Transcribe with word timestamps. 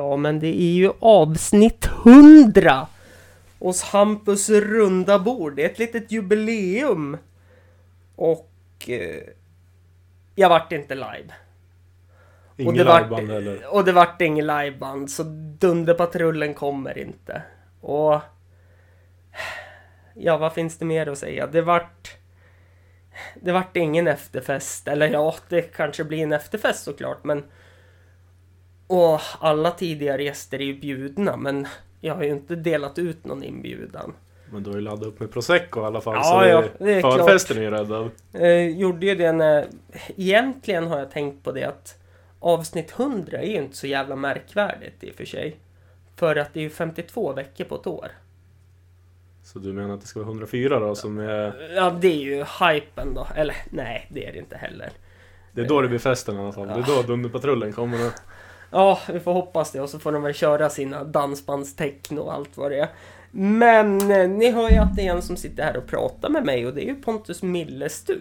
Ja, 0.00 0.16
men 0.16 0.40
det 0.40 0.46
är 0.62 0.72
ju 0.72 0.92
avsnitt 1.00 1.86
100 2.04 2.86
hos 3.58 3.82
Hampus 3.82 4.50
runda 4.50 5.18
bord. 5.18 5.56
Det 5.56 5.64
är 5.64 5.68
ett 5.68 5.78
litet 5.78 6.12
jubileum. 6.12 7.16
Och 8.16 8.50
eh, 8.88 9.22
jag 10.34 10.48
vart 10.48 10.72
inte 10.72 10.94
live. 10.94 11.34
Ingen 12.56 12.68
och 12.68 12.74
det 12.78 12.84
vart- 12.84 13.02
liveband 13.02 13.30
heller. 13.30 13.74
Och 13.74 13.84
det 13.84 13.92
vart 13.92 14.20
ingen 14.20 14.46
liveband, 14.46 15.10
så 15.10 15.22
Dunderpatrullen 15.58 16.54
kommer 16.54 16.98
inte. 16.98 17.42
Och... 17.80 18.20
Ja, 20.14 20.36
vad 20.36 20.52
finns 20.52 20.78
det 20.78 20.84
mer 20.84 21.06
att 21.06 21.18
säga? 21.18 21.46
Det 21.46 21.62
vart... 21.62 22.16
Det 23.34 23.52
vart 23.52 23.76
ingen 23.76 24.06
efterfest, 24.06 24.88
eller 24.88 25.08
ja, 25.08 25.34
det 25.48 25.62
kanske 25.62 26.04
blir 26.04 26.22
en 26.22 26.32
efterfest 26.32 26.84
såklart, 26.84 27.24
men... 27.24 27.44
Och 28.90 29.20
alla 29.40 29.70
tidigare 29.70 30.24
gäster 30.24 30.60
är 30.60 30.64
ju 30.64 30.74
bjudna, 30.74 31.36
men 31.36 31.66
jag 32.00 32.14
har 32.14 32.22
ju 32.22 32.30
inte 32.30 32.56
delat 32.56 32.98
ut 32.98 33.24
någon 33.24 33.42
inbjudan. 33.42 34.12
Men 34.52 34.62
du 34.62 34.70
har 34.70 34.76
ju 34.76 34.82
laddat 34.82 35.06
upp 35.06 35.20
med 35.20 35.32
prosecco 35.32 35.80
i 35.80 35.84
alla 35.84 36.00
fall. 36.00 36.14
Ja, 36.14 36.22
så 36.22 36.48
ja, 36.48 36.64
det 36.86 36.92
är 36.92 37.02
förfesten 37.02 37.58
är 37.58 37.62
ju 37.62 37.70
räddad. 37.70 38.10
Eh, 38.32 38.78
gjorde 38.78 39.06
ju 39.06 39.14
det 39.14 39.32
när... 39.32 39.66
Egentligen 40.16 40.86
har 40.86 40.98
jag 40.98 41.10
tänkt 41.10 41.44
på 41.44 41.52
det 41.52 41.64
att 41.64 41.98
avsnitt 42.40 42.94
100 42.98 43.38
är 43.38 43.46
ju 43.46 43.56
inte 43.56 43.76
så 43.76 43.86
jävla 43.86 44.16
märkvärdigt 44.16 45.04
i 45.04 45.10
och 45.10 45.14
för 45.14 45.24
sig. 45.24 45.56
För 46.16 46.36
att 46.36 46.54
det 46.54 46.60
är 46.60 46.64
ju 46.64 46.70
52 46.70 47.32
veckor 47.32 47.64
på 47.64 47.74
ett 47.74 47.86
år. 47.86 48.08
Så 49.44 49.58
du 49.58 49.72
menar 49.72 49.94
att 49.94 50.00
det 50.00 50.06
ska 50.06 50.20
vara 50.20 50.28
104 50.28 50.78
då 50.78 50.94
som 50.94 51.18
är... 51.18 51.72
Ja, 51.74 51.90
det 52.00 52.08
är 52.08 52.20
ju 52.20 52.36
hypen 52.36 53.14
då. 53.14 53.26
Eller 53.36 53.56
nej, 53.70 54.06
det 54.10 54.26
är 54.26 54.32
det 54.32 54.38
inte 54.38 54.56
heller. 54.56 54.90
Det 55.52 55.60
är 55.60 55.68
då 55.68 55.80
det 55.80 55.88
blir 55.88 55.98
festen 55.98 56.36
i 56.36 56.38
alla 56.38 56.52
fall. 56.52 56.66
Det 56.66 56.74
är 56.74 56.96
då 56.96 57.02
Dunderpatrullen 57.02 57.72
kommer. 57.72 58.06
Och... 58.06 58.12
Ja, 58.70 59.00
vi 59.12 59.20
får 59.20 59.32
hoppas 59.32 59.72
det 59.72 59.80
och 59.80 59.90
så 59.90 59.98
får 59.98 60.12
de 60.12 60.22
väl 60.22 60.34
köra 60.34 60.70
sina 60.70 61.04
dansbandsteckno 61.04 62.20
och 62.20 62.32
allt 62.34 62.56
vad 62.56 62.70
det 62.70 62.78
är. 62.78 62.88
Men 63.30 64.10
eh, 64.10 64.28
ni 64.28 64.50
hör 64.50 64.70
ju 64.70 64.76
att 64.76 64.96
det 64.96 65.06
är 65.06 65.12
en 65.14 65.22
som 65.22 65.36
sitter 65.36 65.62
här 65.62 65.76
och 65.76 65.86
pratar 65.86 66.28
med 66.28 66.44
mig 66.44 66.66
och 66.66 66.74
det 66.74 66.84
är 66.84 66.86
ju 66.88 66.94
Pontus 67.02 67.42
Millestu. 67.42 68.18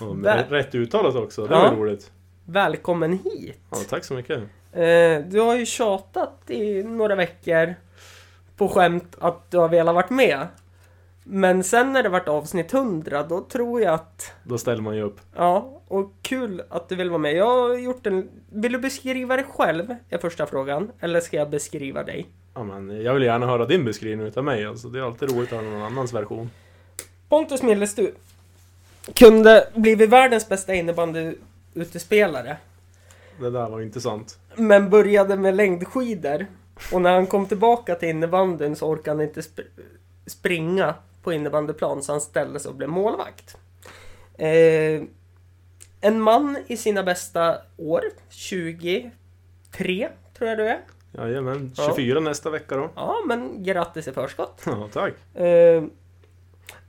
Väl- 0.00 0.16
med 0.16 0.50
rätt 0.50 0.74
uttalat 0.74 1.14
också. 1.14 1.46
Det 1.46 1.54
Ja. 1.54 1.70
var 1.70 1.76
roligt. 1.76 2.10
Välkommen 2.44 3.12
hit! 3.24 3.60
Ja, 3.70 3.76
tack 3.88 4.04
så 4.04 4.14
mycket. 4.14 4.38
Eh, 4.72 5.18
du 5.28 5.40
har 5.40 5.56
ju 5.56 5.66
tjatat 5.66 6.50
i 6.50 6.82
några 6.82 7.14
veckor 7.14 7.74
på 8.56 8.68
skämt 8.68 9.16
att 9.20 9.50
du 9.50 9.58
har 9.58 9.68
velat 9.68 9.94
varit 9.94 10.10
med. 10.10 10.46
Men 11.30 11.64
sen 11.64 11.92
när 11.92 12.02
det 12.02 12.08
vart 12.08 12.28
avsnitt 12.28 12.74
100 12.74 13.22
då 13.22 13.40
tror 13.40 13.80
jag 13.80 13.94
att 13.94 14.32
Då 14.42 14.58
ställer 14.58 14.82
man 14.82 14.96
ju 14.96 15.02
upp. 15.02 15.20
Ja, 15.36 15.80
och 15.88 16.12
kul 16.22 16.62
att 16.68 16.88
du 16.88 16.96
vill 16.96 17.10
vara 17.10 17.18
med. 17.18 17.34
Jag 17.34 17.46
har 17.46 17.74
gjort 17.78 18.06
en... 18.06 18.28
Vill 18.52 18.72
du 18.72 18.78
beskriva 18.78 19.36
dig 19.36 19.44
själv? 19.48 19.94
Är 20.08 20.18
första 20.18 20.46
frågan. 20.46 20.90
Eller 21.00 21.20
ska 21.20 21.36
jag 21.36 21.50
beskriva 21.50 22.02
dig? 22.02 22.26
Ja, 22.54 22.62
men 22.62 23.02
jag 23.02 23.14
vill 23.14 23.22
gärna 23.22 23.46
höra 23.46 23.66
din 23.66 23.84
beskrivning 23.84 24.26
utav 24.26 24.44
mig. 24.44 24.66
Alltså, 24.66 24.88
det 24.88 24.98
är 24.98 25.02
alltid 25.02 25.30
roligt 25.30 25.52
att 25.52 25.58
höra 25.58 25.70
någon 25.70 25.82
annans 25.82 26.12
version. 26.12 26.50
Pontus 27.28 27.62
Millestu 27.62 28.10
kunde 29.14 29.68
blivit 29.74 30.10
världens 30.10 30.48
bästa 30.48 30.74
innebandyutespelare. 30.74 32.56
Det 33.40 33.50
där 33.50 33.68
var 33.68 33.80
intressant. 33.80 34.38
Men 34.56 34.90
började 34.90 35.36
med 35.36 35.54
längdskidor. 35.54 36.46
Och 36.92 37.02
när 37.02 37.14
han 37.14 37.26
kom 37.26 37.46
tillbaka 37.46 37.94
till 37.94 38.08
innebandyn 38.08 38.76
så 38.76 38.86
orkade 38.86 39.16
han 39.16 39.28
inte 39.28 39.42
sp 39.48 39.58
springa 40.26 40.94
på 41.28 41.32
innebandyplan 41.32 42.02
så 42.02 42.12
han 42.12 42.20
ställde 42.20 42.60
sig 42.60 42.68
och 42.68 42.74
blev 42.74 42.88
målvakt. 42.90 43.56
Eh, 44.38 45.02
en 46.00 46.20
man 46.20 46.58
i 46.66 46.76
sina 46.76 47.02
bästa 47.02 47.58
år, 47.76 48.02
23 48.28 49.10
tror 50.38 50.48
jag 50.48 50.58
du 50.58 50.68
är. 50.68 50.80
Jajamän, 51.12 51.72
Ja. 51.76 51.86
24 51.96 52.20
nästa 52.20 52.50
vecka 52.50 52.76
då. 52.76 52.90
Ja, 52.94 53.16
men 53.26 53.62
grattis 53.62 54.08
i 54.08 54.12
förskott. 54.12 54.62
Ja, 54.66 54.88
tack. 54.92 55.14
Eh, 55.36 55.84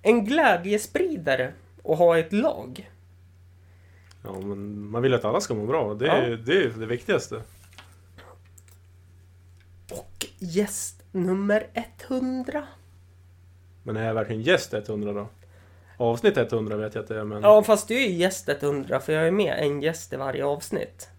en 0.01 0.25
glädjespridare 0.25 1.53
och 1.83 1.97
ha 1.97 2.17
ett 2.17 2.33
lag. 2.33 2.89
Ja, 4.23 4.39
men 4.39 4.89
man 4.91 5.01
vill 5.01 5.13
att 5.13 5.25
alla 5.25 5.41
ska 5.41 5.53
må 5.53 5.65
bra. 5.65 5.93
Det 5.93 6.07
är 6.07 6.29
Ja. 6.29 6.37
det, 6.37 6.63
är 6.63 6.69
det 6.69 6.85
viktigaste. 6.85 7.41
Och 9.91 10.25
gäst 10.37 11.03
nummer 11.11 11.67
100. 12.07 12.67
Men 13.83 13.97
är 13.97 14.07
jag 14.07 14.13
verkligen 14.13 14.41
gäst 14.41 14.73
100 14.73 15.13
då? 15.13 15.27
Avsnitt 15.97 16.37
100 16.37 16.75
vet 16.77 16.95
jag 16.95 17.01
att 17.01 17.07
det 17.07 17.19
är, 17.19 17.23
men 17.23 17.41
Ja, 17.43 17.63
fast 17.63 17.87
du 17.87 17.95
är 17.95 18.07
ju 18.07 18.13
gäst 18.13 18.49
100 18.49 18.99
för 18.99 19.13
jag 19.13 19.27
är 19.27 19.31
med 19.31 19.55
en 19.59 19.81
gäst 19.81 20.13
i 20.13 20.15
varje 20.15 20.45
avsnitt. 20.45 21.09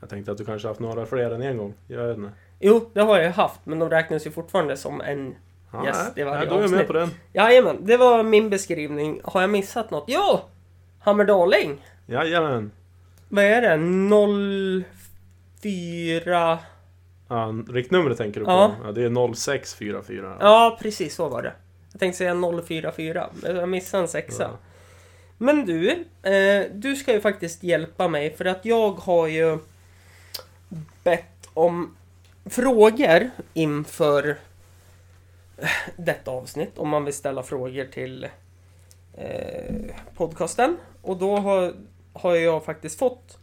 jag 0.00 0.08
tänkte 0.10 0.32
att 0.32 0.38
du 0.38 0.44
kanske 0.44 0.68
haft 0.68 0.80
några 0.80 1.06
fler 1.06 1.30
än 1.30 1.42
en 1.42 1.56
gång. 1.56 1.74
Jag 1.88 2.06
vet 2.06 2.16
inte. 2.16 2.30
Jo, 2.60 2.90
det 2.92 3.00
har 3.00 3.16
jag 3.16 3.24
ju 3.26 3.30
haft, 3.32 3.60
men 3.64 3.78
de 3.78 3.90
räknas 3.90 4.26
ju 4.26 4.30
fortfarande 4.30 4.76
som 4.76 5.00
en... 5.00 5.34
Ja, 5.72 5.86
Yes, 5.86 5.96
nej, 6.02 6.12
det 6.14 6.24
var 6.24 6.36
nej, 6.36 6.46
då 6.46 6.54
är 6.54 6.60
jag 6.60 6.70
med 6.70 6.80
avsnitt. 6.80 6.86
på 6.86 6.92
den. 6.92 7.10
Jajamän, 7.32 7.76
det 7.80 7.96
var 7.96 8.22
min 8.22 8.50
beskrivning. 8.50 9.20
Har 9.24 9.40
jag 9.40 9.50
missat 9.50 9.90
något? 9.90 10.04
Jo! 10.06 10.40
Hammerdaling! 11.00 11.82
Jajamän. 12.06 12.70
Vad 13.28 13.44
är 13.44 13.60
det? 13.62 13.76
04... 15.62 16.58
Ja, 17.28 17.54
riktnumret 17.68 18.18
tänker 18.18 18.40
du 18.40 18.46
på? 18.46 18.52
Ja. 18.52 18.74
Ja. 18.84 18.92
det 18.92 19.02
är 19.02 19.34
0644. 19.34 20.36
Ja, 20.40 20.78
precis 20.82 21.14
så 21.14 21.28
var 21.28 21.42
det. 21.42 21.52
Jag 21.96 22.00
tänkte 22.00 22.18
säga 22.18 22.34
044, 22.34 23.30
men 23.42 23.56
jag 23.56 23.68
missade 23.68 24.02
en 24.02 24.08
sexa. 24.08 24.42
Ja. 24.42 24.58
Men 25.38 25.66
du, 25.66 25.90
eh, 26.22 26.64
du 26.72 26.96
ska 26.96 27.12
ju 27.12 27.20
faktiskt 27.20 27.62
hjälpa 27.62 28.08
mig 28.08 28.36
för 28.36 28.44
att 28.44 28.64
jag 28.64 28.92
har 28.92 29.26
ju 29.26 29.58
bett 31.04 31.48
om 31.54 31.96
frågor 32.44 33.30
inför 33.54 34.36
eh, 35.58 35.68
detta 35.96 36.30
avsnitt. 36.30 36.78
Om 36.78 36.88
man 36.88 37.04
vill 37.04 37.14
ställa 37.14 37.42
frågor 37.42 37.84
till 37.84 38.28
eh, 39.14 39.74
podcasten. 40.16 40.76
Och 41.02 41.16
då 41.16 41.36
har, 41.36 41.74
har 42.12 42.34
jag 42.34 42.64
faktiskt 42.64 42.98
fått 42.98 43.38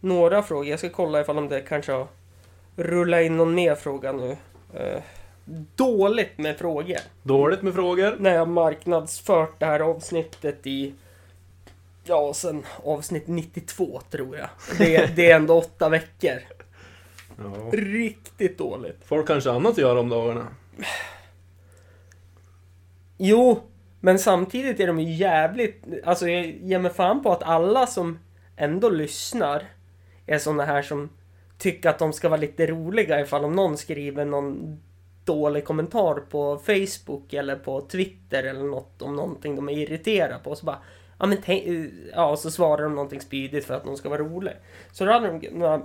några 0.00 0.42
frågor. 0.42 0.66
Jag 0.66 0.78
ska 0.78 0.90
kolla 0.90 1.20
ifall 1.20 1.38
om 1.38 1.48
det 1.48 1.60
kanske 1.60 1.92
har 1.92 2.06
rullat 2.76 3.22
in 3.22 3.36
någon 3.36 3.54
mer 3.54 3.74
fråga 3.74 4.12
nu. 4.12 4.36
Eh, 4.74 5.02
dåligt 5.74 6.38
med 6.38 6.58
frågor 6.58 6.98
Dåligt 7.22 7.62
med 7.62 7.74
frågor. 7.74 8.16
när 8.18 8.34
jag 8.34 8.48
marknadsfört 8.48 9.60
det 9.60 9.66
här 9.66 9.80
avsnittet 9.80 10.66
i 10.66 10.94
Ja, 12.06 12.34
sen 12.34 12.62
avsnitt 12.84 13.26
92 13.26 14.00
tror 14.10 14.36
jag. 14.36 14.48
Det 14.78 14.96
är, 14.96 15.08
det 15.16 15.30
är 15.30 15.36
ändå 15.36 15.54
åtta 15.54 15.88
veckor. 15.88 16.40
Ja. 17.36 17.70
Riktigt 17.72 18.58
dåligt. 18.58 18.98
Folk 19.04 19.26
kanske 19.26 19.50
annat 19.50 19.72
att 19.72 19.78
göra 19.78 20.00
om 20.00 20.08
dagarna. 20.08 20.46
Jo, 23.16 23.62
men 24.00 24.18
samtidigt 24.18 24.80
är 24.80 24.86
de 24.86 25.00
ju 25.00 25.14
jävligt... 25.14 25.84
Alltså 26.04 26.28
jag 26.28 26.46
ger 26.46 26.78
mig 26.78 26.92
fan 26.92 27.22
på 27.22 27.32
att 27.32 27.42
alla 27.42 27.86
som 27.86 28.18
ändå 28.56 28.88
lyssnar 28.88 29.62
är 30.26 30.38
såna 30.38 30.64
här 30.64 30.82
som 30.82 31.10
tycker 31.58 31.88
att 31.88 31.98
de 31.98 32.12
ska 32.12 32.28
vara 32.28 32.40
lite 32.40 32.66
roliga 32.66 33.20
ifall 33.20 33.44
om 33.44 33.52
någon 33.52 33.76
skriver 33.76 34.24
någon 34.24 34.80
dålig 35.24 35.64
kommentar 35.64 36.14
på 36.14 36.58
Facebook 36.58 37.32
eller 37.32 37.56
på 37.56 37.80
Twitter 37.80 38.44
eller 38.44 38.64
något 38.64 39.02
om 39.02 39.16
någonting 39.16 39.56
de 39.56 39.68
är 39.68 39.72
irriterade 39.72 40.38
på. 40.44 40.56
Så 40.56 40.66
bara, 40.66 40.78
ja 41.18 41.26
men 41.26 41.38
tänk, 41.44 41.64
ja, 42.12 42.30
och 42.30 42.38
så 42.38 42.50
svarar 42.50 42.82
de 42.82 42.94
någonting 42.94 43.20
spydigt 43.20 43.66
för 43.66 43.74
att 43.74 43.84
de 43.84 43.96
ska 43.96 44.08
vara 44.08 44.22
roliga. 44.22 44.54
Så 44.92 45.04
då 45.04 45.12
hade 45.12 45.26
de 45.26 45.40
kunnat 45.40 45.82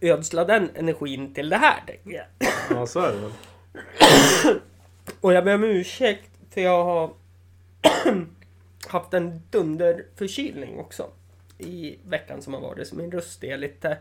ödsla 0.00 0.44
den 0.44 0.70
energin 0.74 1.34
till 1.34 1.48
det 1.48 1.56
här, 1.56 1.82
tänker 1.86 2.10
jag. 2.10 2.26
Ja, 2.70 2.86
så 2.86 3.00
är 3.00 3.12
det 3.12 3.18
väl. 3.18 3.32
Och 5.20 5.32
jag 5.32 5.44
ber 5.44 5.54
om 5.54 5.64
ursäkt 5.64 6.30
för 6.50 6.60
jag 6.60 6.84
har 6.84 7.10
haft 8.88 9.14
en 9.14 9.42
dunderförkylning 9.50 10.78
också 10.78 11.10
i 11.58 11.98
veckan 12.04 12.42
som 12.42 12.54
har 12.54 12.60
varit. 12.60 12.88
Så 12.88 12.96
min 12.96 13.12
röst 13.12 13.44
är 13.44 13.56
lite 13.56 13.98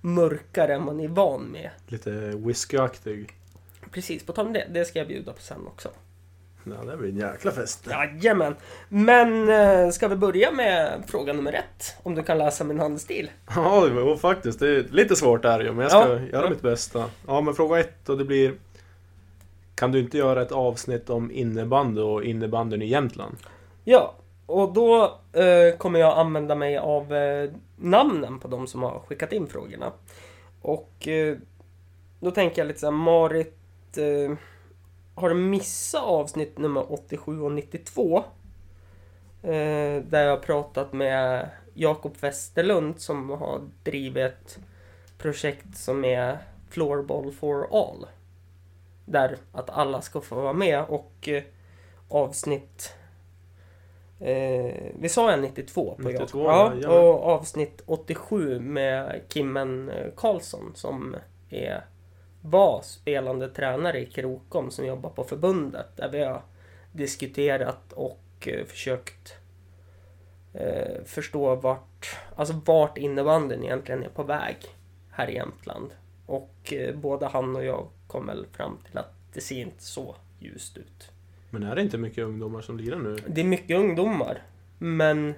mörkare 0.00 0.74
än 0.74 0.84
man 0.84 1.00
är 1.00 1.08
van 1.08 1.42
med. 1.42 1.70
Lite 1.86 2.10
whiskyaktig. 2.36 3.37
Precis, 3.90 4.26
på 4.26 4.32
tal 4.32 4.46
om 4.46 4.52
det, 4.52 4.66
det 4.70 4.84
ska 4.84 4.98
jag 4.98 5.08
bjuda 5.08 5.32
på 5.32 5.40
sen 5.40 5.66
också. 5.66 5.88
Ja, 6.64 6.90
det 6.90 6.96
blir 6.96 7.08
en 7.08 7.16
jäkla 7.16 7.50
fest. 7.50 7.88
Jajamän! 7.90 8.56
Men 8.88 9.48
eh, 9.48 9.90
ska 9.90 10.08
vi 10.08 10.16
börja 10.16 10.52
med 10.52 11.02
fråga 11.06 11.32
nummer 11.32 11.52
ett? 11.52 11.96
Om 12.02 12.14
du 12.14 12.22
kan 12.22 12.38
läsa 12.38 12.64
min 12.64 12.80
handstil. 12.80 13.30
Ja, 13.56 13.84
det 13.86 13.90
var 14.02 14.16
faktiskt. 14.16 14.60
Det 14.60 14.68
är 14.68 14.82
lite 14.90 15.16
svårt 15.16 15.42
där 15.42 15.60
ju, 15.60 15.72
men 15.72 15.78
jag 15.78 15.90
ska 15.90 16.08
Ja. 16.08 16.20
göra 16.20 16.50
mitt 16.50 16.62
bästa. 16.62 17.04
Ja, 17.26 17.40
men 17.40 17.54
fråga 17.54 17.78
ett 17.80 18.08
och 18.08 18.18
det 18.18 18.24
blir... 18.24 18.54
Kan 19.74 19.92
du 19.92 19.98
inte 20.00 20.18
göra 20.18 20.42
ett 20.42 20.52
avsnitt 20.52 21.10
om 21.10 21.30
innebandy 21.30 22.00
och 22.00 22.24
innebandyn 22.24 22.82
i 22.82 22.86
Jämtland? 22.86 23.36
Ja, 23.84 24.14
och 24.46 24.72
då 24.72 25.02
eh, 25.32 25.76
kommer 25.78 26.00
jag 26.00 26.18
använda 26.18 26.54
mig 26.54 26.78
av 26.78 27.14
eh, 27.14 27.50
namnen 27.76 28.38
på 28.38 28.48
de 28.48 28.66
som 28.66 28.82
har 28.82 29.00
skickat 29.06 29.32
in 29.32 29.46
frågorna. 29.46 29.92
Och 30.62 31.08
eh, 31.08 31.36
då 32.20 32.30
tänker 32.30 32.58
jag 32.62 32.66
lite 32.66 32.80
så 32.80 32.86
här, 32.86 32.92
Eh, 33.96 34.36
har 35.14 35.28
du 35.28 35.34
missat 35.34 36.02
avsnitt 36.02 36.58
nummer 36.58 36.92
87 36.92 37.40
och 37.40 37.52
92? 37.52 38.24
Eh, 39.42 40.02
där 40.02 40.24
jag 40.24 40.30
har 40.30 40.42
pratat 40.42 40.92
med 40.92 41.48
Jakob 41.74 42.16
Westerlund 42.20 43.00
som 43.00 43.30
har 43.30 43.60
drivit 43.82 44.24
ett 44.24 44.58
projekt 45.18 45.76
som 45.76 46.04
är 46.04 46.38
Floorball 46.70 47.32
for 47.32 47.66
all. 47.70 48.06
Där 49.04 49.36
att 49.52 49.70
alla 49.70 50.00
ska 50.00 50.20
få 50.20 50.34
vara 50.34 50.52
med 50.52 50.84
och 50.84 51.28
eh, 51.28 51.42
avsnitt 52.08 52.94
Eh, 54.20 54.74
vi 54.98 55.08
sa 55.08 55.32
en 55.32 55.40
92 55.40 55.94
på 55.94 56.08
92, 56.08 56.44
jag. 56.44 56.48
Ja, 56.48 56.74
ja, 56.82 57.00
och 57.00 57.26
avsnitt 57.26 57.82
87 57.86 58.60
med 58.60 59.20
Kimmen 59.28 59.90
eh, 59.90 60.06
Karlsson 60.16 60.72
som 60.74 61.16
är, 61.50 61.84
var 62.42 62.82
spelande 62.82 63.48
tränare 63.48 64.00
i 64.00 64.06
Krokom 64.06 64.70
som 64.70 64.86
jobbar 64.86 65.10
på 65.10 65.24
förbundet. 65.24 65.96
Där 65.96 66.08
vi 66.08 66.24
har 66.24 66.42
diskuterat 66.92 67.92
och 67.92 68.48
eh, 68.48 68.66
försökt 68.66 69.34
eh, 70.54 71.04
förstå 71.04 71.54
vart, 71.54 72.16
alltså 72.36 72.60
vart 72.64 72.98
innebandyn 72.98 73.64
egentligen 73.64 74.02
är 74.02 74.08
på 74.08 74.22
väg 74.22 74.56
här 75.10 75.30
i 75.30 75.34
Jämtland. 75.34 75.90
Och 76.26 76.72
eh, 76.72 76.94
både 76.94 77.26
han 77.26 77.56
och 77.56 77.64
jag 77.64 77.88
kom 78.06 78.26
väl 78.26 78.46
fram 78.52 78.78
till 78.86 78.98
att 78.98 79.14
det 79.32 79.40
ser 79.40 79.60
inte 79.60 79.82
så 79.82 80.16
ljust 80.38 80.76
ut. 80.76 81.10
Men 81.50 81.62
är 81.62 81.74
det 81.74 81.82
inte 81.82 81.98
mycket 81.98 82.24
ungdomar 82.24 82.60
som 82.60 82.78
lirar 82.78 82.98
nu? 82.98 83.16
Det 83.26 83.40
är 83.40 83.44
mycket 83.44 83.76
ungdomar. 83.76 84.42
Men... 84.78 85.34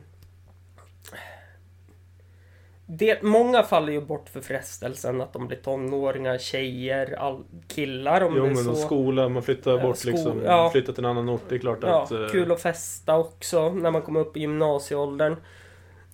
Det, 2.93 3.23
många 3.23 3.63
faller 3.63 3.93
ju 3.93 4.01
bort 4.01 4.29
för 4.29 4.41
frestelsen 4.41 5.21
att 5.21 5.33
de 5.33 5.47
blir 5.47 5.59
tonåringar, 5.59 6.39
tjejer, 6.39 7.15
all, 7.19 7.45
killar 7.69 8.21
om 8.21 8.35
Jo 8.37 8.43
det 8.45 8.51
är 8.51 8.55
men 8.55 8.65
så. 8.65 8.75
skola, 8.75 9.29
man 9.29 9.43
flyttar 9.43 9.79
bort 9.79 9.97
sko- 9.97 10.11
liksom. 10.11 10.43
ja. 10.45 10.71
Flyttar 10.71 10.93
till 10.93 11.05
en 11.05 11.11
annan 11.11 11.29
ort. 11.29 11.43
Det 11.49 11.55
är 11.55 11.59
klart 11.59 11.79
Ja, 11.83 12.03
att... 12.03 12.11
eh, 12.13 12.27
kul 12.31 12.53
att 12.53 12.61
festa 12.63 13.17
också 13.19 13.73
när 13.73 13.91
man 13.91 14.03
kommer 14.03 14.21
upp 14.21 14.37
i 14.37 14.41
gymnasieåldern. 14.41 15.37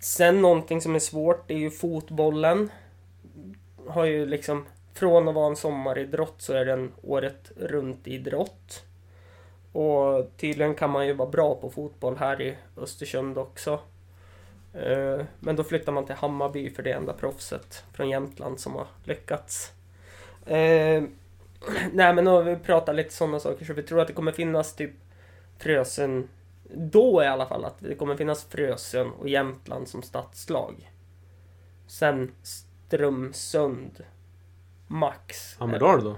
Sen 0.00 0.43
någonting 0.43 0.81
som 0.81 0.94
är 0.94 0.99
svårt, 0.99 1.49
det 1.49 1.55
är 1.55 1.58
ju 1.58 1.70
fotbollen. 1.70 2.70
Har 3.88 4.05
ju 4.05 4.26
liksom, 4.26 4.64
från 4.94 5.29
att 5.29 5.34
vara 5.34 5.46
en 5.46 5.56
sommaridrott 5.56 6.34
så 6.38 6.52
är 6.52 6.64
det 6.64 6.72
en 6.72 6.93
året 7.02 7.52
runt 7.56 8.06
idrott. 8.08 8.82
Och 9.72 10.31
tydligen 10.37 10.75
kan 10.75 10.90
man 10.90 11.06
ju 11.06 11.12
vara 11.12 11.29
bra 11.31 11.55
på 11.55 11.70
fotboll 11.70 12.17
här 12.17 12.43
i 12.43 12.56
Östersund 12.76 13.38
också. 13.38 13.79
Eh, 14.76 15.25
Men 15.40 15.56
då 15.56 15.64
flyttar 15.64 15.93
man 15.93 16.06
till 16.06 16.14
Hammarby 16.14 16.70
för 16.70 16.82
det 16.82 16.93
enda 16.93 17.12
proffset 17.12 17.84
från 17.93 18.08
Jämtland 18.08 18.61
som 18.61 18.75
har 18.75 18.87
lyckats. 19.05 19.73
Eh, 20.46 21.02
Nej 21.93 22.14
men 22.14 22.26
har 22.26 22.43
vi 22.43 22.56
pratat 22.56 22.94
lite 22.94 23.12
sådana 23.12 23.40
saker 23.40 23.64
så 23.64 23.73
vi 23.73 23.82
tror 23.82 24.00
att 24.00 24.06
det 24.06 24.12
kommer 24.12 24.32
finnas 24.32 24.76
typ 24.76 24.90
Frösön 25.58 26.28
Då 26.75 27.23
i 27.23 27.26
alla 27.26 27.46
fall 27.46 27.64
att 27.64 27.76
det 27.78 27.94
kommer 27.94 28.17
finnas 28.17 28.44
Frösön 28.44 29.11
och 29.11 29.28
Jämtland 29.28 29.88
som 29.88 30.02
stadslag. 30.02 30.90
Sen 31.87 32.32
Strömsund 32.43 34.05
Max. 34.87 35.56
Hammerdal 35.58 36.05
då? 36.05 36.17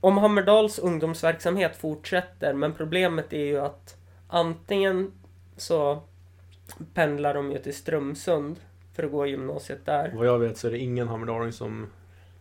Om 0.00 0.18
Hammerdals 0.18 0.78
ungdomsverksamhet 0.78 1.76
fortsätter 1.76 2.52
men 2.54 2.74
problemet 2.74 3.32
är 3.32 3.44
ju 3.44 3.58
att 3.58 3.96
antingen 4.28 5.12
så 5.56 6.02
pendlar 6.94 7.34
de 7.34 7.52
ju 7.52 7.58
till 7.58 7.74
Strömsund 7.74 8.56
för 8.96 9.02
att 9.04 9.10
gå 9.10 9.26
gymnasiet 9.26 9.86
där. 9.86 10.12
Vad 10.16 10.26
jag 10.26 10.38
vet 10.38 10.56
så 10.58 10.66
är 10.66 10.70
det 10.70 10.78
ingen 10.78 11.08
hammardaling 11.08 11.52
som 11.52 11.86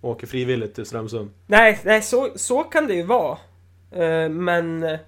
åker 0.01 0.27
frivilligt 0.27 0.75
till 0.75 0.85
Strömsund. 0.85 1.29
Nej, 1.47 1.79
nej 1.83 2.01
så, 2.01 2.29
så 2.35 2.63
kan 2.63 2.88
det 2.88 2.94
ju 2.94 3.03
vara. 3.03 3.38
Eh, 3.91 4.29
men 4.29 4.83
eh, 4.83 5.00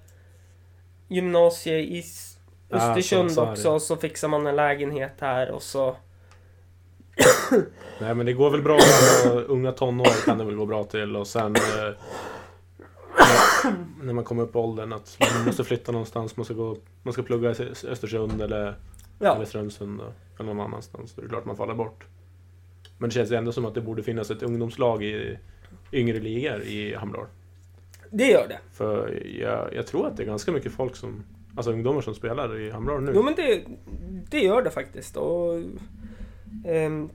gymnasie 1.08 1.78
i 1.78 2.04
Ja, 2.68 2.76
Östersund 2.76 3.34
det. 3.34 3.40
också, 3.40 3.80
så 3.80 3.96
fixar 3.96 4.28
man 4.28 4.46
en 4.46 4.56
lägenhet 4.56 5.12
här 5.20 5.50
och 5.50 5.62
så... 5.62 5.96
Nej 8.00 8.14
men 8.14 8.26
det 8.26 8.32
går 8.32 8.50
väl 8.50 8.62
bra 8.62 8.78
unga 9.46 9.72
tonår 9.72 10.24
kan 10.24 10.38
det 10.38 10.44
väl 10.44 10.54
gå 10.54 10.66
bra 10.66 10.84
till 10.84 11.16
och 11.16 11.26
sen 11.26 11.56
eh, 11.56 11.62
när- 13.64 14.04
när 14.04 14.12
man 14.12 14.24
kommer 14.24 14.42
upp 14.42 14.54
i 14.54 14.58
åldern 14.58 14.92
att 14.92 15.16
man 15.34 15.44
måste 15.46 15.64
flytta 15.64 15.92
någonstans, 15.92 16.36
man 16.36 16.44
ska, 16.44 16.54
gå, 16.54 16.76
man 17.02 17.12
ska 17.12 17.22
plugga 17.22 17.50
i 17.50 17.70
Östersund 17.88 18.42
eller, 18.42 18.74
Ja, 19.22 19.34
eller 19.34 19.44
Strömsund 19.44 20.00
eller 20.38 20.46
någon 20.54 20.60
annanstans. 20.60 21.14
Då 21.14 21.20
är 21.22 21.24
det 21.24 21.28
klart 21.28 21.44
man 21.44 21.56
faller 21.56 21.74
bort. 21.74 22.04
Men 22.98 23.08
det 23.08 23.14
känns 23.14 23.30
ändå 23.32 23.52
som 23.52 23.64
att 23.64 23.74
det 23.74 23.80
borde 23.80 24.02
finnas 24.02 24.30
ett 24.30 24.42
ungdomslag 24.42 25.02
i 25.04 25.38
yngre 25.92 26.20
ligor 26.20 26.62
i 26.62 26.94
Hammerdal. 26.94 27.26
det 28.10 28.26
gör 28.30 28.48
det. 28.48 28.58
För 28.72 29.22
jag, 29.40 29.74
jag 29.74 29.86
tror 29.86 30.06
att 30.06 30.16
det 30.16 30.22
är 30.22 30.26
ganska 30.26 30.52
mycket 30.52 30.72
folk 30.72 30.96
som, 30.96 31.24
alltså 31.56 31.72
ungdomar 31.72 32.00
som 32.00 32.14
spelar 32.14 32.58
i 32.58 32.70
Hammerdal 32.70 33.02
nu. 33.02 33.12
Jo 33.14 33.22
men 33.22 33.34
det, 33.34 33.62
det 34.30 34.40
gör 34.40 34.62
det 34.62 34.70
faktiskt. 34.70 35.16
Och, 35.16 35.62
ehm, 36.66 37.10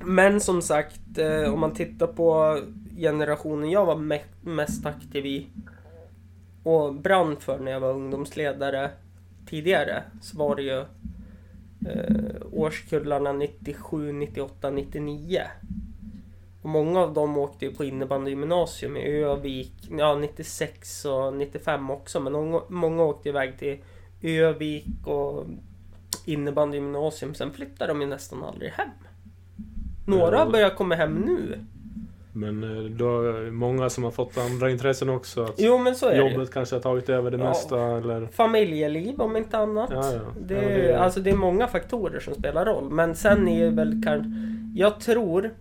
men 0.00 0.40
som 0.40 0.62
sagt, 0.62 1.18
eh, 1.18 1.52
om 1.54 1.60
man 1.60 1.74
tittar 1.74 2.06
på 2.06 2.58
generationen 2.98 3.70
jag 3.70 3.86
var 3.86 3.94
me- 3.96 4.20
mest 4.42 4.86
aktiv 4.86 5.26
i 5.26 5.46
och 6.62 6.94
brann 6.94 7.36
för 7.36 7.58
när 7.58 7.72
jag 7.72 7.80
var 7.80 7.92
ungdomsledare 7.92 8.90
tidigare 9.48 10.02
så 10.22 10.38
var 10.38 10.56
det 10.56 10.62
ju 10.62 10.84
eh, 11.86 12.36
årskullarna 12.52 13.32
97, 13.32 14.12
98, 14.12 14.70
99. 14.70 15.42
Och 16.62 16.68
många 16.68 17.00
av 17.00 17.14
dem 17.14 17.38
åkte 17.38 17.64
ju 17.64 17.74
på 17.74 17.84
innebandygymnasium 17.84 18.96
i 18.96 19.00
Övik, 19.06 19.72
ja 19.98 20.14
96 20.14 21.04
och 21.04 21.34
95 21.34 21.90
också, 21.90 22.20
men 22.20 22.32
många, 22.32 22.60
många 22.68 23.02
åkte 23.02 23.28
iväg 23.28 23.58
till 23.58 23.78
Övik 24.22 24.86
och 25.06 25.46
innebandygymnasium. 26.24 27.34
Sen 27.34 27.52
flyttar 27.52 27.88
de 27.88 28.00
ju 28.00 28.06
nästan 28.06 28.44
aldrig 28.44 28.70
hem. 28.70 28.88
Några 30.06 30.38
Ja. 30.38 30.50
börjar 30.50 30.70
komma 30.70 30.94
hem 30.94 31.14
nu. 31.14 31.58
Men 32.36 32.64
eh, 32.76 32.90
då 32.90 33.22
är 33.22 33.44
det 33.44 33.50
många 33.50 33.90
som 33.90 34.04
har 34.04 34.10
fått 34.10 34.38
andra 34.38 34.70
intressen 34.70 35.08
också. 35.08 35.44
Att 35.44 35.54
Jo 35.58 35.78
men 35.78 35.94
så 35.94 36.06
är 36.08 36.10
det 36.22 36.30
jobbet 36.30 36.50
kanske 36.50 36.74
har 36.76 36.80
tagit 36.80 37.08
över 37.08 37.30
det 37.30 37.36
Ja. 37.38 37.48
mesta 37.48 37.80
eller... 37.80 38.26
Familjeliv 38.26 39.20
om 39.20 39.36
inte 39.36 39.58
annat. 39.58 39.90
Ja, 39.92 40.12
ja. 40.12 40.20
Det, 40.40 40.54
Ja, 40.54 40.60
det 40.60 40.90
är- 40.92 40.98
Alltså 40.98 41.20
det 41.20 41.30
är 41.30 41.36
många 41.36 41.66
faktorer 41.66 42.20
som 42.20 42.34
spelar 42.34 42.64
roll. 42.64 42.90
Men 42.90 43.14
sen 43.14 43.48
är 43.48 43.70
väl 43.70 44.02
kanske... 44.04 44.30
Jag 44.74 45.00
tror 45.00 45.54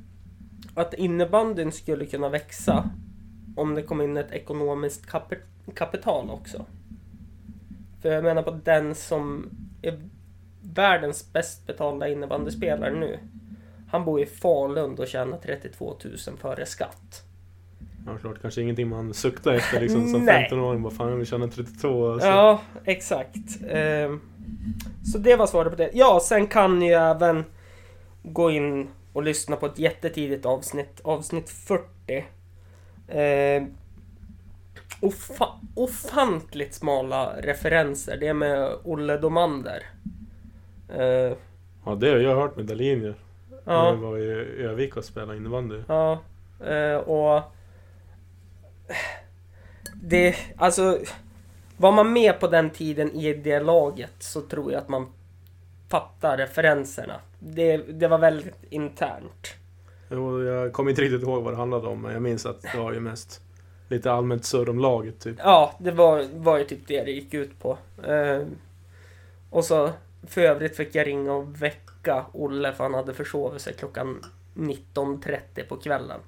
att 0.76 0.94
innebandyn 0.94 1.72
skulle 1.72 2.06
kunna 2.06 2.30
växa 2.30 2.90
om 3.56 3.76
det 3.76 3.82
kom 3.82 4.02
in 4.02 4.18
ett 4.18 4.32
ekonomiskt 4.32 5.06
kapi- 5.10 5.72
kapital 5.76 6.30
också. 6.30 6.66
För 8.02 8.12
jag 8.12 8.24
menar 8.24 8.42
på 8.44 8.60
den 8.64 8.96
som 8.96 9.50
är 9.82 10.00
världens 10.74 11.34
bäst 11.34 11.68
betalda 11.68 12.08
innebandyspelare 12.08 13.00
nu. 13.00 13.20
Han 13.96 14.06
bor 14.06 14.22
i 14.22 14.26
Falun 14.26 15.00
och 15.00 15.08
tjänar 15.08 15.38
32 15.38 15.96
000 16.04 16.38
före 16.38 16.66
skatt. 16.66 17.22
Ja, 18.08 18.18
klart. 18.22 18.42
Kanske 18.42 18.62
ingenting 18.62 18.88
man 18.90 19.14
suktar 19.14 19.54
efter 19.54 19.82
liksom 19.82 20.08
som 20.08 20.26
Nej. 20.26 20.48
15-åring. 20.52 20.82
Bara 20.84 20.94
fan 20.94 21.10
jag 21.10 21.16
vill 21.16 21.26
tjäna 21.28 21.48
32. 21.48 22.12
Alltså. 22.12 22.28
Ja, 22.28 22.62
exakt. 22.86 23.36
Ehm, 23.70 24.22
så 25.12 25.18
det 25.18 25.36
var 25.36 25.48
svaret 25.48 25.72
på 25.72 25.78
det. 25.78 25.90
Ja, 25.94 26.20
sen 26.24 26.48
kan 26.48 26.80
ni 26.80 26.88
även 26.88 27.44
gå 28.24 28.52
in 28.52 28.88
och 29.14 29.24
lyssna 29.24 29.56
på 29.56 29.66
ett 29.66 29.80
jättetidigt 29.80 30.46
avsnitt, 30.46 31.02
avsnitt 31.04 31.50
40. 31.50 32.26
Ehm, 33.10 33.68
ofa- 35.02 35.60
ofantligt 35.76 36.74
smala 36.74 37.34
referenser. 37.42 38.18
Det 38.20 38.28
är 38.28 38.34
med 38.34 38.70
Olle 38.84 39.18
Domander. 39.18 39.84
Ehm, 40.98 41.36
Ja, 41.88 41.96
det 41.96 42.10
har 42.10 42.18
jag 42.18 42.36
hört 42.36 42.56
med 42.56 42.66
Dahlin 42.66 43.14
ja. 43.66 43.92
vi 43.92 44.02
var 44.02 44.18
i 44.18 44.64
Övik 44.64 44.98
och 44.98 45.06
spelade 45.06 45.38
innebandy. 45.38 45.82
Ja, 45.88 46.22
eh, 46.66 46.96
och... 46.96 47.42
Det, 49.94 50.36
alltså... 50.58 51.00
Var 51.78 51.92
man 51.92 52.14
med 52.14 52.40
på 52.40 52.48
den 52.48 52.70
tiden 52.70 53.12
i 53.12 53.34
det 53.34 53.60
laget 53.60 54.14
så 54.20 54.42
tror 54.42 54.72
jag 54.72 54.82
att 54.82 54.90
man 54.90 55.08
fattar 55.90 56.38
referenserna. 56.38 57.20
Det, 57.40 57.78
det 57.78 58.08
var 58.08 58.18
väldigt 58.18 58.64
internt. 58.70 59.54
Jo, 60.12 60.44
jag 60.44 60.74
kommer 60.74 60.90
inte 60.90 61.02
riktigt 61.02 61.22
ihåg 61.24 61.44
vad 61.44 61.54
det 61.54 61.58
handlade 61.58 61.88
om, 61.88 62.02
men 62.02 62.14
jag 62.14 62.22
minns 62.22 62.46
att 62.46 62.62
det 62.62 62.78
var 62.78 62.94
ju 62.94 63.00
mest 63.00 63.42
lite 63.88 64.12
allmänt 64.12 64.46
surr 64.46 64.70
om 64.70 64.80
laget 64.80 65.20
typ. 65.20 65.36
Ja, 65.40 65.74
det 65.80 65.92
var, 65.92 66.26
var 66.36 66.58
ju 66.58 66.64
typ 66.64 66.88
det 66.88 67.04
det 67.04 67.12
gick 67.12 67.34
ut 67.34 67.60
på. 67.60 67.78
Eh, 68.04 68.42
och 69.50 69.66
så 69.66 69.90
för 70.28 70.42
övrigt 70.42 70.76
fick 70.76 70.96
jag 70.96 71.08
ringa 71.08 71.34
och 71.34 71.62
väcka 71.62 71.92
Olle 72.34 72.74
för 72.74 72.84
han 72.84 72.94
hade 72.94 73.14
försovit 73.14 73.62
sig 73.62 73.74
klockan 73.74 74.24
19.30 74.54 75.68
på 75.70 75.78
kvällen. 75.78 76.20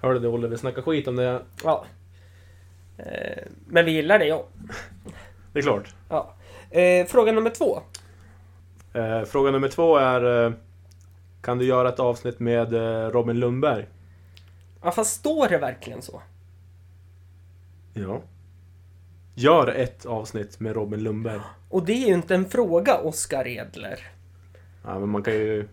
Hörde 0.00 0.18
du 0.18 0.28
Olle, 0.28 0.48
vi 0.48 0.58
snackade 0.58 0.82
skit 0.82 1.08
om 1.08 1.16
det. 1.16 1.42
Ja. 1.64 1.84
Eh, 2.98 3.42
men 3.66 3.84
vi 3.84 3.90
gillar 3.90 4.18
det, 4.18 4.26
ja. 4.26 4.46
Det 5.52 5.58
är 5.58 5.62
klart. 5.62 5.94
Ja. 6.08 6.34
Eh, 6.70 7.06
fråga 7.06 7.32
nummer 7.32 7.50
två. 7.50 7.80
Eh, 8.92 9.22
fråga 9.24 9.50
nummer 9.50 9.68
två 9.68 9.96
är 9.96 10.46
eh, 10.46 10.52
Kan 11.40 11.58
du 11.58 11.64
göra 11.64 11.88
ett 11.88 12.00
avsnitt 12.00 12.38
med 12.40 12.74
eh, 12.74 13.10
Robin 13.10 13.40
Lundberg? 13.40 13.86
Ja, 14.82 14.90
fast 14.90 15.20
står 15.20 15.48
det 15.48 15.58
verkligen 15.58 16.02
så? 16.02 16.22
Ja. 17.94 18.20
Gör 19.34 19.66
ett 19.66 20.06
avsnitt 20.06 20.60
med 20.60 20.74
Robin 20.74 21.02
Lundberg. 21.02 21.40
Och 21.68 21.82
det 21.82 21.92
är 21.92 22.06
ju 22.06 22.14
inte 22.14 22.34
en 22.34 22.44
fråga, 22.44 22.98
Oskar 22.98 23.48
Edler. 23.48 24.17
Ja, 24.88 24.98
men 24.98 25.08
man 25.08 25.22
kan 25.22 25.34
ju 25.34 25.68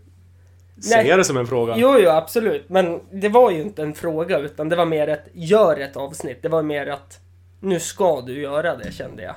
säga 0.82 1.16
det 1.16 1.24
som 1.24 1.36
en 1.36 1.46
fråga. 1.46 1.74
Jo, 1.76 1.96
jo, 1.98 2.10
absolut. 2.10 2.68
Men 2.68 3.00
det 3.10 3.28
var 3.28 3.50
ju 3.50 3.62
inte 3.62 3.82
en 3.82 3.94
fråga, 3.94 4.38
utan 4.38 4.68
det 4.68 4.76
var 4.76 4.86
mer 4.86 5.08
ett 5.08 5.28
gör 5.32 5.80
ett 5.80 5.96
avsnitt. 5.96 6.42
Det 6.42 6.48
var 6.48 6.62
mer 6.62 6.86
att 6.86 7.20
nu 7.60 7.80
ska 7.80 8.20
du 8.20 8.40
göra 8.40 8.76
det, 8.76 8.92
kände 8.92 9.22
jag. 9.22 9.34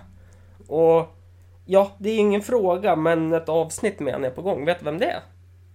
Och 0.68 1.16
ja, 1.66 1.92
det 1.98 2.10
är 2.10 2.20
ingen 2.20 2.42
fråga, 2.42 2.96
men 2.96 3.34
ett 3.34 3.50
avsnitt 3.50 4.00
med 4.00 4.14
han 4.14 4.26
är 4.26 4.30
på 4.30 4.42
gång. 4.42 4.66
Vet 4.66 4.80
du 4.80 4.86
vem 4.86 4.98
det 4.98 5.06
är? 5.06 5.22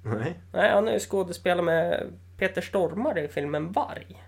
Nej. 0.05 0.35
Nej, 0.53 0.71
han 0.71 0.89
är 0.89 0.93
ju 0.93 0.99
skådespelare 0.99 1.63
med 1.63 2.03
Peter 2.39 2.61
Stormare 2.61 3.25
i 3.25 3.29
filmen 3.29 3.73
Varg. 3.73 4.23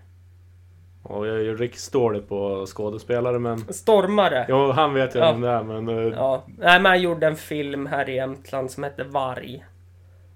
Och 1.09 1.27
jag 1.27 1.35
är 1.35 1.41
ju 1.41 1.57
riksdålig 1.57 2.27
på 2.29 2.65
skådespelare 2.65 3.39
men... 3.39 3.73
Stormare. 3.73 4.45
Jo, 4.49 4.71
han 4.71 4.93
vet 4.93 5.15
jag 5.15 5.23
Ja. 5.27 5.31
vem 5.31 5.41
det 5.41 5.49
är 5.49 5.63
men... 5.63 5.87
eh, 5.89 6.13
Ja, 6.17 6.43
nej 6.47 6.79
men 6.81 6.85
han 6.85 7.01
gjorde 7.01 7.27
en 7.27 7.35
film 7.35 7.85
här 7.85 8.09
i 8.09 8.15
Jämtland 8.15 8.71
som 8.71 8.83
hette 8.83 9.03
Varg. 9.03 9.65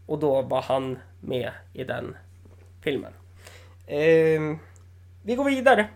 Och 0.06 0.20
då 0.20 0.42
var 0.42 0.62
han 0.62 0.98
med 1.22 1.52
i 1.74 1.84
den 1.84 2.16
filmen. 2.84 3.12
Ehm, 3.88 4.58
vi 5.24 5.36
går 5.36 5.46
vidare. 5.46 5.88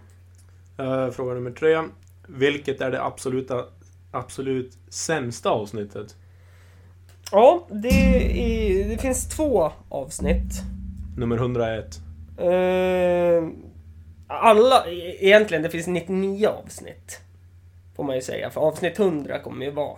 eh, 0.77 1.09
fråga 1.09 1.33
nummer 1.33 1.51
tre. 1.51 1.81
Vilket 2.27 2.81
är 2.81 2.91
det 2.91 3.03
absoluta, 3.03 3.63
absolut 4.11 4.71
sämsta 4.89 5.49
avsnittet? 5.49 6.15
Ja, 7.31 7.67
det, 7.71 7.87
är, 7.89 8.89
det 8.89 8.97
finns 8.97 9.29
två 9.29 9.71
avsnitt. 9.89 10.53
Nummer 11.17 11.35
101. 11.35 11.85
Ehm, 12.39 13.55
alla, 14.27 14.85
e- 14.87 15.17
egentligen 15.19 15.63
det 15.63 15.69
finns 15.69 15.87
99 15.87 16.47
avsnitt. 16.47 17.19
Får 17.95 18.03
man 18.03 18.15
ju 18.15 18.21
säga, 18.21 18.49
för 18.49 18.61
avsnitt 18.61 18.99
100 18.99 19.39
kommer 19.39 19.65
ju 19.65 19.71
vara 19.71 19.97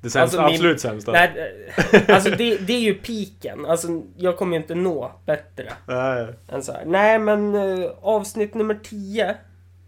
Det 0.00 0.10
sämsta, 0.10 0.20
Alltså, 0.22 0.36
min- 0.42 0.46
absolut 0.54 0.80
sämsta. 0.80 1.12
Nej, 1.12 1.52
eh, 1.92 2.14
alltså 2.14 2.30
det, 2.30 2.56
det 2.56 2.72
är 2.72 2.80
ju 2.80 2.94
piken. 2.94 3.66
Alltså 3.66 4.02
jag 4.16 4.36
kommer 4.36 4.56
ju 4.56 4.62
inte 4.62 4.74
nå 4.74 5.12
bättre. 5.26 5.72
Nej. 5.86 6.26
än 6.48 6.62
så 6.62 6.72
här. 6.72 6.84
Nej, 6.84 7.18
men 7.18 7.54
eh, 7.54 7.90
avsnitt 8.00 8.54
nummer 8.54 8.78
10 8.84 9.28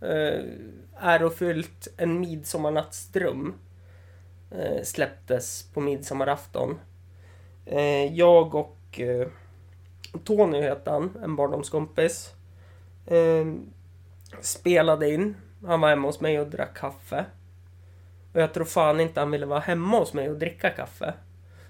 eh, 0.01 0.41
är 0.97 1.23
och 1.23 1.35
fyllt 1.35 1.89
en 1.97 2.21
midsommarnattsdröm. 2.21 3.55
Eh, 4.51 4.83
släpptes 4.83 5.63
på 5.75 5.81
midsommarafton. 5.81 6.79
Eh, 7.67 8.15
jag 8.15 8.55
och 8.55 9.01
eh, 9.01 9.27
Tony 10.25 10.61
heter 10.63 10.91
han, 10.91 11.19
en 11.23 11.37
barndomskompis. 11.37 12.31
Eh, 13.07 13.47
spelade 14.41 15.11
in. 15.11 15.37
Han 15.67 15.81
var 15.81 15.89
hemma 15.89 16.09
hos 16.09 16.21
mig 16.21 16.41
och 16.41 16.47
drack 16.47 16.77
kaffe. 16.77 17.25
Och 18.33 18.41
jag 18.41 18.55
tror 18.55 18.65
fan 18.65 19.01
inte 19.01 19.21
han 19.21 19.31
ville 19.31 19.47
vara 19.47 19.61
hemma 19.61 19.99
hos 19.99 20.13
mig 20.13 20.31
och 20.31 20.39
dricka 20.39 20.71
kaffe. 20.71 21.15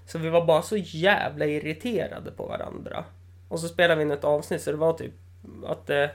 Så 0.05 0.17
vi 0.17 0.29
var 0.29 0.45
bara 0.45 0.61
så 0.61 0.77
jävla 0.77 1.45
irriterade 1.45 2.31
på 2.31 2.45
varandra. 2.45 3.03
Och 3.47 3.59
så 3.59 3.67
spelade 3.67 3.95
vi 3.95 4.01
in 4.01 4.11
ett 4.11 4.23
avsnitt 4.23 4.61
så 4.61 4.71
det 4.71 4.77
var 4.77 4.93
typ 4.93 5.13
att 5.65 5.87
det 5.87 6.11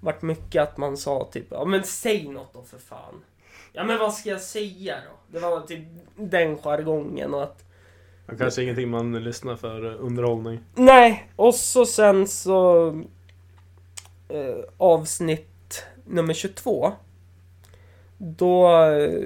vart 0.00 0.22
mycket 0.22 0.62
att 0.62 0.76
man 0.76 0.96
sa 0.96 1.28
typ 1.32 1.46
ja 1.50 1.64
men 1.64 1.84
säg 1.84 2.28
något 2.28 2.52
då 2.52 2.62
för 2.62 2.78
fan. 2.78 3.24
Ja 3.72 3.84
men 3.84 3.98
vad 3.98 4.14
ska 4.14 4.28
jag 4.28 4.40
säga 4.40 4.94
då? 4.94 5.38
Det 5.38 5.44
var 5.44 5.60
typ 5.60 5.88
den 6.16 6.58
jargongen 6.58 7.34
och 7.34 7.42
att 7.42 7.64
Det 8.26 8.36
kanske 8.36 8.60
är 8.60 8.62
ingenting 8.62 8.90
man 8.90 9.24
lyssnar 9.24 9.56
för 9.56 9.92
eh, 9.92 10.04
underhållning. 10.04 10.60
Nej, 10.74 11.30
och 11.36 11.54
så 11.54 11.86
sen 11.86 12.28
så 12.28 13.02
eh, 14.32 14.64
avsnitt 14.76 15.84
nummer 16.06 16.34
22. 16.34 16.92
Då 18.18 18.82
eh, 18.84 19.20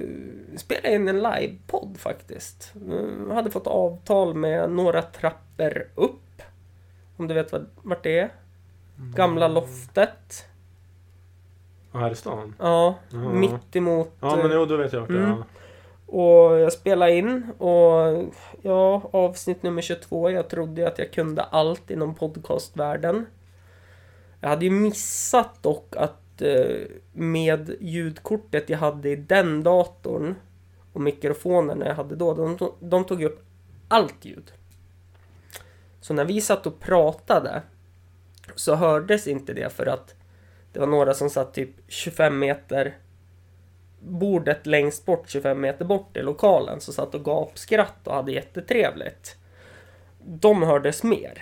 spelade 0.57 0.87
jag 0.87 0.95
in 0.95 1.07
en 1.07 1.23
livepodd 1.23 1.95
faktiskt. 1.99 2.73
Eh, 2.91 3.33
hade 3.35 3.51
fått 3.51 3.67
avtal 3.67 4.33
med 4.33 4.69
några 4.71 5.01
trappor 5.01 5.87
upp. 5.95 6.41
Om 7.17 7.27
du 7.27 7.33
vet 7.33 7.51
vad, 7.51 7.65
vart 7.81 8.03
det 8.03 8.19
är? 8.19 8.29
Gamla 9.15 9.47
loftet. 9.47 10.45
Ja, 11.91 11.99
här 11.99 12.11
i 12.11 12.15
stan? 12.15 12.55
Ja, 12.59 12.95
Ja. 13.09 13.17
mitt 13.17 13.75
emot. 13.75 14.11
Ja, 14.19 14.35
men 14.35 14.45
eh, 14.51 14.57
jo, 14.57 14.65
då 14.65 14.77
vet 14.77 14.93
jag 14.93 14.99
vart 14.99 15.09
det 15.09 15.19
är. 15.19 15.23
Mm. 15.23 15.43
Och 16.05 16.59
jag 16.59 16.73
spelade 16.73 17.15
in 17.15 17.51
och 17.57 18.25
ja, 18.61 19.09
avsnitt 19.13 19.63
nummer 19.63 19.81
22. 19.81 20.29
Jag 20.29 20.49
trodde 20.49 20.87
att 20.87 20.99
jag 20.99 21.11
kunde 21.11 21.41
allt 21.43 21.91
inom 21.91 22.15
podcastvärlden. 22.15 23.25
Jag 24.47 24.49
hade 24.49 24.65
ju 24.65 24.71
missat 24.71 25.63
dock 25.63 25.95
att 25.95 26.41
eh, 26.41 26.87
med 27.13 27.75
ljudkortet 27.79 28.69
jag 28.69 28.77
hade 28.77 29.09
i 29.09 29.15
den 29.15 29.63
datorn 29.63 30.35
och 30.93 31.01
mikrofonerna 31.01 31.85
jag 31.85 31.95
hade 31.95 32.15
då, 32.15 32.33
de, 32.33 32.71
de 32.79 33.05
tog 33.05 33.23
upp 33.23 33.45
allt 33.87 34.25
ljud. 34.25 34.51
Så 36.01 36.13
när 36.13 36.25
vi 36.25 36.41
satt 36.41 36.67
och 36.67 36.79
pratade 36.79 37.61
så 38.55 38.75
hördes 38.75 39.27
inte 39.27 39.53
det 39.53 39.73
för 39.73 39.85
att 39.85 40.15
det 40.71 40.79
var 40.79 40.87
några 40.87 41.13
som 41.13 41.29
satt 41.29 41.53
typ 41.53 41.75
25 41.87 42.39
meter 42.39 42.97
bordet 43.99 44.65
längst 44.65 45.05
bort, 45.05 45.29
25 45.29 45.61
meter 45.61 45.85
bort 45.85 46.17
i 46.17 46.21
lokalen, 46.21 46.81
så 46.81 46.93
satt 46.93 47.15
och 47.15 47.25
gapskratt 47.25 48.07
och 48.07 48.15
hade 48.15 48.31
jättetrevligt. 48.31 49.37
De 50.25 50.63
hördes 50.63 51.03
mer. 51.03 51.41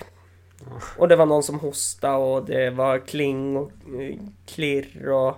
Och 0.98 1.08
det 1.08 1.16
var 1.16 1.26
någon 1.26 1.44
som 1.44 1.60
hostade 1.60 2.16
och 2.16 2.46
det 2.46 2.70
var 2.70 3.00
kling 3.00 3.58
och 3.58 3.72
eh, 4.02 4.20
klirr 4.46 5.10
och 5.10 5.36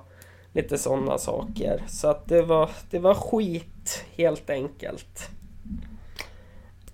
lite 0.54 0.78
sådana 0.78 1.18
saker. 1.18 1.84
Så 1.88 2.08
att 2.08 2.28
det 2.28 2.42
var, 2.42 2.70
det 2.90 3.00
var 3.00 3.14
skit 3.14 4.06
helt 4.16 4.50
enkelt. 4.50 5.30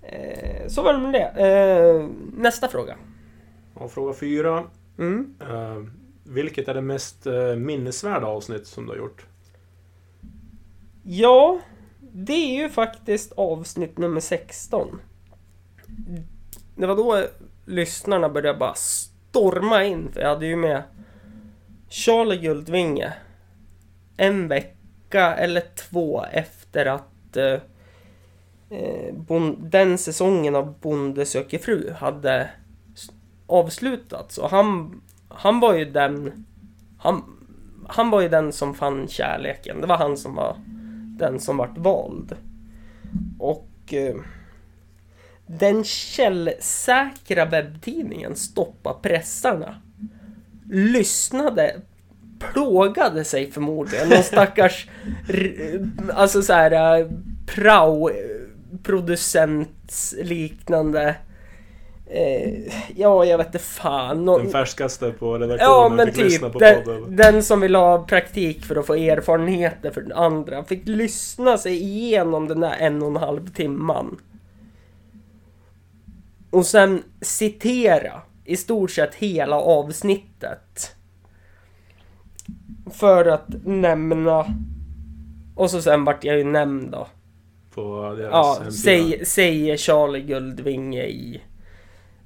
Eh, 0.02 0.68
så 0.68 0.82
var 0.82 0.92
det 0.92 0.98
med 0.98 1.12
det. 1.12 1.46
Eh, 1.46 2.08
nästa 2.36 2.68
fråga. 2.68 2.96
Och 3.74 3.92
fråga 3.92 4.14
fyra. 4.14 4.64
Mm. 4.98 5.34
Eh, 5.40 5.82
vilket 6.24 6.68
är 6.68 6.74
det 6.74 6.80
mest 6.80 7.26
eh, 7.26 7.56
minnesvärda 7.56 8.26
avsnitt 8.26 8.66
som 8.66 8.86
du 8.86 8.90
har 8.90 8.98
gjort? 8.98 9.26
Ja, 11.02 11.60
det 12.00 12.32
är 12.32 12.62
ju 12.62 12.68
faktiskt 12.68 13.32
avsnitt 13.32 13.98
nummer 13.98 14.20
16. 14.20 15.00
Det 16.76 16.86
var 16.86 16.96
då 16.96 17.26
lyssnarna 17.66 18.28
började 18.28 18.58
bara 18.58 18.74
storma 18.74 19.84
in, 19.84 20.12
för 20.12 20.20
jag 20.20 20.28
hade 20.28 20.46
ju 20.46 20.56
med 20.56 20.82
Charlie 21.88 22.36
Guldvinge 22.36 23.12
en 24.16 24.48
vecka 24.48 25.34
eller 25.34 25.62
två 25.74 26.24
efter 26.32 26.86
att 26.86 27.36
eh, 27.36 27.60
eh 28.78 29.14
den 29.58 29.98
säsongen 29.98 30.56
av 30.56 30.78
Bonde 30.80 31.26
söker 31.26 31.58
fru 31.58 31.92
hade 31.92 32.50
avslutats. 33.46 34.38
Och 34.38 34.50
han, 34.50 35.00
han 35.28 35.60
var 35.60 35.74
ju 35.74 35.84
den 35.84 36.44
han, 36.98 37.22
han 37.88 38.10
var 38.10 38.20
ju 38.20 38.28
den 38.28 38.52
som 38.52 38.74
fann 38.74 39.08
kärleken. 39.08 39.80
Det 39.80 39.86
var 39.86 39.96
han 39.96 40.16
som 40.16 40.34
var 40.34 40.56
den 41.18 41.40
som 41.40 41.56
vart 41.56 41.78
vald. 41.78 42.36
Och 43.38 43.94
eh, 43.94 44.14
den 45.46 45.84
källsäkra 45.84 47.44
webbtidningen 47.44 48.36
Stoppa 48.36 48.92
pressarna 48.94 49.74
lyssnade, 50.70 51.76
plågade 52.52 53.24
sig 53.24 53.50
förmodligen. 53.50 54.08
Någon 54.08 54.22
stackars, 54.22 54.88
alltså 56.14 56.42
så 56.42 56.52
här 56.52 57.00
eh, 57.00 57.06
prao-producents 57.46 60.14
liknande 60.22 61.14
Eh, 62.06 62.52
ja, 62.96 63.24
jag 63.24 63.38
vet 63.38 63.46
inte 63.46 63.58
fan. 63.58 64.24
Nå- 64.24 64.38
Den 64.38 64.50
färskaste 64.50 65.10
på 65.10 65.36
Ja, 65.36 65.40
redaktionen 65.46 65.96
men 65.96 66.06
fick 66.06 66.14
typ. 66.14 66.24
lyssna 66.24 66.50
på 66.50 66.58
Den, 66.58 66.84
podden. 66.84 67.16
den 67.16 67.42
som 67.42 67.60
vill 67.60 67.74
ha 67.74 68.06
praktik 68.06 68.64
för 68.64 68.76
att 68.76 68.86
få 68.86 68.94
erfarenheter 68.94 69.90
för 69.90 70.00
den 70.00 70.12
andra 70.12 70.64
fick 70.64 70.88
lyssna 70.88 71.58
sig 71.58 71.82
igenom 71.82 72.48
den 72.48 72.60
där 72.60 72.74
en 72.78 73.02
och 73.02 73.08
en 73.08 73.16
halv 73.16 73.52
timman. 73.54 74.16
Och 76.54 76.66
sen 76.66 77.02
citera 77.20 78.22
i 78.44 78.56
stort 78.56 78.90
sett 78.90 79.14
hela 79.14 79.56
avsnittet. 79.56 80.96
För 82.90 83.24
att 83.24 83.44
nämna... 83.64 84.46
Och 85.54 85.70
så 85.70 85.82
sen 85.82 86.04
vart 86.04 86.24
jag 86.24 86.38
ju 86.38 86.44
nämnd 86.44 86.90
då. 86.90 87.06
På 87.74 88.14
deras 88.18 88.30
Ja, 88.32 88.58
hemsida. 88.62 88.82
säg, 88.82 89.26
säger 89.26 89.76
Charlie 89.76 90.20
Guldvinge 90.20 91.02
i 91.04 91.40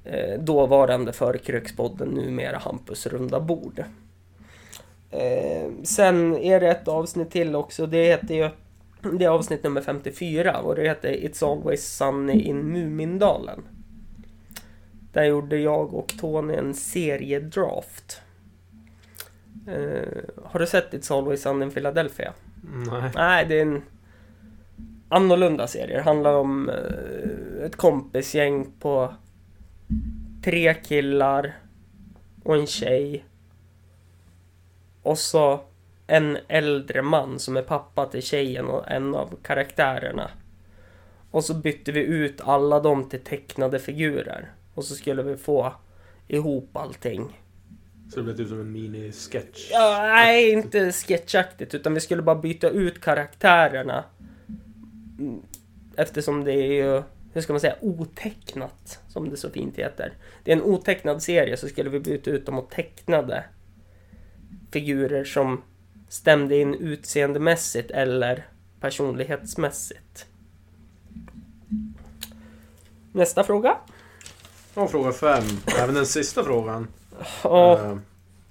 eh, 0.03 0.39
dåvarande 0.39 1.13
Förkrökspodden, 1.13 2.07
numera 2.07 2.57
Hampus 2.57 3.07
runda 3.07 3.39
bord. 3.39 3.83
Eh, 5.11 5.71
sen 5.83 6.35
är 6.37 6.59
det 6.59 6.67
ett 6.71 6.87
avsnitt 6.87 7.31
till 7.31 7.55
också, 7.55 7.85
det 7.85 8.03
heter 8.05 8.35
ju 8.35 8.49
det 9.13 9.25
är 9.25 9.29
avsnitt 9.29 9.63
nummer 9.63 9.81
54 9.81 10.59
och 10.59 10.75
det 10.75 10.87
heter 10.87 11.09
It's 11.09 11.51
Always 11.51 11.97
Sunny 11.97 12.41
in 12.41 12.57
Mumindalen. 12.57 13.61
Där 15.13 15.23
gjorde 15.23 15.57
jag 15.57 15.93
och 15.93 16.13
Tony 16.19 16.53
en 16.53 16.73
seriedraft. 16.73 18.21
Eh, 19.67 20.23
har 20.45 20.59
du 20.59 20.67
sett 20.67 20.93
It's 20.93 21.17
Always 21.17 21.41
Sunny 21.41 21.65
in 21.65 21.71
Philadelphia? 21.71 22.33
Nej. 22.63 23.11
Nej, 23.15 23.45
det 23.45 23.57
är 23.57 23.61
en 23.61 23.81
annorlunda 25.09 25.67
serie. 25.67 25.97
Det 25.97 26.03
handlar 26.03 26.33
om 26.33 26.69
eh, 26.69 27.65
ett 27.65 27.75
kompisgäng 27.75 28.71
på 28.79 29.13
tre 30.43 30.73
killar 30.73 31.57
och 32.43 32.55
en 32.55 32.67
tjej. 32.67 33.25
Och 35.03 35.17
så 35.17 35.59
en 36.07 36.37
äldre 36.47 37.01
man 37.01 37.39
som 37.39 37.57
är 37.57 37.61
pappa 37.61 38.05
till 38.05 38.21
tjejen 38.21 38.65
och 38.65 38.91
en 38.91 39.15
av 39.15 39.37
karaktärerna. 39.43 40.31
Och 41.31 41.43
så 41.43 41.53
bytte 41.53 41.91
vi 41.91 41.99
ut 41.99 42.41
alla 42.41 42.79
dem 42.79 43.09
till 43.09 43.19
tecknade 43.19 43.79
figurer. 43.79 44.51
Och 44.79 44.85
så 44.85 44.95
skulle 44.95 45.23
vi 45.23 45.37
få 45.37 45.73
ihop 46.27 46.77
allting. 46.77 47.41
Så 48.09 48.15
det 48.15 48.23
blev 48.23 48.37
typ 48.37 48.47
som 48.49 48.59
en 48.59 48.71
mini-sketch. 48.75 49.69
Ja, 49.71 49.99
nej, 50.01 50.51
inte 50.51 50.91
sketchaktigt, 50.91 51.75
utan 51.75 51.93
vi 51.93 51.99
skulle 51.99 52.21
bara 52.21 52.35
byta 52.35 52.69
ut 52.69 53.01
karaktärerna. 53.01 54.03
Mm, 55.19 55.41
Eftersom 55.95 56.43
det 56.43 56.53
är 56.53 56.73
ju, 56.73 57.03
hur 57.33 57.41
ska 57.41 57.53
man 57.53 57.59
säga, 57.59 57.75
otecknat, 57.81 58.99
som 59.07 59.29
det 59.29 59.37
så 59.37 59.49
fint 59.49 59.77
heter. 59.77 60.13
Det 60.43 60.51
är 60.51 60.55
en 60.55 60.63
otecknad 60.63 61.23
serie, 61.23 61.57
så 61.57 61.67
skulle 61.67 61.89
vi 61.89 61.99
byta 61.99 62.31
ut 62.31 62.45
dem 62.45 62.55
mot 62.55 62.71
tecknade 62.71 63.43
figurer 64.71 65.23
som 65.23 65.61
stämde 66.09 66.57
in 66.57 66.73
utseendemässigt 66.73 67.91
eller 67.91 68.47
personlighetsmässigt. 68.79 70.25
Nästa 73.11 73.43
fråga. 73.43 73.77
Och 74.83 74.91
fråga 74.91 75.11
fem. 75.11 75.43
Även 75.79 75.95
den 75.95 76.05
sista 76.05 76.43
frågan. 76.43 76.87
Ja, 77.43 77.79
Eh, 77.79 77.97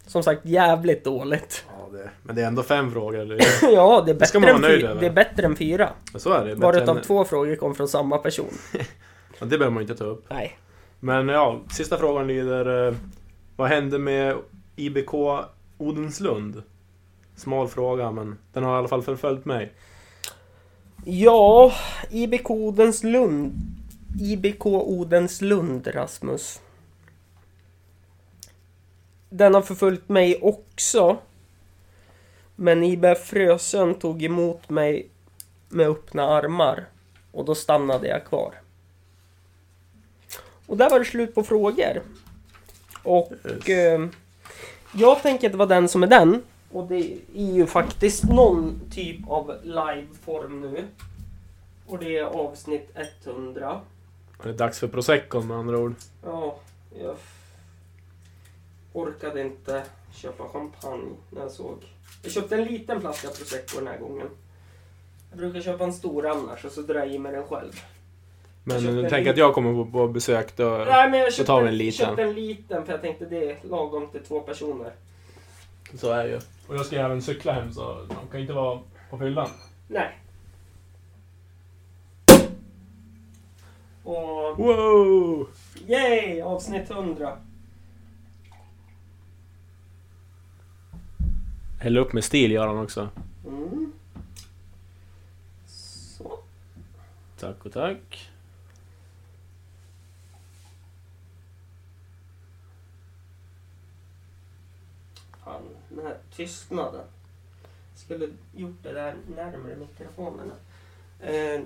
som 0.06 0.22
sagt 0.22 0.44
jävligt 0.46 1.04
dåligt. 1.04 1.64
ja, 1.68 1.88
det, 1.98 2.10
men 2.22 2.36
det 2.36 2.42
är 2.42 2.46
ändå 2.46 2.62
fem 2.62 2.92
frågor. 2.92 3.24
Det, 3.24 3.38
Ja, 3.72 4.02
det 4.06 4.10
är 4.10 4.14
Det 4.14 4.20
bättre, 4.20 4.38
man 4.40 4.48
än, 4.48 4.54
vara 4.60 4.68
nöjd 4.70 4.80
fy- 4.80 4.86
över. 4.86 5.00
det 5.00 5.06
är 5.06 5.10
bättre 5.12 5.46
än 5.46 5.56
fyra. 5.56 5.90
så 6.14 6.32
är 6.32 6.38
det. 6.38 6.44
Bättre 6.44 6.60
Varit 6.66 6.88
av 6.88 6.96
än- 6.96 7.02
två 7.02 7.24
frågor 7.24 7.56
kom 7.56 7.74
från 7.74 7.88
samma 7.88 8.18
person. 8.18 8.50
Ja, 9.40 9.46
det 9.46 9.58
behöver 9.58 9.70
man 9.74 9.82
inte 9.82 9.94
ta 9.94 10.04
upp. 10.04 10.24
Nej. 10.30 10.58
Men 11.00 11.28
ja, 11.28 11.60
sista 11.70 11.96
frågan 11.98 12.26
lyder. 12.26 12.88
eh, 12.88 12.94
vad 13.56 13.68
hände 13.68 13.98
med 13.98 14.36
IBK 14.76 15.14
Odenslund? 15.78 16.62
Smal 17.36 17.68
fråga, 17.68 18.10
men 18.10 18.38
den 18.52 18.64
har 18.64 18.74
i 18.74 18.78
alla 18.78 18.88
fall 18.88 19.02
förföljt 19.02 19.44
mig. 19.44 19.72
Ja, 21.04 21.72
IBK 22.10 22.50
Odenslund. 22.50 23.52
IBK 24.20 24.66
Odenslund, 24.66 25.86
Rasmus. 25.94 26.60
Den 29.30 29.54
har 29.54 29.62
förföljt 29.62 30.08
mig 30.08 30.38
också. 30.42 31.18
Men 32.56 32.82
IBF 32.84 33.18
Frösön 33.26 33.94
tog 33.94 34.22
emot 34.22 34.68
mig 34.68 35.08
med 35.68 35.86
öppna 35.88 36.22
armar. 36.22 36.86
Och 37.32 37.44
då 37.44 37.54
stannade 37.54 38.08
jag 38.08 38.24
kvar. 38.24 38.54
Och 40.66 40.76
där 40.76 40.90
var 40.90 40.98
det 40.98 41.04
slut 41.04 41.34
på 41.34 41.42
frågor. 41.42 42.02
Och 43.02 43.32
Yes. 43.44 43.68
eh, 43.68 44.06
jag 44.94 45.22
tänker 45.22 45.46
att 45.48 45.52
det 45.52 45.58
var 45.58 45.66
den 45.66 45.88
som 45.88 46.02
är 46.02 46.06
den. 46.06 46.42
Och 46.72 46.86
det 46.88 47.12
är 47.34 47.52
ju 47.52 47.66
faktiskt 47.66 48.24
någon 48.24 48.80
typ 48.90 49.28
av 49.28 49.54
liveform 49.62 50.60
nu. 50.60 50.84
Och 51.86 51.98
det 51.98 52.18
är 52.18 52.24
avsnitt 52.24 52.90
100. 53.24 53.80
Det 54.42 54.48
är 54.48 54.52
dags 54.52 54.78
för 54.78 54.88
prosecco 54.88 55.40
med 55.40 55.56
andra 55.56 55.78
ord. 55.78 55.94
Ja, 56.24 56.58
jag 57.02 57.16
orkade 58.92 59.40
inte 59.40 59.82
köpa 60.12 60.48
champagne 60.48 61.16
när 61.30 61.40
jag 61.40 61.50
såg. 61.50 61.76
Jag 62.22 62.32
köpte 62.32 62.56
en 62.56 62.64
liten 62.64 63.00
flaska 63.00 63.28
prosecco 63.28 63.78
den 63.78 63.86
här 63.86 63.98
gången. 63.98 64.28
Jag 65.30 65.38
brukar 65.38 65.60
köpa 65.60 65.84
en 65.84 65.92
stor 65.92 66.26
annars 66.26 66.64
och 66.64 66.72
så 66.72 66.82
drar 66.82 66.94
jag 66.94 67.08
i 67.08 67.18
mig 67.18 67.32
den 67.32 67.44
själv. 67.46 67.72
Men 68.64 68.84
Jag 68.84 68.94
du 68.94 69.10
tänker 69.10 69.30
att 69.30 69.36
jag 69.36 69.54
kommer 69.54 69.84
på, 69.84 69.90
på 69.90 70.08
besök 70.08 70.56
då? 70.56 70.84
Nej 70.88 71.10
men 71.10 71.20
jag 71.20 71.32
köpte, 71.32 71.46
tar 71.46 71.60
vi 71.60 71.66
en 71.68 71.72
en 71.72 71.78
liten. 71.78 72.06
köpte 72.06 72.22
en 72.22 72.32
liten 72.34 72.84
för 72.84 72.92
jag 72.92 73.02
tänkte 73.02 73.24
det 73.24 73.50
är 73.50 73.58
lagom 73.62 74.08
till 74.08 74.24
två 74.24 74.40
personer. 74.40 74.92
Så 75.94 76.12
är 76.12 76.24
det 76.24 76.30
ju. 76.30 76.40
Och 76.68 76.74
jag 76.74 76.86
ska 76.86 76.96
även 76.96 77.22
cykla 77.22 77.52
hem 77.52 77.72
så 77.72 78.06
de 78.08 78.16
kan 78.30 78.40
inte 78.40 78.52
vara 78.52 78.80
på 79.10 79.18
fyllan. 79.18 79.48
Nej. 79.88 80.18
Och 84.08 84.58
Wow! 84.58 85.48
yay! 85.86 86.40
Avsnitt 86.40 86.90
100. 86.90 87.38
Häll 91.80 91.98
upp 91.98 92.12
med 92.12 92.24
stil 92.24 92.52
gör 92.52 92.66
han 92.66 92.78
också. 92.78 93.08
Mm. 93.46 93.92
Så. 95.66 96.38
Tack 97.38 97.66
och 97.66 97.72
tack. 97.72 98.30
Fan, 105.44 105.62
den 105.88 106.06
här 106.06 106.16
tystnaden. 106.36 107.04
Skulle 107.94 108.28
gjort 108.56 108.82
det 108.82 108.92
där 108.92 109.16
närmare 109.36 109.76
mikrofonerna. 109.76 110.54
Eh, 111.20 111.60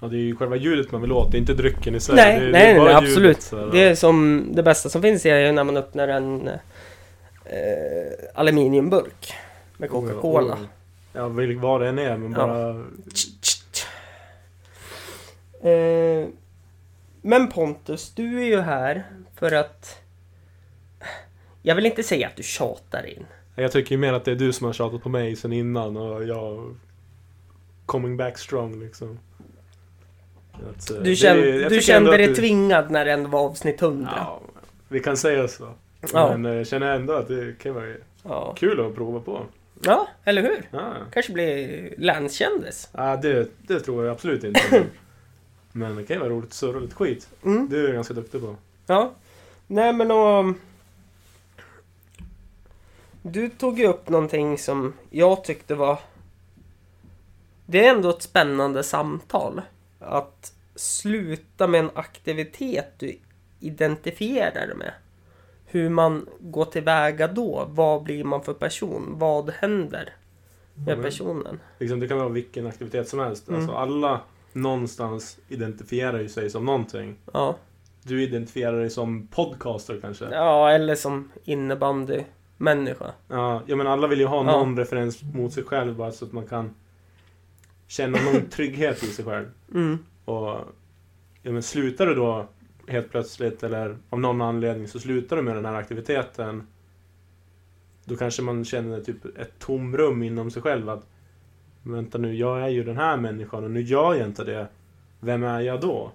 Ja, 0.00 0.06
det 0.08 0.16
är 0.16 0.20
ju 0.20 0.36
själva 0.36 0.56
ljudet 0.56 0.92
man 0.92 1.00
vill 1.00 1.12
åt, 1.12 1.30
det 1.30 1.36
är 1.36 1.40
inte 1.40 1.54
drycken 1.54 1.94
i 1.94 2.00
sig. 2.00 2.14
nej, 2.14 2.40
det, 2.40 2.50
nej, 2.50 2.52
det 2.52 2.58
nej, 2.58 2.78
bara 2.78 2.96
absolut. 2.96 3.16
ljudet, 3.18 3.42
så. 3.42 3.66
Det 3.66 3.80
är 3.84 3.94
som 3.94 4.48
det 4.52 4.62
bästa 4.62 4.88
som 4.88 5.02
finns 5.02 5.26
är 5.26 5.38
ju 5.46 5.52
när 5.52 5.64
man 5.64 5.76
öppnar 5.76 6.08
en 6.08 6.48
eh, 6.48 6.58
aluminiumburk 8.34 9.32
med 9.76 9.90
Coca-Cola. 9.90 10.54
Oh, 10.54 10.58
Ja, 11.12 11.28
vil- 11.28 11.58
vad 11.58 11.80
det 11.80 11.88
än 11.88 11.98
är, 11.98 12.16
men 12.16 12.32
Ja. 12.32 12.38
bara... 12.46 12.70
Eh, 15.72 16.26
men 17.22 17.48
Pontus, 17.48 18.12
du 18.14 18.42
är 18.42 18.46
ju 18.46 18.60
här 18.60 19.04
för 19.36 19.52
att... 19.52 20.02
Jag 21.62 21.74
vill 21.74 21.86
inte 21.86 22.02
säga 22.02 22.26
att 22.26 22.36
du 22.36 22.42
tjatar 22.42 23.06
in. 23.06 23.26
Jag 23.54 23.72
tycker 23.72 23.92
ju 23.92 23.98
mer 23.98 24.12
att 24.12 24.24
det 24.24 24.30
är 24.30 24.34
du 24.36 24.52
som 24.52 24.66
har 24.66 24.72
tjatat 24.72 25.02
på 25.02 25.08
mig 25.08 25.36
sen 25.36 25.52
innan 25.52 25.96
och 25.96 26.24
jag... 26.24 26.76
Coming 27.86 28.16
back 28.16 28.38
strong 28.38 28.80
liksom. 28.80 29.18
Att, 30.70 30.90
eh, 30.90 30.96
Du, 30.96 31.02
det 31.02 31.16
kände, 31.16 31.48
jag 31.48 31.70
du 31.70 31.80
kände 31.80 32.16
dig 32.16 32.26
du- 32.26 32.34
tvingad 32.34 32.90
när 32.90 33.04
det 33.04 33.12
ändå 33.12 33.28
var 33.30 33.40
avsnitt 33.40 33.82
100. 33.82 34.10
Ja, 34.16 34.40
vi 34.88 35.00
kan 35.00 35.16
säga 35.16 35.48
så. 35.48 35.68
Ja. 36.12 36.36
Men 36.36 36.46
eh, 36.52 36.58
jag 36.58 36.66
känner 36.66 36.94
ändå 36.94 37.12
att 37.12 37.28
det 37.28 37.58
kan 37.58 37.74
vara 37.74 37.86
Ja. 38.22 38.54
kul 38.58 38.86
att 38.86 38.94
prova 38.94 39.20
på. 39.20 39.42
ja, 39.84 40.08
eller 40.24 40.42
hur? 40.42 40.68
Ja, 40.70 40.92
Kanske 41.12 41.32
blir 41.32 41.94
länskändis. 41.98 42.88
ja 42.92 43.16
det, 43.16 43.48
det 43.66 43.80
tror 43.80 44.04
jag 44.04 44.12
absolut 44.12 44.44
inte. 44.44 44.60
Men 45.72 45.96
det 45.96 46.04
kan 46.04 46.16
ju 46.16 46.20
vara 46.20 46.30
roligt 46.30 46.46
att 46.48 46.52
surra 46.54 46.78
lite 46.80 46.94
skit. 46.94 47.28
Mm. 47.44 47.68
Det 47.70 47.78
är 47.78 47.82
jag 47.84 47.92
ganska 47.92 48.14
duktig 48.14 48.40
på. 48.40 48.56
Ja. 48.86 49.12
Nej 49.66 49.92
men 49.92 50.10
och... 50.10 50.44
Du 53.22 53.48
tog 53.48 53.78
ju 53.78 53.86
upp 53.86 54.08
någonting 54.08 54.58
som 54.58 54.92
jag 55.10 55.44
tyckte 55.44 55.74
var... 55.74 55.98
Det 57.66 57.86
är 57.86 57.94
ändå 57.94 58.10
ett 58.10 58.22
spännande 58.22 58.82
samtal. 58.82 59.60
Att 59.98 60.52
sluta 60.74 61.66
med 61.66 61.80
en 61.80 61.90
aktivitet 61.94 62.92
du 62.98 63.18
identifierar 63.60 64.66
dig 64.66 64.76
med. 64.76 64.92
Hur 65.66 65.88
man 65.88 66.26
går 66.40 66.64
tillväga 66.64 67.28
då. 67.28 67.66
Vad 67.70 68.02
blir 68.02 68.24
man 68.24 68.42
för 68.42 68.54
person? 68.54 69.14
Vad 69.18 69.50
händer 69.50 70.12
med 70.74 70.92
Mm. 70.92 71.04
personen? 71.04 71.60
Liksom, 71.78 72.00
det 72.00 72.08
kan 72.08 72.18
vara 72.18 72.28
vilken 72.28 72.66
aktivitet 72.66 73.08
som 73.08 73.18
helst. 73.18 73.48
Mm. 73.48 73.60
Alltså, 73.60 73.76
alla 73.76 74.20
någonstans 74.52 75.38
identifierar 75.48 76.20
ju 76.20 76.28
sig 76.28 76.50
som 76.50 76.64
någonting. 76.64 77.16
Ja. 77.32 77.56
Du 78.02 78.22
identifierar 78.22 78.80
dig 78.80 78.90
som 78.90 79.26
podcaster 79.26 79.98
kanske? 80.02 80.24
Ja. 80.24 80.30
ja, 80.32 80.70
eller 80.70 80.94
som 80.94 81.30
innebandymänniska. 81.44 83.12
ja, 83.28 83.62
men 83.66 83.86
alla 83.86 84.06
vill 84.06 84.20
ju 84.20 84.26
ha 84.26 84.36
Ja. 84.36 84.42
någon 84.42 84.78
referens 84.78 85.22
mot 85.34 85.52
sig 85.52 85.64
själv 85.64 85.96
bara 85.96 86.12
så 86.12 86.24
att 86.24 86.32
man 86.32 86.46
kan 86.46 86.74
känna 87.88 88.18
någon 88.22 88.46
trygghet 88.50 89.02
i 89.02 89.06
sig 89.06 89.24
själv. 89.24 89.46
Mm. 89.74 89.98
Och 90.24 90.60
ja, 91.42 91.52
men 91.52 91.62
slutar 91.62 92.06
du 92.06 92.14
då 92.14 92.48
helt 92.86 93.10
plötsligt 93.10 93.62
eller 93.62 93.96
av 94.10 94.20
någon 94.20 94.42
anledning 94.42 94.88
så 94.88 95.00
slutar 95.00 95.36
du 95.36 95.42
med 95.42 95.56
den 95.56 95.64
här 95.64 95.74
aktiviteten. 95.74 96.66
Då 98.04 98.16
kanske 98.16 98.42
man 98.42 98.64
känner 98.64 99.00
typ 99.00 99.38
ett 99.38 99.58
tomrum 99.58 100.22
inom 100.22 100.50
sig 100.50 100.62
själv 100.62 100.88
att 100.88 101.06
Vänta 101.82 102.18
nu, 102.18 102.34
jag 102.34 102.62
är 102.62 102.68
ju 102.68 102.84
den 102.84 102.96
här 102.96 103.16
människan 103.16 103.64
och 103.64 103.70
nu 103.70 103.80
gör 103.80 104.14
jag 104.14 104.26
inte 104.26 104.44
det. 104.44 104.68
Vem 105.20 105.44
är 105.44 105.60
jag 105.60 105.80
då? 105.80 106.12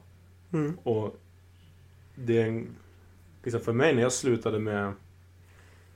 Mm. 0.53 0.77
Och 0.83 1.19
det 2.15 2.41
är 2.41 2.47
en, 2.47 2.67
liksom 3.43 3.62
för 3.62 3.73
mig 3.73 3.95
när 3.95 4.01
jag 4.01 4.13
slutade 4.13 4.59
med, 4.59 4.93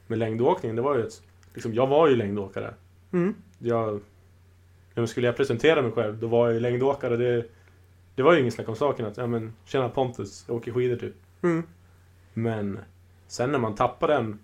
med 0.07 0.19
längdåkning, 0.19 0.75
det 0.75 0.81
var 0.81 0.97
ju 0.97 1.03
ett, 1.03 1.21
liksom, 1.53 1.73
jag 1.73 1.87
var 1.87 2.07
ju 2.07 2.15
längdåkare. 2.15 2.73
Mm. 3.11 3.35
Jag, 3.59 3.93
ja, 3.93 3.99
men 5.01 5.07
skulle 5.07 5.27
jag 5.27 5.37
presentera 5.37 5.81
mig 5.81 5.91
själv, 5.91 6.19
då 6.19 6.27
var 6.27 6.47
jag 6.47 6.53
ju 6.53 6.59
längdåkare. 6.59 7.17
Det, 7.17 7.45
det 8.15 8.23
var 8.23 8.33
ju 8.33 8.39
ingen 8.39 8.51
snack 8.51 8.69
om 8.69 8.75
saken 8.75 9.05
att, 9.05 9.17
ja 9.17 9.27
men 9.27 9.53
tjena 9.65 9.89
Pontus, 9.89 10.43
jag 10.47 10.57
åker 10.57 10.71
skidor 10.73 10.95
typ. 10.95 11.15
Mm. 11.41 11.63
Men 12.33 12.79
sen 13.27 13.51
när 13.51 13.59
man 13.59 13.75
tappar 13.75 14.07
den, 14.07 14.39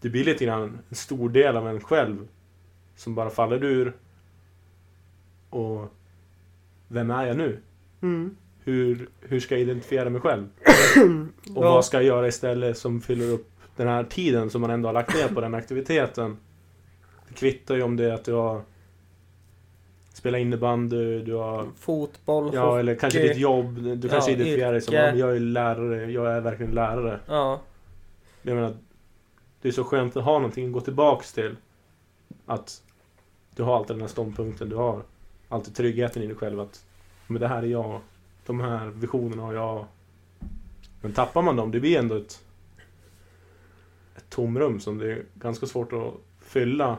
det 0.00 0.08
blir 0.08 0.24
lite 0.24 0.44
grann 0.44 0.78
en 0.88 0.94
stor 0.94 1.28
del 1.28 1.56
av 1.56 1.68
en 1.68 1.80
själv 1.80 2.28
som 2.96 3.14
bara 3.14 3.30
faller 3.30 3.64
ur. 3.64 3.92
Och 5.50 5.94
vem 6.88 7.10
är 7.10 7.26
jag 7.26 7.36
nu? 7.36 7.58
Mm. 8.02 8.36
hur, 8.64 9.08
hur 9.20 9.40
ska 9.40 9.54
jag 9.54 9.62
identifiera 9.62 10.10
mig 10.10 10.20
själv? 10.20 10.48
Och 11.56 11.64
Ja. 11.64 11.70
vad 11.74 11.84
ska 11.84 11.96
jag 11.96 12.04
göra 12.04 12.28
istället 12.28 12.78
som 12.78 13.00
fyller 13.00 13.30
upp 13.30 13.50
den 13.76 13.88
här 13.88 14.04
tiden 14.04 14.50
som 14.50 14.60
man 14.60 14.70
ändå 14.70 14.88
har 14.88 14.92
lagt 14.92 15.14
ner 15.14 15.34
på 15.34 15.40
den 15.40 15.54
aktiviteten? 15.54 16.36
Det 17.28 17.34
kvittar 17.34 17.74
ju 17.74 17.82
om 17.82 17.96
det 17.96 18.04
är 18.04 18.12
att 18.12 18.24
du 18.24 18.32
har 20.18 20.20
spelat 20.20 20.40
innebandy, 20.40 21.22
du 21.22 21.34
har 21.34 21.68
Fotboll, 21.78 22.50
Ja, 22.54 22.66
hockey. 22.66 22.80
eller 22.80 22.94
kanske 22.94 23.28
ditt 23.28 23.36
jobb. 23.36 23.74
Du 23.82 24.08
kanske 24.08 24.30
Ja, 24.30 24.36
identifierar 24.36 24.72
dig 24.72 24.80
som 24.80 24.94
yrke. 24.94 25.04
"Ja, 25.04 25.10
men 25.10 25.18
jag 25.20 25.36
är 25.36 25.40
lärare, 25.40 26.10
jag 26.12 26.32
är 26.36 26.40
verkligen 26.40 26.72
lärare. 26.74 27.20
Ja, 27.26 27.60
Jag 28.42 28.54
menar, 28.54 28.74
det 29.62 29.68
är 29.68 29.72
så 29.72 29.84
skönt 29.84 30.16
att 30.16 30.24
ha 30.24 30.32
någonting 30.32 30.66
att 30.66 30.72
gå 30.72 30.80
tillbaks 30.80 31.32
till. 31.32 31.56
Att 32.46 32.82
du 33.56 33.62
har 33.62 33.76
alltid 33.76 33.96
den 33.96 34.00
här 34.00 34.08
ståndpunkten, 34.08 34.68
du 34.68 34.76
har 34.76 35.02
alltid 35.48 35.74
tryggheten 35.76 36.22
i 36.22 36.26
dig 36.26 36.36
själv 36.36 36.60
att 36.60 36.84
men 37.26 37.40
det 37.40 37.48
här 37.48 37.62
är 37.62 37.66
jag, 37.66 38.00
de 38.46 38.60
här 38.60 38.86
visionerna 38.86 39.42
har 39.42 39.52
jag. 39.54 39.84
Men 41.02 41.12
tappar 41.12 41.42
man 41.42 41.56
dem, 41.56 41.70
det 41.70 41.80
blir 41.80 41.98
ändå 41.98 42.14
ett, 42.16 42.42
ett 44.16 44.30
tomrum 44.30 44.80
som 44.80 44.98
det 44.98 45.12
är 45.12 45.22
ganska 45.34 45.66
svårt 45.66 45.92
att 45.92 46.14
fylla. 46.40 46.96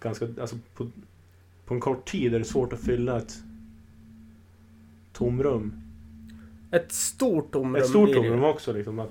Ganska, 0.00 0.28
alltså 0.40 0.56
på, 0.74 0.86
på 1.66 1.74
en 1.74 1.80
kort 1.80 2.04
tid 2.08 2.34
är 2.34 2.38
det 2.38 2.44
svårt 2.44 2.72
att 2.72 2.80
fylla 2.80 3.18
ett 3.18 3.34
tomrum. 5.12 5.72
ett 6.70 6.92
stort 6.92 7.52
tomrum 7.52 7.76
Ett 7.82 7.88
stort 7.88 8.04
blir 8.10 8.14
det. 8.22 8.28
tomrum 8.28 8.44
också 8.44 8.72
liksom. 8.72 8.98
Att, 8.98 9.10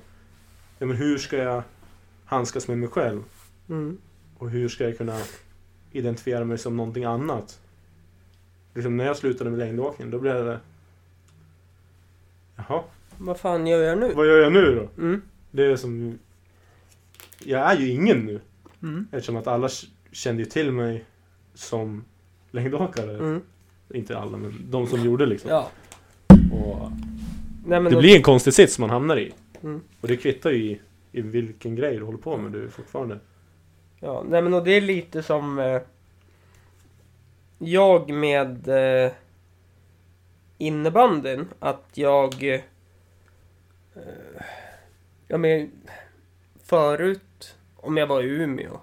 ja, 0.79 0.85
men 0.85 0.95
hur 0.97 1.17
ska 1.17 1.37
jag 1.37 1.63
handskas 2.25 2.67
med 2.67 2.77
mig 2.77 2.89
själv? 2.89 3.21
Mm. 3.69 3.97
Och 4.37 4.49
hur 4.49 4.69
ska 4.69 4.83
jag 4.83 4.97
kunna 4.97 5.19
identifiera 5.91 6.45
mig 6.45 6.57
som 6.57 6.77
någonting 6.77 7.03
annat? 7.03 7.59
Liksom 8.73 8.97
när 8.97 9.05
jag 9.05 9.17
slutade 9.17 9.49
med 9.49 9.59
längdåkning, 9.59 10.11
då 10.11 10.19
blev 10.19 10.45
det... 10.45 10.59
Jaha, 12.55 12.83
Vad 13.17 13.39
fan 13.39 13.67
gör 13.67 13.81
jag 13.83 13.97
nu? 13.99 14.13
vad 14.13 14.27
gör 14.27 14.37
jag 14.39 14.53
nu 14.53 14.75
då? 14.75 15.01
Mm. 15.01 15.21
Det 15.51 15.65
är 15.65 15.75
som... 15.75 16.19
Jag 17.39 17.71
är 17.71 17.77
ju 17.79 17.89
ingen 17.89 18.25
nu. 18.25 18.41
Mm. 18.83 19.07
Eftersom 19.11 19.35
att 19.35 19.47
alla 19.47 19.67
k- 19.67 19.73
kände 20.11 20.43
ju 20.43 20.49
till 20.49 20.71
mig 20.71 21.05
som 21.53 22.03
längdåkare. 22.51 23.11
Mm. 23.17 23.41
Inte 23.93 24.17
alla, 24.17 24.37
men 24.37 24.53
de 24.71 24.87
som 24.87 25.03
gjorde 25.03 25.25
liksom. 25.25 25.49
Ja. 25.49 25.69
Och 26.51 26.91
Nej, 27.65 27.79
men 27.79 27.83
det 27.83 27.89
då- 27.89 27.99
blir 27.99 28.15
en 28.15 28.21
konstig 28.23 28.53
sits 28.53 28.79
man 28.79 28.89
hamnar 28.89 29.17
i. 29.17 29.33
Mm. 29.63 29.81
Och 30.01 30.07
det 30.07 30.17
kvittar 30.17 30.49
ju 30.51 30.57
i, 30.71 30.79
i 31.11 31.21
vilken 31.21 31.75
grej 31.75 31.97
du 31.97 32.03
håller 32.03 32.17
på 32.17 32.37
med. 32.37 32.51
Du 32.51 32.63
är 32.63 32.67
fortfarande... 32.69 33.19
Ja, 33.99 34.23
nej 34.29 34.41
men 34.41 34.53
och 34.53 34.63
det 34.63 34.71
är 34.71 34.81
lite 34.81 35.23
som 35.23 35.59
eh, 35.59 35.81
jag 37.59 38.09
med 38.13 38.67
eh, 38.67 39.11
innebandyn. 40.57 41.47
Att 41.59 41.89
jag... 41.93 42.43
Eh, 42.43 42.61
ja 45.27 45.37
men 45.37 45.71
förut, 46.63 47.55
om 47.75 47.97
jag 47.97 48.07
var 48.07 48.23
i 48.23 48.25
Umeå. 48.25 48.79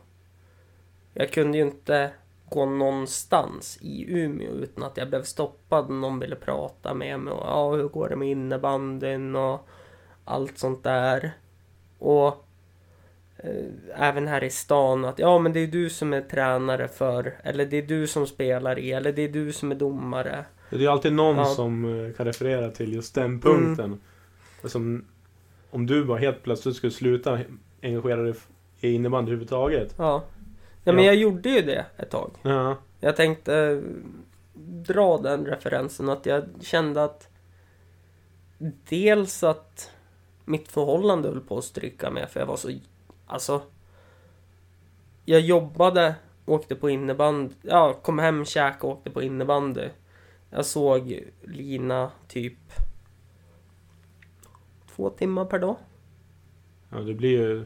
Jag 1.15 1.33
kunde 1.33 1.59
ju 1.59 1.65
inte 1.65 2.11
gå 2.51 2.67
någonstans 2.67 3.79
i 3.81 4.05
Umeå 4.09 4.51
utan 4.53 4.85
att 4.85 4.97
jag 4.97 5.09
blev 5.09 5.23
stoppad. 5.23 5.91
Någon 5.91 6.19
ville 6.19 6.37
prata 6.37 6.95
med 6.95 7.21
mig 7.21 7.33
och 7.33 7.47
ja, 7.47 7.71
hur 7.75 7.89
går 7.89 8.09
det 8.09 8.17
med 8.17 8.29
innebandyn 8.29 9.37
och 9.37 9.69
allt 10.25 10.59
sånt 10.59 10.85
där. 10.85 11.33
Och 11.99 12.45
eh, 13.37 13.65
även 14.09 14.29
här 14.29 14.45
i 14.45 14.51
stan 14.51 15.05
att 15.05 15.19
ja 15.19 15.39
men 15.39 15.53
det 15.53 15.61
är 15.61 15.67
du 15.67 15.91
som 15.91 16.13
är 16.13 16.21
tränare 16.21 16.89
för 16.89 17.35
eller 17.43 17.67
det 17.67 17.77
är 17.77 17.83
du 17.83 18.07
som 18.07 18.27
spelar 18.27 18.79
i 18.79 18.93
eller 18.93 19.13
det 19.13 19.23
är 19.23 19.29
du 19.29 19.53
som 19.53 19.71
är 19.71 19.77
domare. 19.77 20.45
Det 20.71 20.85
är 20.85 20.89
alltid 20.89 21.13
någon 21.13 21.37
Ja. 21.37 21.43
Mm. 21.43 21.55
som 21.55 21.85
eh, 22.07 22.13
kan 22.13 22.27
referera 22.27 22.71
till 22.71 22.93
just 22.95 23.15
den 23.15 23.41
punkten. 23.41 24.01
Och 24.63 24.71
Som, 24.71 25.05
om 25.71 25.87
du 25.87 26.05
bara 26.05 26.19
helt 26.19 26.43
plötsligt 26.43 26.77
skulle 26.77 26.93
sluta 26.93 27.39
engagera 27.83 28.23
dig 28.23 28.35
i 28.81 28.93
innebandy 28.93 29.29
överhuvudtaget. 29.31 29.95
Ja. 29.99 30.23
Ja 30.85 30.93
men 30.93 31.05
Ja. 31.05 31.11
jag 31.11 31.17
gjorde 31.17 31.49
ju 31.51 31.63
det 31.63 31.87
ett 31.97 32.11
tag. 32.11 32.31
Ja. 32.43 32.77
Jag 33.01 33.17
tänkte 33.17 33.55
eh, 33.57 33.79
dra 34.63 35.19
den 35.19 35.47
referensen 35.47 36.09
att 36.09 36.27
jag 36.27 36.45
kände 36.61 37.05
att 37.05 37.29
dels 38.89 39.43
att 39.43 39.91
mitt 40.45 40.69
förhållande 40.69 41.29
höll 41.29 41.41
på 41.41 41.59
att 41.59 41.65
stryka 41.65 42.11
med 42.11 42.31
för 42.31 42.41
jag 42.41 42.47
var 42.47 42.57
så 42.57 42.71
alltså 43.27 43.63
jag 45.25 45.41
jobbade, 45.41 46.15
åkte 46.47 46.75
på 46.75 46.91
innebandy, 46.91 47.55
ja 47.63 47.93
kom 48.03 48.19
hem, 48.19 48.45
käkade, 48.45 48.93
åkte 48.93 49.11
på 49.11 49.23
innebandy. 49.23 49.89
Jag 50.51 50.67
såg 50.67 51.23
Lina 51.45 52.11
typ 52.29 52.59
två 54.95 55.11
timmar 55.11 55.45
per 55.45 55.59
dag. 55.59 55.77
ja, 56.91 56.99
det 56.99 57.15
blir 57.15 57.31
ju... 57.31 57.65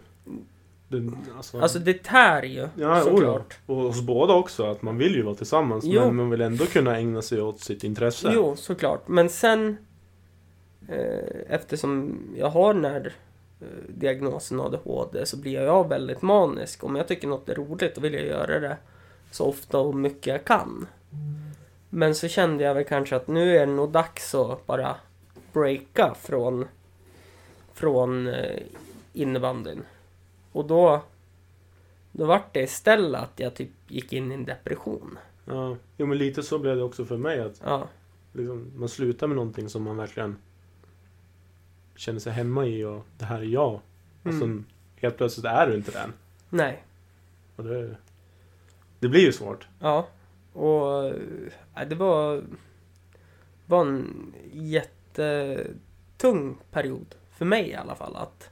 Det, 0.92 1.12
alltså, 1.36 1.60
Alltså 1.60 1.78
det 1.78 2.02
tär 2.02 2.42
ju 2.42 2.68
ja, 2.76 3.00
såklart. 3.00 3.58
Och 3.66 3.76
hos 3.76 4.00
båda 4.00 4.34
också, 4.34 4.66
att 4.66 4.82
man 4.82 4.98
vill 4.98 5.14
ju 5.14 5.22
vara 5.22 5.34
tillsammans. 5.34 5.84
Jo. 5.84 6.00
Men 6.00 6.16
man 6.16 6.30
vill 6.30 6.40
ändå 6.40 6.66
kunna 6.66 6.98
ägna 6.98 7.22
sig 7.22 7.42
åt 7.42 7.60
sitt 7.60 7.84
intresse. 7.84 8.30
Jo, 8.34 8.56
såklart. 8.56 9.08
Men 9.08 9.28
sen 9.28 9.76
eh, 10.88 11.54
eftersom 11.54 12.20
jag 12.36 12.48
har 12.48 12.74
den 12.74 12.84
här 12.84 13.14
eh, 13.60 13.66
diagnosen 13.88 14.60
ADHD 14.60 15.26
så 15.26 15.36
blir 15.36 15.52
jag 15.52 15.88
väldigt 15.88 16.22
manisk. 16.22 16.84
Om 16.84 16.96
jag 16.96 17.08
tycker 17.08 17.28
något 17.28 17.48
är 17.48 17.54
roligt 17.54 17.94
då 17.94 18.00
vill 18.00 18.14
jag 18.14 18.26
göra 18.26 18.60
det 18.60 18.76
så 19.30 19.44
ofta 19.44 19.78
och 19.78 19.94
mycket 19.94 20.26
jag 20.26 20.44
kan. 20.44 20.86
Men 21.90 22.14
så 22.14 22.28
kände 22.28 22.64
jag 22.64 22.74
väl 22.74 22.84
kanske 22.84 23.16
att 23.16 23.28
nu 23.28 23.56
är 23.56 23.66
det 23.66 23.72
nog 23.72 23.90
dags 23.90 24.34
att 24.34 24.66
bara 24.66 24.96
breaka 25.52 26.14
från, 26.22 26.66
från 27.74 28.26
eh, 28.26 28.62
innebandyn. 29.12 29.82
Och 30.52 30.66
då, 30.66 31.02
då 32.12 32.26
vart 32.26 32.54
det 32.54 32.62
istället 32.62 33.20
att 33.22 33.40
jag 33.40 33.54
typ 33.54 33.70
gick 33.88 34.12
in 34.12 34.32
i 34.32 34.34
en 34.34 34.44
depression. 34.44 35.18
Ja. 35.44 35.76
Jo 35.96 36.06
men 36.06 36.18
lite 36.18 36.42
så 36.42 36.58
blev 36.58 36.76
det 36.76 36.82
också 36.82 37.04
för 37.04 37.16
mig. 37.16 37.40
Att 37.40 37.60
Ja, 37.64 37.88
liksom, 38.32 38.72
man 38.76 38.88
slutar 38.88 39.26
med 39.26 39.36
någonting 39.36 39.68
som 39.68 39.82
man 39.82 39.96
verkligen 39.96 40.36
känner 41.96 42.20
sig 42.20 42.32
hemma 42.32 42.66
i 42.66 42.84
och 42.84 43.06
det 43.18 43.24
här 43.24 43.38
är 43.38 43.42
jag. 43.44 43.80
Och 44.22 44.26
Mm. 44.30 44.40
sen 44.40 44.64
helt 44.96 45.16
plötsligt 45.16 45.46
är 45.46 45.66
du 45.66 45.76
inte 45.76 45.90
den. 45.90 46.12
nej. 46.50 46.84
Och 47.56 47.64
det, 47.64 47.96
det 48.98 49.08
blir 49.08 49.20
ju 49.20 49.32
svårt. 49.32 49.68
Ja, 49.80 50.08
och 50.52 51.04
äh, 51.76 51.88
det 51.88 51.94
var, 51.94 52.42
var 53.66 53.80
en 53.86 54.32
jättetung 54.52 56.58
period. 56.70 57.14
För 57.30 57.44
mig 57.44 57.68
i 57.68 57.74
alla 57.74 57.94
fall. 57.94 58.16
Att, 58.16 58.50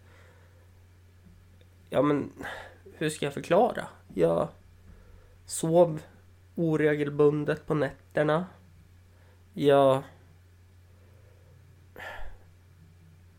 ja 1.90 2.02
men, 2.02 2.32
hur 2.94 3.10
ska 3.10 3.26
jag 3.26 3.34
förklara? 3.34 3.86
Jag 4.14 4.48
sov 5.46 6.02
oregelbundet 6.54 7.66
på 7.66 7.74
nätterna. 7.74 8.46
Jag 9.54 10.02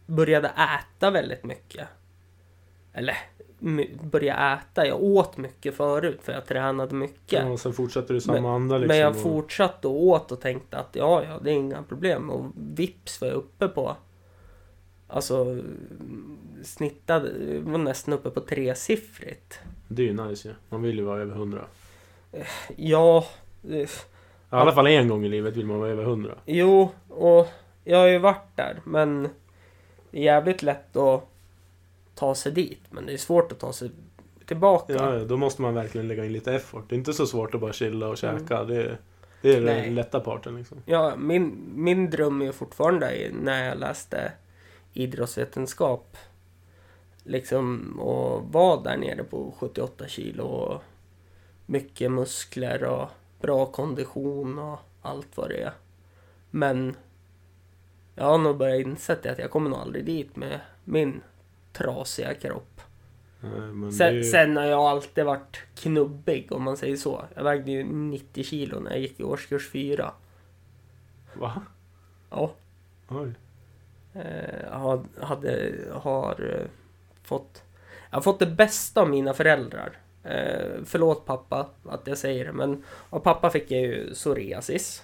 började 0.05 0.47
äta 0.47 1.11
väldigt 1.11 1.43
mycket. 1.43 1.87
Eller, 2.93 3.17
börja 4.03 4.53
äta. 4.53 4.87
Jag 4.87 5.03
åt 5.03 5.37
mycket 5.37 5.75
förut 5.75 6.19
för 6.21 6.33
jag 6.33 6.45
tränade 6.45 6.95
mycket. 6.95 7.43
Ja, 7.43 7.49
och 7.49 7.59
sen 7.59 7.73
fortsätter 7.73 8.13
du 8.13 8.21
samma 8.21 8.55
anda 8.55 8.77
liksom. 8.77 8.87
Men 8.87 8.97
jag 8.97 9.21
fortsatte 9.21 9.87
och 9.87 10.03
åt 10.03 10.31
och 10.31 10.41
tänkte 10.41 10.77
att 10.77 10.95
ja, 10.95 11.23
ja, 11.23 11.39
det 11.43 11.51
är 11.51 11.55
inga 11.55 11.83
problem. 11.83 12.29
Och 12.29 12.51
vips 12.55 13.21
var 13.21 13.27
jag 13.27 13.37
uppe 13.37 13.67
på. 13.67 13.95
Alltså 15.13 15.57
snittade, 16.63 17.29
var 17.59 17.77
nästan 17.77 18.13
uppe 18.13 18.29
på 18.29 18.39
tresiffrigt. 18.41 19.59
Det 19.87 20.01
är 20.01 20.05
ju 20.05 20.13
nice 20.27 20.47
ju. 20.47 20.53
Man 20.69 20.81
vill 20.81 20.97
ju 20.97 21.03
vara 21.03 21.21
över 21.21 21.35
100. 21.35 21.65
Ja, 22.75 23.25
eh, 23.69 23.75
I 23.79 23.87
alla 24.49 24.71
fall 24.71 24.87
en 24.87 25.07
gång 25.07 25.25
i 25.25 25.29
livet 25.29 25.55
vill 25.57 25.65
man 25.65 25.79
vara 25.79 25.89
över 25.89 26.03
100. 26.03 26.35
jo, 26.45 26.89
och 27.09 27.47
jag 27.83 27.97
har 27.97 28.07
ju 28.07 28.17
varit 28.17 28.55
där. 28.55 28.79
Men 28.85 29.29
det 30.11 30.17
är 30.19 30.23
jävligt 30.23 30.63
lätt 30.63 30.95
att 30.97 31.23
ta 32.15 32.35
sig 32.35 32.51
dit. 32.51 32.79
Men 32.89 33.05
det 33.05 33.13
är 33.13 33.17
svårt 33.17 33.51
att 33.51 33.59
ta 33.59 33.73
sig 33.73 33.91
tillbaka. 34.45 34.93
Ja, 34.93 35.17
ja, 35.17 35.23
då 35.25 35.37
måste 35.37 35.61
man 35.61 35.73
verkligen 35.73 36.07
lägga 36.07 36.25
in 36.25 36.33
lite 36.33 36.53
effort. 36.53 36.83
Det 36.89 36.95
är 36.95 36.97
inte 36.97 37.13
så 37.13 37.25
svårt 37.25 37.55
att 37.55 37.61
bara 37.61 37.73
chilla 37.73 38.07
och 38.07 38.17
käka. 38.17 38.63
Det, 38.63 38.75
är- 38.75 38.97
det 39.41 39.49
är 39.55 39.57
Mm. 39.61 39.65
Den 39.65 39.95
lätta 39.95 40.19
parten 40.19 40.55
liksom. 40.57 40.77
Ja, 40.85 41.15
min, 41.17 41.71
min 41.75 42.09
dröm 42.09 42.41
är 42.41 42.51
fortfarande 42.51 43.31
när 43.41 43.67
jag 43.69 43.77
läste 43.79 44.31
idrottsvetenskap. 44.93 46.17
Liksom 47.23 47.95
och 47.99 48.43
vara 48.53 48.81
där 48.81 48.97
nere 48.97 49.23
på 49.23 49.53
78 49.57 50.07
kilo 50.07 50.43
och 50.43 50.83
mycket 51.65 52.11
muskler 52.11 52.83
och 52.83 53.09
bra 53.41 53.65
kondition 53.65 54.59
och 54.59 54.79
allt 55.01 55.37
vad 55.37 55.49
det 55.49 55.61
är. 55.61 55.73
Men 56.51 56.95
jag 58.15 58.25
har 58.25 58.37
nog 58.37 58.57
börjat 58.57 58.87
insett 58.87 59.25
att 59.25 59.39
jag 59.39 59.51
kommer 59.51 59.69
nog 59.69 59.79
aldrig 59.79 60.05
dit 60.05 60.35
med 60.35 60.59
min 60.83 61.21
trasiga 61.73 62.33
kropp. 62.33 62.81
Nej, 63.41 63.91
Sen, 63.91 64.15
ju, 64.15 64.23
sen 64.23 64.57
har 64.57 64.63
jag 64.63 64.79
alltid 64.79 65.25
varit 65.25 65.57
knubbig 65.75 66.51
om 66.51 66.63
man 66.63 66.77
säger 66.77 66.97
så. 66.97 67.25
Jag 67.35 67.43
vägde 67.43 67.71
ju 67.71 67.83
90 67.83 68.43
kilo 68.43 68.79
när 68.79 68.91
jag 68.91 68.99
gick 68.99 69.19
i 69.19 69.23
årskurs 69.23 69.69
4. 69.69 70.13
Va? 71.33 71.61
Ja. 72.29 72.51
Oj. 73.07 73.33
Eh, 74.13 74.71
hade, 75.21 75.73
har 75.91 76.59
eh, 76.59 76.67
fått... 77.23 77.63
Jag 78.09 78.17
har 78.17 78.21
fått 78.21 78.39
det 78.39 78.45
bästa 78.45 79.01
av 79.01 79.09
mina 79.09 79.33
föräldrar. 79.33 79.97
Eh, 80.23 80.83
förlåt 80.85 81.25
pappa 81.25 81.69
att 81.85 82.07
jag 82.07 82.17
säger 82.17 82.45
det, 82.45 82.51
men 82.51 82.83
av 83.09 83.19
pappa 83.19 83.49
fick 83.49 83.71
jag 83.71 83.81
ju 83.81 84.13
psoriasis. 84.13 85.03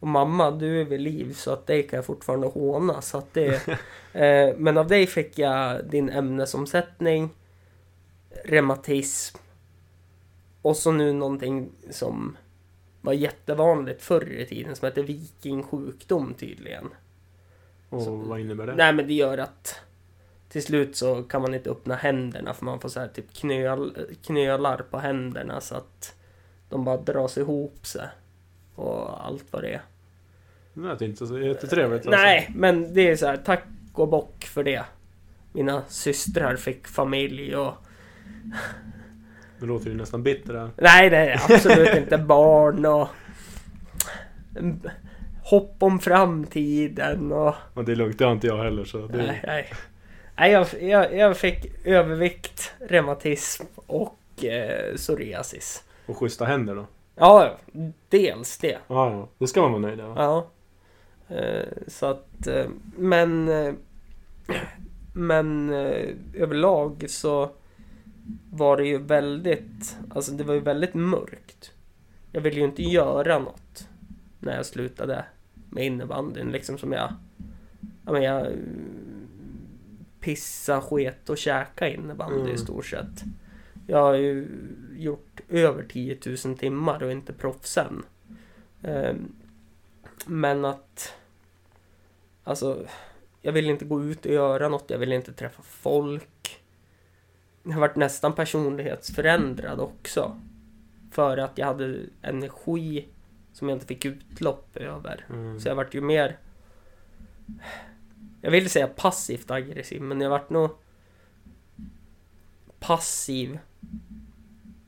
Och 0.00 0.08
mamma, 0.08 0.50
du 0.50 0.80
är 0.80 0.84
vid 0.84 1.00
liv 1.00 1.32
så 1.32 1.52
att 1.52 1.66
dig 1.66 1.82
kan 1.82 1.96
jag 1.96 2.06
fortfarande 2.06 2.46
håna. 2.46 3.02
Så 3.02 3.18
att 3.18 3.34
det, 3.34 3.68
eh, 4.12 4.56
men 4.56 4.78
av 4.78 4.86
dig 4.86 5.06
fick 5.06 5.38
jag 5.38 5.84
din 5.84 6.10
ämnesomsättning, 6.10 7.30
reumatism 8.44 9.38
och 10.62 10.76
så 10.76 10.92
nu 10.92 11.12
någonting 11.12 11.70
som 11.90 12.36
var 13.00 13.12
jättevanligt 13.12 14.02
förr 14.02 14.32
i 14.32 14.46
tiden 14.46 14.76
som 14.76 14.86
heter 14.86 15.02
vikingsjukdom 15.02 16.34
tydligen. 16.34 16.88
Och 17.90 18.02
Så- 18.02 18.16
vad 18.16 18.40
innebär 18.40 18.66
det? 18.66 18.74
Nej 18.74 18.92
men 18.92 19.06
det 19.06 19.14
gör 19.14 19.38
att 19.38 19.80
till 20.48 20.62
slut 20.62 20.96
så 20.96 21.22
kan 21.22 21.42
man 21.42 21.54
inte 21.54 21.70
öppna 21.70 21.94
händerna 21.94 22.54
för 22.54 22.64
man 22.64 22.80
får 22.80 22.88
så 22.88 23.00
här 23.00 23.08
typ 23.08 23.32
knöl, 23.34 24.06
knölar 24.24 24.76
på 24.90 24.98
händerna 24.98 25.60
så 25.60 25.74
att 25.74 26.14
de 26.68 26.84
bara 26.84 26.96
dras 26.96 27.38
ihop 27.38 27.86
sig. 27.86 28.06
Och 28.74 29.26
allt 29.26 29.44
vad 29.50 29.62
det 29.62 29.72
är. 29.74 29.80
Det 30.74 30.80
lät 30.80 31.00
inte 31.02 31.26
så 31.26 31.38
jättetrevligt. 31.38 32.06
alltså. 32.06 32.10
Nej, 32.22 32.50
men 32.54 32.94
det 32.94 33.10
är 33.10 33.16
så 33.16 33.26
här, 33.26 33.36
tack 33.36 33.64
och 33.92 34.08
bock 34.08 34.44
för 34.44 34.64
det. 34.64 34.84
Mina 35.52 35.82
systrar 35.88 36.56
fick 36.56 36.86
familj 36.88 37.56
och... 37.56 37.74
Det 39.60 39.66
låter 39.66 39.90
ju 39.90 39.96
nästan 39.96 40.22
bitter 40.22 40.52
där. 40.52 40.70
Nej, 40.76 41.10
det 41.10 41.16
är 41.16 41.52
absolut 41.54 41.96
inte 41.96 42.18
barn 42.18 42.86
och... 42.86 43.08
Hopp 45.44 45.82
om 45.82 46.00
framtiden 46.00 47.32
och... 47.32 47.54
Och 47.74 47.84
det 47.84 47.92
är 47.92 47.96
lugnt, 47.96 48.18
det 48.18 48.24
har 48.24 48.32
inte 48.32 48.46
jag 48.46 48.64
heller 48.64 48.84
så 48.84 49.06
det... 49.06 49.16
Nej, 49.16 49.40
nej. 49.46 49.72
nej 50.36 50.52
jag, 50.52 50.66
jag, 50.80 51.16
jag 51.16 51.36
fick 51.36 51.86
övervikt, 51.86 52.72
reumatism 52.88 53.64
och 53.86 54.44
eh, 54.44 54.94
psoriasis. 54.96 55.84
Och 56.06 56.16
schyssta 56.16 56.44
händer 56.44 56.74
då. 56.74 56.86
Ja, 57.14 57.58
dels 58.08 58.58
det. 58.58 58.78
Ja, 58.86 59.10
ja. 59.10 59.28
Det 59.38 59.46
ska 59.46 59.62
man 59.62 59.72
vara 59.72 59.82
nöjd 59.82 59.98
med. 59.98 60.06
Ja. 60.16 60.46
Eh, 61.28 61.66
så 61.86 62.06
att, 62.06 62.46
eh, 62.46 62.66
men... 62.96 63.48
Eh, 63.48 63.74
men 65.12 65.72
eh, 65.72 66.08
överlag 66.34 67.04
så 67.08 67.50
var 68.50 68.76
det 68.76 68.86
ju 68.86 68.98
väldigt, 68.98 69.96
alltså 70.14 70.32
det 70.32 70.44
var 70.44 70.54
ju 70.54 70.60
väldigt 70.60 70.94
mörkt. 70.94 71.72
Jag 72.32 72.40
ville 72.40 72.56
ju 72.56 72.64
inte 72.64 72.82
göra 72.82 73.38
något 73.38 73.88
när 74.40 74.56
jag 74.56 74.66
slutade 74.66 75.24
med 75.70 75.86
innebandyn. 75.86 76.52
Liksom 76.52 76.78
som 76.78 76.92
jag, 76.92 77.14
ja 78.04 78.12
men 78.12 78.22
jag 78.22 78.46
eh, 78.46 78.52
pissa, 80.20 80.80
sket 80.80 81.30
och 81.30 81.38
käka 81.38 81.88
innebandy 81.88 82.40
Mm. 82.40 82.54
i 82.54 82.58
stort 82.58 82.86
sett. 82.86 83.24
Jag 83.86 84.02
har 84.02 84.14
ju 84.14 84.48
gjort 84.96 85.40
över 85.48 85.82
10 85.82 86.18
000 86.44 86.58
timmar 86.58 87.02
och 87.02 87.12
inte 87.12 87.32
proffsen. 87.32 88.02
Ehm, 88.82 89.32
men 90.26 90.64
att... 90.64 91.14
Alltså, 92.44 92.86
jag 93.42 93.52
vill 93.52 93.70
inte 93.70 93.84
gå 93.84 94.04
ut 94.04 94.26
och 94.26 94.32
göra 94.32 94.68
något. 94.68 94.90
Jag 94.90 94.98
vill 94.98 95.12
inte 95.12 95.32
träffa 95.32 95.62
folk. 95.62 96.60
Jag 97.62 97.72
har 97.72 97.80
varit 97.80 97.96
nästan 97.96 98.34
personlighetsförändrad 98.34 99.80
också. 99.80 100.40
För 101.10 101.36
att 101.36 101.58
jag 101.58 101.66
hade 101.66 101.98
energi 102.22 103.08
som 103.52 103.68
jag 103.68 103.76
inte 103.76 103.86
fick 103.86 104.04
utlopp 104.04 104.76
över. 104.76 105.26
Mm. 105.30 105.60
Så 105.60 105.68
jag 105.68 105.74
vart 105.74 105.94
ju 105.94 106.00
mer... 106.00 106.38
Jag 108.40 108.50
vill 108.50 108.70
säga 108.70 108.86
passivt 108.86 109.50
aggressiv, 109.50 110.02
men 110.02 110.20
jag 110.20 110.30
vart 110.30 110.50
nog 110.50 110.70
passiv. 112.78 113.58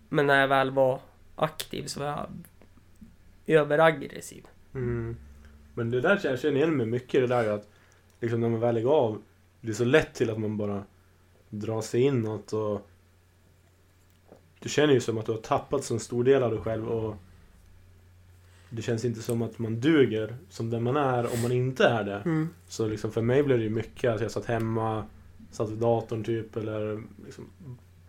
Men 0.08 0.26
när 0.26 0.40
jag 0.40 0.48
väl 0.48 0.70
var 0.70 1.00
aktiv 1.36 1.86
så 1.86 2.00
var 2.00 2.06
jag 2.06 2.26
överaggressiv. 3.46 4.46
Mm. 4.74 5.16
Men 5.74 5.90
det 5.90 6.00
där 6.00 6.20
jag 6.24 6.40
känner 6.40 6.56
igen 6.56 6.76
mig 6.76 6.86
mycket 6.86 7.20
det 7.20 7.26
där 7.26 7.48
att 7.48 7.68
liksom 8.20 8.40
när 8.40 8.48
man 8.48 8.60
väl 8.60 8.74
lägger 8.74 8.88
av 8.88 9.22
det 9.60 9.70
är 9.70 9.74
så 9.74 9.84
lätt 9.84 10.14
till 10.14 10.30
att 10.30 10.38
man 10.38 10.56
bara 10.56 10.84
drar 11.50 11.80
sig 11.80 12.00
inåt 12.00 12.52
och 12.52 12.88
du 14.58 14.68
känner 14.68 14.94
ju 14.94 15.00
som 15.00 15.18
att 15.18 15.26
du 15.26 15.32
har 15.32 15.38
tappat 15.38 15.84
så 15.84 15.94
en 15.94 16.00
stor 16.00 16.24
del 16.24 16.42
av 16.42 16.50
dig 16.50 16.60
själv 16.60 16.88
och 16.88 17.16
det 18.74 18.82
känns 18.82 19.04
inte 19.04 19.22
som 19.22 19.42
att 19.42 19.58
man 19.58 19.80
duger 19.80 20.36
som 20.48 20.70
den 20.70 20.82
man 20.82 20.96
är 20.96 21.34
om 21.34 21.42
man 21.42 21.52
inte 21.52 21.84
är 21.84 22.04
det. 22.04 22.22
Mm. 22.24 22.48
Så 22.68 22.86
liksom 22.86 23.12
för 23.12 23.22
mig 23.22 23.42
blev 23.42 23.58
det 23.58 23.64
ju 23.64 23.70
mycket 23.70 24.10
att 24.10 24.20
jag 24.20 24.30
satt 24.30 24.44
hemma, 24.44 25.04
satt 25.50 25.70
vid 25.70 25.78
datorn 25.78 26.24
typ 26.24 26.56
eller 26.56 27.02
liksom 27.24 27.44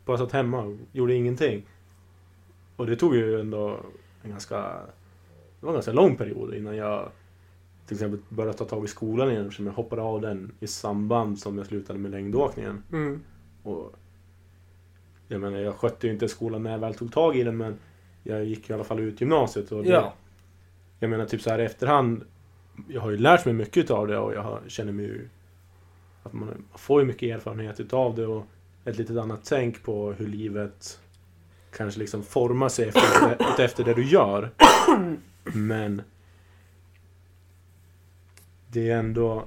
bara 0.06 0.18
satt 0.18 0.32
hemma 0.32 0.62
och 0.62 0.76
gjorde 0.92 1.14
ingenting. 1.14 1.66
Och 2.76 2.86
det 2.86 2.96
tog 2.96 3.16
ju 3.16 3.40
ändå 3.40 3.80
en 4.24 4.30
ganska, 4.30 4.58
det 5.60 5.66
var 5.66 5.70
en 5.70 5.74
ganska 5.74 5.92
lång 5.92 6.16
period 6.16 6.54
innan 6.54 6.76
jag 6.76 7.12
till 7.88 7.96
exempel 7.96 8.20
började 8.30 8.58
ta 8.58 8.66
tag 8.66 8.86
i 8.86 8.88
skolan 8.88 9.32
igen 9.32 9.44
eftersom 9.44 9.66
jag 9.66 9.74
hoppade 9.74 10.02
av 10.02 10.22
den 10.22 10.52
i 10.60 10.68
samband 10.68 11.40
som 11.40 11.58
jag 11.58 11.68
slutade 11.68 12.00
med 12.00 12.12
längdåkningen. 12.12 12.84
Mm. 12.92 13.24
Och 13.64 13.96
jag 15.28 15.42
menar, 15.42 15.58
jag 15.58 15.76
skötte 15.76 16.08
ju 16.08 16.14
inte 16.14 16.28
skolan 16.28 16.64
när 16.64 16.72
jag 16.72 16.80
väl 16.80 16.94
tog 16.94 17.14
tag 17.14 17.36
i 17.38 17.44
den 17.44 17.58
men 17.58 17.80
jag 18.24 18.46
gick 18.46 18.70
i 18.70 18.74
alla 18.74 18.84
fall 18.84 19.00
ut 19.00 19.22
gymnasiet 19.22 19.72
och 19.72 19.84
det, 19.84 19.90
Ja 19.90 20.14
jag 21.04 21.10
menar 21.10 21.26
typ 21.26 21.42
så 21.42 21.50
här 21.50 21.60
i 21.60 21.66
efterhand 21.66 22.24
Jag 22.88 23.02
har 23.02 23.12
ju 23.12 23.18
lärt 23.18 23.46
mig 23.46 23.54
mycket 23.54 23.92
av 23.92 24.08
det 24.08 24.18
och 24.18 24.34
jag 24.34 24.44
har, 24.44 24.62
känner 24.68 24.92
mig 24.92 25.06
ju 25.06 25.28
Att 26.24 26.34
man, 26.34 26.50
får 26.76 27.02
ju 27.02 27.08
mycket 27.08 27.36
erfarenhet 27.36 27.80
utav 27.80 28.16
det 28.16 28.26
och 28.28 28.46
ett 28.86 28.98
litet 28.98 29.18
annat 29.18 29.40
tänk 29.44 29.84
på 29.84 30.12
hur 30.14 30.28
livet 30.28 31.00
Kanske 31.78 32.00
liksom 32.00 32.24
formar 32.24 32.70
sig 32.70 32.88
efter, 32.88 33.38
det- 33.58 33.64
efter 33.64 33.84
det 33.84 33.94
du 33.94 34.04
gör. 34.06 34.52
Men 35.54 36.02
Det 38.72 38.90
är 38.90 39.00
ändå 39.00 39.46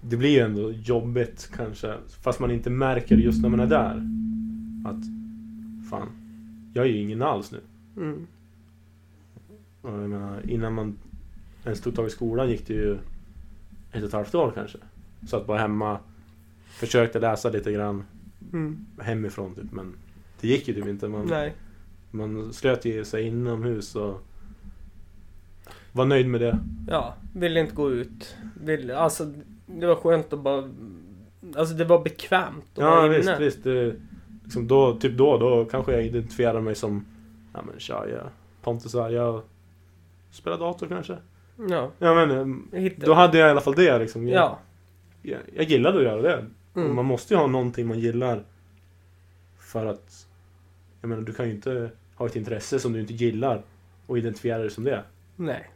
Det 0.00 0.16
blir 0.16 0.30
ju 0.30 0.38
ändå 0.40 0.70
jobbigt 0.72 1.50
kanske 1.56 1.94
Fast 2.22 2.40
man 2.40 2.50
inte 2.50 2.70
märker 2.70 3.16
just 3.16 3.42
när 3.42 3.48
man 3.48 3.60
är 3.60 3.66
där. 3.66 3.96
Att 4.90 5.04
Fan 5.90 6.08
Jag 6.74 6.84
är 6.84 6.88
ju 6.90 6.98
ingen 7.00 7.22
alls 7.22 7.52
nu. 7.52 7.60
Mm 7.96 8.26
och 9.84 9.90
jag 10.02 10.10
menar, 10.10 10.50
innan 10.50 10.72
man 10.74 10.98
ens 11.64 11.80
tog 11.80 11.96
tag 11.96 12.06
i 12.06 12.10
skolan 12.10 12.48
gick 12.50 12.66
det 12.66 12.74
ju 12.74 12.94
ett 13.92 14.02
och 14.02 14.08
ett 14.08 14.12
halvt 14.12 14.34
år 14.34 14.52
kanske. 14.54 14.78
Satt 15.28 15.46
bara 15.46 15.58
hemma, 15.58 15.98
försökte 16.66 17.18
läsa 17.20 17.50
lite 17.50 17.72
grann 17.72 18.04
Mm. 18.52 18.86
hemifrån 19.00 19.54
typ, 19.54 19.72
men 19.72 19.94
det 20.40 20.48
gick 20.48 20.68
ju 20.68 20.74
typ 20.74 20.86
inte. 20.86 21.08
Man, 21.08 21.26
Nej. 21.26 21.54
man 22.10 22.52
slöt 22.52 22.84
ju 22.84 23.04
sig 23.04 23.26
inomhus 23.26 23.96
och 23.96 24.20
var 25.92 26.04
nöjd 26.04 26.28
med 26.28 26.40
det. 26.40 26.58
Ja, 26.88 27.14
ville 27.34 27.60
inte 27.60 27.74
gå 27.74 27.90
ut. 27.92 28.36
Vill, 28.64 28.90
alltså, 28.90 29.32
det 29.66 29.86
var 29.86 29.94
skönt 29.94 30.32
att 30.32 30.40
bara... 30.40 30.70
Alltså 31.56 31.74
det 31.74 31.84
var 31.84 32.02
bekvämt 32.04 32.64
att 32.72 32.78
Ja 32.78 32.90
vara 32.90 33.08
visst, 33.08 33.28
inne. 33.28 33.38
visst. 33.38 33.64
Det, 33.64 33.94
liksom 34.44 34.66
då, 34.68 34.96
typ 34.98 35.16
då, 35.18 35.38
då 35.38 35.64
kanske 35.64 35.92
jag 35.92 36.06
identifierar 36.06 36.60
mig 36.60 36.74
som 36.74 37.04
Ja 37.52 37.62
men 37.66 37.80
tja, 37.80 38.08
jag, 38.08 38.22
Pontus 38.62 38.94
här, 38.94 39.10
jag 39.10 39.42
spelar 40.34 40.58
dator 40.58 40.86
kanske. 40.86 41.16
Ja, 41.68 41.90
Ja 41.98 42.26
men 42.26 42.68
hittade... 42.72 43.06
då 43.06 43.14
hade 43.14 43.38
jag 43.38 43.48
i 43.48 43.50
alla 43.50 43.60
fall 43.60 43.74
det 43.74 43.98
liksom. 43.98 44.28
Jag, 44.28 44.42
Ja. 44.42 44.58
jag, 45.22 45.40
jag 45.54 45.64
gillade 45.64 45.98
att 45.98 46.04
göra 46.04 46.22
det. 46.22 46.46
Mm. 46.74 46.94
man 46.94 47.04
måste 47.04 47.34
ju 47.34 47.40
ha 47.40 47.46
någonting 47.46 47.86
man 47.86 47.98
gillar. 47.98 48.44
För 49.58 49.86
att... 49.86 50.26
Jag 51.00 51.08
menar, 51.08 51.22
du 51.22 51.32
kan 51.32 51.46
ju 51.46 51.54
inte 51.54 51.90
ha 52.14 52.26
ett 52.26 52.36
intresse 52.36 52.78
som 52.78 52.92
du 52.92 53.00
inte 53.00 53.14
gillar 53.14 53.62
och 54.06 54.18
identifiera 54.18 54.58
dig 54.58 54.70
som 54.70 54.84
det. 54.84 55.04
Nej. 55.36 55.70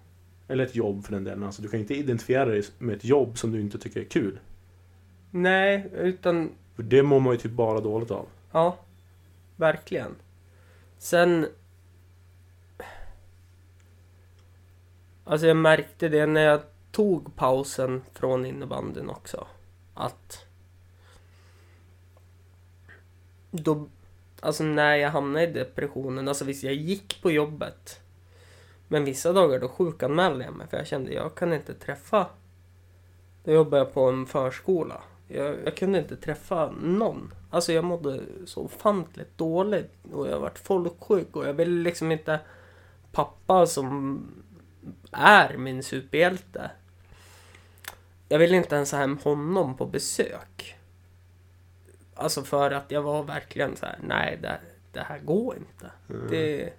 Eller 0.48 0.64
ett 0.64 0.76
jobb 0.76 1.04
för 1.04 1.12
den 1.12 1.24
delen. 1.24 1.42
Alltså, 1.42 1.62
du 1.62 1.68
kan 1.68 1.80
inte 1.80 1.94
identifiera 1.94 2.44
dig 2.44 2.62
med 2.78 2.96
ett 2.96 3.04
jobb 3.04 3.38
som 3.38 3.52
du 3.52 3.60
inte 3.60 3.78
tycker 3.78 4.00
är 4.00 4.04
kul. 4.04 4.38
Nej, 5.30 5.90
utan... 5.94 6.50
För 6.76 6.82
det 6.82 7.02
mår 7.02 7.20
man 7.20 7.32
ju 7.32 7.38
typ 7.38 7.52
bara 7.52 7.80
dåligt 7.80 8.10
av. 8.10 8.26
Ja. 8.52 8.76
Verkligen. 9.56 10.14
Sen... 10.98 11.46
Alltså 15.28 15.46
jag 15.46 15.56
märkte 15.56 16.08
det 16.08 16.26
när 16.26 16.40
jag 16.40 16.60
tog 16.90 17.36
pausen 17.36 18.02
från 18.12 18.46
innebandyn 18.46 19.10
också. 19.10 19.46
Att... 19.94 20.46
Då... 23.50 23.88
Alltså 24.40 24.64
när 24.64 24.96
jag 24.96 25.10
hamnade 25.10 25.44
i 25.44 25.52
depressionen, 25.52 26.28
alltså 26.28 26.44
visst 26.44 26.64
jag 26.64 26.74
gick 26.74 27.22
på 27.22 27.30
jobbet. 27.30 28.00
Men 28.88 29.04
vissa 29.04 29.32
dagar 29.32 29.60
då 29.60 29.68
sjukanmälde 29.68 30.44
jag 30.44 30.54
mig 30.54 30.66
för 30.66 30.76
jag 30.76 30.86
kände 30.86 31.12
jag 31.12 31.34
kan 31.34 31.52
inte 31.52 31.74
träffa. 31.74 32.26
Då 33.44 33.52
jobbade 33.52 33.82
jag 33.82 33.94
på 33.94 34.08
en 34.08 34.26
förskola. 34.26 35.02
Jag, 35.28 35.56
jag 35.64 35.76
kunde 35.76 35.98
inte 35.98 36.16
träffa 36.16 36.70
någon. 36.70 37.34
Alltså 37.50 37.72
jag 37.72 37.84
mådde 37.84 38.20
så 38.46 38.62
ofantligt 38.62 39.38
dåligt 39.38 39.92
och 40.12 40.28
jag 40.28 40.40
varit 40.40 40.58
folksjuk 40.58 41.36
och 41.36 41.48
jag 41.48 41.54
ville 41.54 41.82
liksom 41.82 42.12
inte 42.12 42.40
pappa 43.12 43.66
som 43.66 44.20
är 45.12 45.56
min 45.56 45.82
superhjälte. 45.82 46.70
jag 48.28 48.38
ville 48.38 48.56
inte 48.56 48.74
ens 48.76 48.92
ha 48.92 48.98
hem 48.98 49.18
honom 49.18 49.76
på 49.76 49.86
besök. 49.86 50.74
Alltså 52.14 52.42
för 52.42 52.70
att 52.70 52.90
jag 52.90 53.02
var 53.02 53.22
verkligen 53.24 53.76
så 53.76 53.86
här, 53.86 53.98
nej 54.02 54.38
det, 54.42 54.58
det 54.92 55.00
här 55.00 55.18
går 55.18 55.56
inte. 55.56 55.90
Mm. 56.10 56.26
Det, 56.30 56.72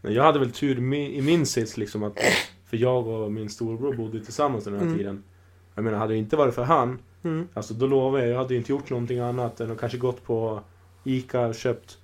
Men 0.00 0.12
jag 0.14 0.22
hade 0.22 0.38
väl 0.38 0.52
tur 0.52 0.78
i 0.78 1.20
min- 1.22 1.46
sits 1.46 1.76
liksom 1.76 2.02
att 2.02 2.18
För 2.64 2.76
jag 2.76 3.06
och 3.06 3.32
min 3.32 3.48
storbror 3.50 3.94
bodde 3.96 4.24
tillsammans 4.24 4.64
den 4.64 4.74
här 4.74 4.82
Mm. 4.82 4.98
tiden 4.98 5.24
Jag 5.74 5.84
menar, 5.84 5.98
hade 5.98 6.12
det 6.12 6.18
inte 6.18 6.36
varit 6.36 6.54
för 6.54 6.62
han 6.64 6.98
mm, 7.22 7.48
Alltså 7.54 7.74
då 7.74 7.86
lovar 7.86 8.18
jag, 8.18 8.28
jag 8.28 8.38
hade 8.38 8.54
inte 8.56 8.72
gjort 8.72 8.90
någonting 8.90 9.18
annat 9.18 9.60
än 9.60 9.70
att 9.70 9.78
kanske 9.80 9.98
gått 9.98 10.24
på 10.24 10.60
Ica 11.04 11.40
och 11.40 11.54
köpt 11.54 11.98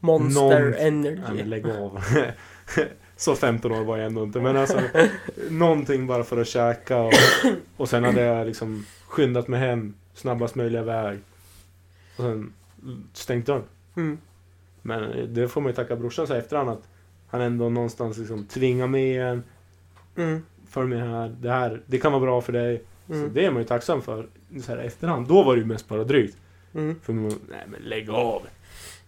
monster 0.00 0.40
Någon- 0.64 0.74
energy. 0.74 1.22
Nej 1.34 1.44
lägg 1.44 1.66
av 1.70 2.00
Så 3.18 3.34
15 3.34 3.72
år 3.72 3.84
var 3.84 3.96
jag 3.96 4.06
ändå 4.06 4.22
inte 4.22 4.40
men 4.40 4.56
alltså 4.56 4.80
Någonting 5.50 6.06
bara 6.06 6.24
för 6.24 6.40
att 6.40 6.48
käka 6.48 6.98
och, 7.00 7.12
och 7.76 7.88
sen 7.88 8.04
hade 8.04 8.20
jag 8.20 8.46
liksom 8.46 8.86
skyndat 9.06 9.48
mig 9.48 9.60
hem 9.60 9.94
snabbast 10.14 10.54
möjliga 10.54 10.82
väg 10.82 11.18
Och 12.16 12.22
sen 12.22 12.52
stängt 13.12 13.46
dörren 13.46 13.62
Mm, 13.96 14.18
Men 14.82 15.34
det 15.34 15.48
får 15.48 15.60
man 15.60 15.70
ju 15.70 15.74
tacka 15.76 15.96
brorsan 15.96 16.26
så 16.26 16.34
efterhand 16.34 16.70
att 16.70 16.82
Han 17.28 17.40
ändå 17.40 17.68
någonstans 17.68 18.18
liksom 18.18 18.44
tvingar 18.46 18.86
med 18.86 19.22
en 19.22 19.42
mm, 20.16 20.42
Följ 20.68 20.88
med 20.88 21.10
här, 21.10 21.36
det 21.40 21.50
här, 21.50 21.80
det 21.86 21.98
kan 21.98 22.12
vara 22.12 22.22
bra 22.22 22.40
för 22.40 22.52
dig 22.52 22.82
Så 23.06 23.12
mm, 23.12 23.30
det 23.34 23.44
är 23.44 23.50
man 23.50 23.62
ju 23.62 23.68
tacksam 23.68 24.02
för 24.02 24.26
så 24.62 24.72
här 24.72 24.78
efterhand, 24.78 25.28
då 25.28 25.42
var 25.42 25.54
det 25.54 25.60
ju 25.60 25.66
mest 25.66 25.88
bara 25.88 26.04
drygt 26.04 26.36
mm. 26.74 27.00
För 27.02 27.12
man, 27.12 27.34
nej 27.50 27.64
men 27.66 27.80
lägg 27.80 28.10
av 28.10 28.42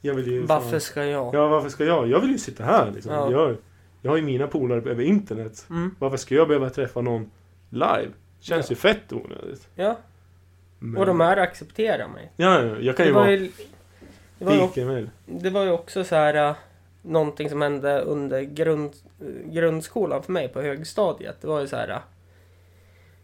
Jag 0.00 0.14
vill 0.14 0.26
ju 0.26 0.42
Varför 0.42 0.70
fan- 0.70 0.80
ska 0.80 1.04
jag? 1.04 1.34
Ja 1.34 1.48
varför 1.48 1.68
ska 1.68 1.84
jag? 1.84 2.08
Jag 2.08 2.20
vill 2.20 2.30
ju 2.30 2.38
sitta 2.38 2.64
här 2.64 2.90
liksom. 2.94 3.12
Ja. 3.12 3.30
jag, 3.30 3.56
jag 4.02 4.10
har 4.10 4.16
ju 4.16 4.22
mina 4.22 4.46
polare 4.46 4.90
över 4.90 5.02
internet 5.04 5.66
Mm, 5.70 5.94
Varför 5.98 6.16
ska 6.16 6.34
jag 6.34 6.48
behöva 6.48 6.70
träffa 6.70 7.00
någon 7.00 7.30
live? 7.70 8.08
Känns 8.40 8.70
Ja. 8.70 8.72
ju 8.72 8.76
fett 8.76 9.12
onödigt 9.12 9.68
ja, 9.74 9.98
Men- 10.78 10.96
och 11.00 11.06
de 11.06 11.20
här 11.20 11.36
accepterar 11.36 12.08
mig. 12.08 12.32
Ja, 12.36 12.62
ja, 12.62 12.76
jag 12.80 12.96
kan 12.96 13.04
Det 13.04 13.08
ju 13.08 13.14
var 13.14 13.20
vara 13.20 13.30
ju, 13.32 13.50
det 14.38 14.44
var 14.84 14.96
ju, 14.98 15.08
det 15.26 15.50
var 15.50 15.64
ju 15.64 15.70
också 15.70 16.04
så 16.04 16.14
här 16.16 16.34
äh, 16.50 16.56
någonting 17.02 17.50
som 17.50 17.62
hände 17.62 18.00
under 18.00 18.42
grund, 18.42 18.92
äh, 19.20 19.52
grundskolan 19.52 20.22
för 20.22 20.32
mig 20.32 20.48
på 20.48 20.60
högstadiet. 20.62 21.36
Det 21.40 21.46
var 21.46 21.60
ju 21.60 21.66
så 21.66 21.76
här. 21.76 21.88
äh, 21.88 21.98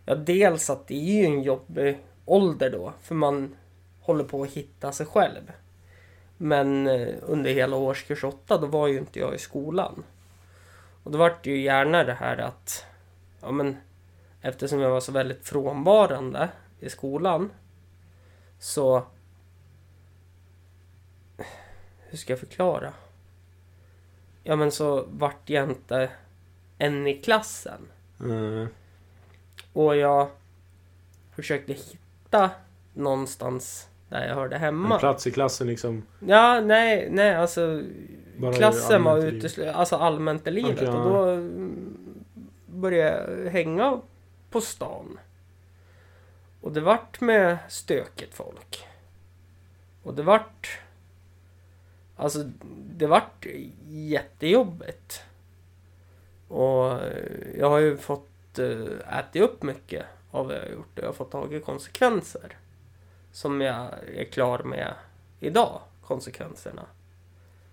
Ja, 0.09 0.15
dels 0.15 0.71
att 0.71 0.87
det 0.89 0.95
är 0.95 1.21
ju 1.21 1.25
en 1.25 1.43
jobbig 1.43 1.99
ålder 2.25 2.71
då, 2.71 2.93
för 3.03 3.15
man 3.15 3.57
håller 4.01 4.25
på 4.25 4.43
att 4.43 4.49
hitta 4.51 4.93
sig 4.93 5.07
själv. 5.07 5.53
Men 6.37 6.87
under 7.23 7.51
hela 7.51 7.77
årskurs 7.77 8.25
8 8.25 8.59
då 8.59 8.67
var 8.67 8.89
ju 8.89 8.99
inte 8.99 9.19
jag 9.19 9.35
i 9.35 9.39
skolan. 9.39 10.03
Och 11.07 11.12
då 11.12 11.19
var 11.19 11.38
det 11.42 11.51
ju 11.51 11.61
gärna 11.61 12.05
det 12.05 12.14
här 12.14 12.37
att, 12.37 12.87
ja 13.40 13.51
men 13.51 13.77
eftersom 14.40 14.81
jag 14.81 14.90
var 14.90 15.01
så 15.01 15.12
väldigt 15.12 15.49
frånvarande 15.49 16.49
i 16.81 16.90
skolan 16.90 17.53
så 18.59 19.07
hur 21.99 22.19
ska 22.19 22.33
jag 22.33 22.40
förklara? 22.40 22.92
Ja 24.42 24.57
men 24.57 24.73
så 24.73 25.05
vart 25.09 25.51
jag 25.51 25.71
inte 25.71 26.11
en 26.79 27.07
i 27.07 27.14
klassen. 27.23 27.88
Mm. 28.21 28.69
Och 29.73 29.97
jag 29.97 30.29
försökte 31.35 31.73
hitta 31.73 32.51
någonstans 32.95 33.88
där 34.09 34.29
jag 34.29 34.35
hörde 34.35 34.57
En 34.57 34.62
hemma. 34.62 34.99
plats 34.99 35.27
i 35.27 35.31
klassen 35.31 35.66
liksom 35.66 36.03
Ja, 36.21 36.61
nej, 36.61 37.09
nej 37.11 37.35
alltså 37.35 37.83
Bara 38.37 38.53
klassen 38.53 39.05
var 39.05 39.19
i 39.19 39.29
utesluten, 39.29 39.75
alltså 39.75 39.97
allmänt 39.97 40.47
i 40.47 40.51
livet. 40.51 40.83
Ja. 40.83 40.92
Och 40.92 41.11
då 41.11 41.31
mm, 41.31 42.14
började 42.66 43.42
jag 43.45 43.51
hänga 43.51 44.01
på 44.51 44.61
stan. 44.61 45.19
Och 46.61 46.73
det 46.73 46.81
vart 46.81 47.21
med 47.21 47.59
stökigt 47.69 48.35
folk. 48.35 48.87
Och 50.03 50.14
det 50.14 50.23
vart... 50.23 50.79
Alltså, 52.16 52.51
det 52.97 53.07
vart 53.07 53.47
jättejobbigt. 53.88 55.23
Och 56.49 56.92
eh, 56.92 57.59
jag 57.59 57.71
har 57.71 57.79
ju 57.79 57.97
fått 57.97 58.59
äh, 58.59 59.19
äta 59.19 59.38
upp 59.40 59.62
mycket 59.62 60.07
av 60.31 60.47
vad 60.47 60.57
jag 60.57 60.61
har 60.61 60.69
gjort. 60.69 60.92
Jag 60.95 61.07
har 61.07 61.12
fått 61.12 61.31
tagit 61.31 61.64
konsekvenser. 61.64 62.57
Som 63.37 63.61
jag 63.61 63.88
är 64.16 64.25
klar 64.25 64.59
med 64.59 64.94
idag, 65.40 65.81
konsekvenserna. 66.03 66.83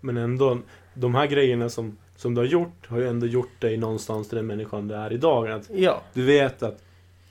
Men 0.02 0.18
ändå 0.18 0.60
De 0.94 1.16
här 1.16 1.28
grejerna 1.28 1.70
som, 1.70 1.98
som 2.16 2.36
du 2.36 2.42
har 2.42 2.46
gjort 2.46 2.88
Har 2.88 2.98
ju 2.98 3.08
ändå 3.08 3.28
gjort 3.28 3.62
dig 3.62 3.78
någonstans 3.78 4.30
till 4.30 4.36
den 4.36 4.48
människan 4.48 4.88
du 4.88 4.96
är 4.96 5.14
idag 5.14 5.52
att 5.52 5.70
Ja. 5.70 6.02
Du 6.14 6.26
vet 6.26 6.64
att 6.64 6.84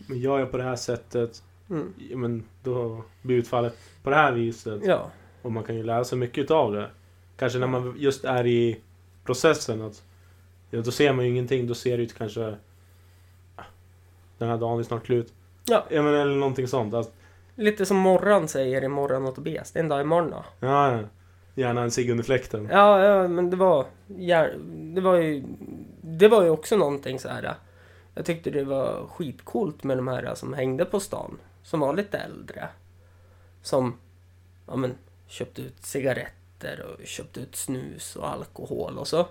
Men 0.06 0.20
jag 0.20 0.50
på 0.50 0.56
det 0.56 0.62
här 0.62 0.76
sättet 0.76 1.42
Mm. 1.70 1.94
Men 2.14 2.44
då 2.62 3.04
blir 3.22 3.36
utfallet 3.36 3.78
på 4.02 4.10
det 4.10 4.16
här 4.16 4.32
viset 4.32 4.80
Ja. 4.84 5.10
Och 5.42 5.52
man 5.52 5.64
kan 5.64 5.76
ju 5.76 5.82
lära 5.82 6.04
sig 6.04 6.18
mycket 6.18 6.50
av 6.50 6.72
det. 6.72 6.90
Kanske 7.36 7.58
när 7.58 7.66
man 7.66 7.94
just 7.98 8.24
är 8.24 8.46
i 8.46 8.80
processen. 9.24 9.82
att 9.82 10.02
ja, 10.70 10.80
Då 10.80 10.90
ser 10.90 11.12
man 11.12 11.24
ju 11.24 11.30
ingenting. 11.30 11.66
Då 11.66 11.74
ser 11.74 11.96
det 11.96 12.02
ut 12.02 12.14
kanske... 12.14 12.56
ah, 13.56 13.62
Den 14.38 14.48
här 14.48 14.58
dagen 14.58 14.78
är 14.78 14.82
snart 14.82 15.06
slut. 15.06 15.32
Ja. 15.64 15.84
ja 15.90 16.02
men, 16.02 16.14
eller 16.14 16.36
någonting 16.36 16.68
sånt. 16.68 16.94
Alltså, 16.94 17.12
Lite 17.54 17.86
som 17.86 17.96
Morran 17.96 18.48
säger 18.48 18.84
i 18.84 18.88
Morran 18.88 19.26
och 19.26 19.34
Tobias. 19.34 19.72
Det 19.72 19.78
är 19.78 19.82
en 19.82 19.88
dag 19.88 20.00
imorgon 20.00 20.30
då. 20.30 20.44
ja, 20.60 20.92
ja. 20.92 21.00
Gärna 21.54 21.82
en 21.82 21.90
cigg 21.90 22.10
under 22.10 22.24
fläkten. 22.24 22.68
Ja, 22.70 23.04
ja, 23.04 23.28
men 23.28 23.50
det 23.50 23.56
var... 23.56 23.86
Ja, 24.06 24.46
det 24.94 25.00
var 25.00 25.16
ju... 25.16 25.44
Det 26.02 26.28
var 26.28 26.42
ju 26.42 26.50
också 26.50 26.76
någonting 26.76 27.18
så 27.18 27.28
här. 27.28 27.54
Jag 28.14 28.24
tyckte 28.24 28.50
det 28.50 28.64
var 28.64 29.06
skitcoolt 29.06 29.84
med 29.84 29.98
de 29.98 30.08
här 30.08 30.34
som 30.34 30.54
hängde 30.54 30.84
på 30.84 31.00
stan. 31.00 31.38
Som 31.62 31.80
var 31.80 31.94
lite 31.94 32.18
äldre. 32.18 32.68
Som, 33.62 33.98
ja 34.66 34.76
men, 34.76 34.94
köpte 35.26 35.62
ut 35.62 35.84
cigaretter 35.84 36.82
och 36.82 37.06
köpte 37.06 37.40
ut 37.40 37.56
snus 37.56 38.16
och 38.16 38.28
alkohol 38.28 38.98
och 38.98 39.08
så. 39.08 39.26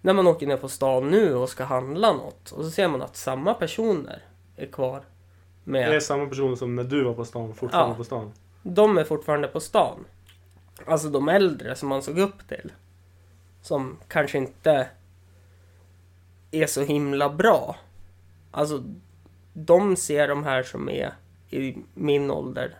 När 0.00 0.12
man 0.12 0.26
åker 0.26 0.46
ner 0.46 0.56
på 0.56 0.68
stan 0.68 1.10
nu 1.10 1.34
och 1.34 1.48
ska 1.48 1.64
handla 1.64 2.12
något 2.12 2.52
och 2.52 2.64
så 2.64 2.70
ser 2.70 2.88
man 2.88 3.02
att 3.02 3.16
samma 3.16 3.54
personer 3.54 4.22
är 4.56 4.66
kvar. 4.66 5.02
Med 5.70 5.90
Det 5.90 5.96
är 5.96 6.00
samma 6.00 6.26
person 6.26 6.56
som 6.56 6.76
när 6.76 6.84
du 6.84 7.04
var 7.04 7.14
på 7.14 7.24
stan, 7.24 7.54
fortfarande 7.54 7.92
Ja. 7.92 7.96
på 7.96 8.04
stan. 8.04 8.32
de 8.62 8.98
är 8.98 9.04
fortfarande 9.04 9.48
på 9.48 9.60
stan. 9.60 10.04
Alltså 10.86 11.08
de 11.08 11.28
äldre 11.28 11.74
som 11.76 11.88
man 11.88 12.02
såg 12.02 12.18
upp 12.18 12.48
till. 12.48 12.72
Som 13.62 13.96
kanske 14.08 14.38
inte 14.38 14.88
är 16.50 16.66
så 16.66 16.82
himla 16.82 17.28
bra. 17.30 17.76
Alltså, 18.50 18.82
de 19.52 19.96
ser 19.96 20.28
de 20.28 20.44
här 20.44 20.62
som 20.62 20.88
är 20.88 21.14
i 21.50 21.76
min 21.94 22.30
ålder. 22.30 22.74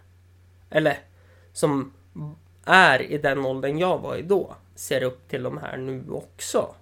Eller 0.71 0.99
som 1.53 1.93
är 2.65 3.03
i 3.03 3.19
den 3.19 3.47
åldern 3.47 3.79
jag 3.79 3.99
var 3.99 4.17
i 4.17 4.23
då. 4.23 4.55
Ser 4.75 5.03
upp 5.03 5.29
till 5.29 5.43
de 5.43 5.59
här 5.59 5.77
nu 5.77 6.05
också. 6.11 6.75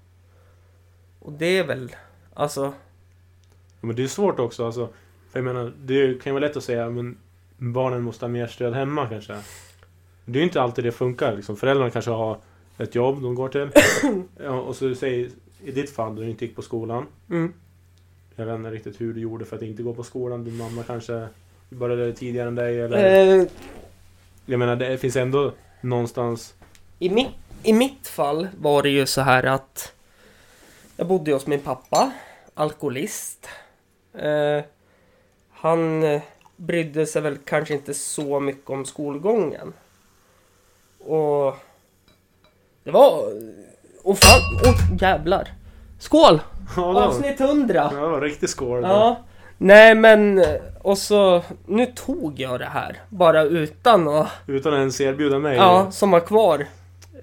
Och 1.21 1.33
det 1.33 1.59
är 1.59 1.65
väl, 1.65 1.97
alltså, 2.35 2.65
Ja, 3.81 3.87
Men 3.87 3.97
det 3.97 4.03
är 4.03 4.07
svårt 4.09 4.39
också 4.39 4.67
alltså. 4.67 4.89
För 5.33 5.39
jag 5.39 5.45
menar, 5.45 5.73
det 5.85 6.23
kan 6.23 6.31
ju 6.31 6.35
vara 6.41 6.47
lätt 6.47 6.57
att 6.57 6.65
säga 6.65 6.91
men 6.91 7.19
barnen 7.57 8.03
måste 8.03 8.25
ha 8.25 8.29
mer 8.31 8.47
stöd 8.47 8.75
hemma 8.75 9.07
kanske. 9.09 9.37
Det 10.25 10.39
är 10.39 10.41
ju 10.41 10.45
inte 10.45 10.63
alltid 10.63 10.85
det 10.85 10.93
funkar 10.93 11.37
liksom. 11.37 11.57
Föräldrarna 11.57 11.91
kanske 11.91 12.11
har 12.11 12.39
ett 12.79 12.95
jobb 12.95 13.23
de 13.23 13.35
går 13.35 13.49
till. 13.49 13.71
ja, 14.45 14.51
och 14.61 14.77
så 14.77 14.95
säg 14.95 15.31
i 15.65 15.71
ditt 15.73 15.91
fall 15.91 16.17
då 16.17 16.23
du 16.23 16.31
inte 16.31 16.45
gick 16.45 16.57
på 16.57 16.63
skolan. 16.63 17.07
mm, 17.31 17.53
Jag 18.37 18.47
vet 18.47 18.55
inte 18.57 18.71
riktigt 18.71 19.01
hur 19.01 19.15
du 19.15 19.21
gjorde 19.21 19.45
för 19.45 19.57
att 19.57 19.63
inte 19.63 19.83
gå 19.83 19.95
på 19.95 20.03
skolan. 20.03 20.45
Din 20.45 20.57
mamma 20.57 20.83
kanske 20.83 21.29
började 21.71 22.13
tidigare 22.13 22.49
än 22.49 22.55
dig 22.55 22.81
eller? 22.81 23.39
eh, 23.41 23.47
Jag 24.47 24.59
menar 24.59 24.77
det 24.77 24.99
finns 24.99 25.17
ändå 25.17 25.53
någonstans 25.81 26.55
I, 26.99 27.11
mi 27.11 27.29
I 27.63 27.73
mitt 27.73 28.09
fall 28.09 28.49
var 28.61 28.83
det 28.83 28.89
ju 28.89 29.07
så 29.07 29.21
här 29.21 29.43
att 29.47 29.93
jag 30.97 31.07
bodde 31.07 31.33
hos 31.33 31.47
min 31.47 31.61
pappa, 31.61 32.13
alkoholist. 32.55 33.49
Eh, 34.15 34.65
han 35.61 36.03
eh, 36.03 36.23
brydde 36.57 37.07
sig 37.07 37.23
väl 37.23 37.39
kanske 37.45 37.75
inte 37.75 37.95
så 37.95 38.41
mycket 38.41 38.71
om 38.71 38.85
skolgången. 38.85 39.73
Och 40.99 41.57
det 42.85 42.91
var... 42.91 43.23
Och 44.03 44.19
fan... 44.19 44.41
Åh 44.65 45.03
jävlar! 45.03 45.49
Skål! 45.99 46.41
Ja, 46.77 47.05
Avsnitt 47.05 47.41
100! 47.41 47.91
ja, 47.95 48.01
riktigt 48.23 48.51
skål. 48.51 48.83
Ja. 48.83 49.17
Nej 49.59 49.95
men, 49.95 50.39
eh, 50.39 50.47
och 50.83 50.99
så... 50.99 51.43
Nu 51.67 51.87
tog 51.87 52.41
jag 52.41 52.61
det 52.61 52.67
här. 52.67 52.97
Bara 53.09 53.43
utan 53.43 54.09
att... 54.09 54.29
Utan 54.47 54.73
att 54.73 54.79
ens 54.79 55.01
erbjuda 55.01 55.39
mig. 55.39 55.57
Ja, 55.57 55.91
som 55.91 56.11
var 56.11 56.21
kvar 56.21 56.67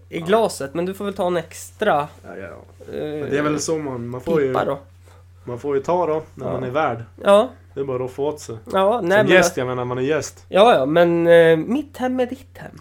i 0.09 0.19
glaset. 0.19 0.73
Men 0.73 0.86
du 0.86 0.93
får 0.93 1.05
väl 1.05 1.13
ta 1.13 1.27
en 1.27 1.38
extra 1.38 2.07
Ja, 2.23 2.36
ja. 2.38 2.45
eh, 2.45 3.01
Men 3.01 3.29
det 3.29 3.38
är 3.38 3.41
väl 3.41 3.59
så 3.59 3.77
man, 3.77 4.07
man 4.07 4.21
får 4.21 4.41
ju, 4.41 4.53
då. 4.53 4.79
Man 5.45 5.59
får 5.59 5.75
ju 5.75 5.81
ta 5.83 6.05
då 6.07 6.23
när 6.35 6.45
Ja. 6.45 6.51
man 6.53 6.63
är 6.63 6.69
värd. 6.69 7.03
Ja, 7.23 7.49
Det 7.73 7.79
är 7.79 7.83
bara 7.83 7.95
att 7.95 8.01
roffa 8.01 8.21
åt 8.21 8.39
sig. 8.39 8.57
ja, 8.73 9.01
nej 9.03 9.17
Som 9.19 9.27
men... 9.27 9.27
gäst, 9.27 9.57
jag 9.57 9.67
menar 9.67 9.85
man 9.85 9.97
är 9.97 10.01
gäst. 10.01 10.45
Ja, 10.49 10.75
ja, 10.75 10.85
men 10.85 11.27
eh, 11.27 11.57
mitt 11.57 11.97
hem 11.97 12.19
är 12.19 12.25
ditt 12.25 12.57
hem. 12.57 12.79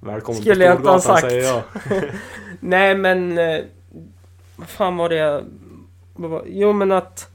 Välkommen 0.00 0.40
Skulle 0.40 0.64
jag 0.64 0.76
inte 0.76 0.90
ha 0.90 1.00
sagt. 1.00 1.20
säger 1.20 1.42
jag. 1.44 1.62
Nej 2.60 2.94
men... 2.94 3.38
Eh, 3.38 3.60
vad 4.56 4.68
fan 4.68 4.96
var 4.96 5.08
det 5.08 5.14
jag... 5.16 5.44
Jo 6.46 6.72
men 6.72 6.92
att... 6.92 7.30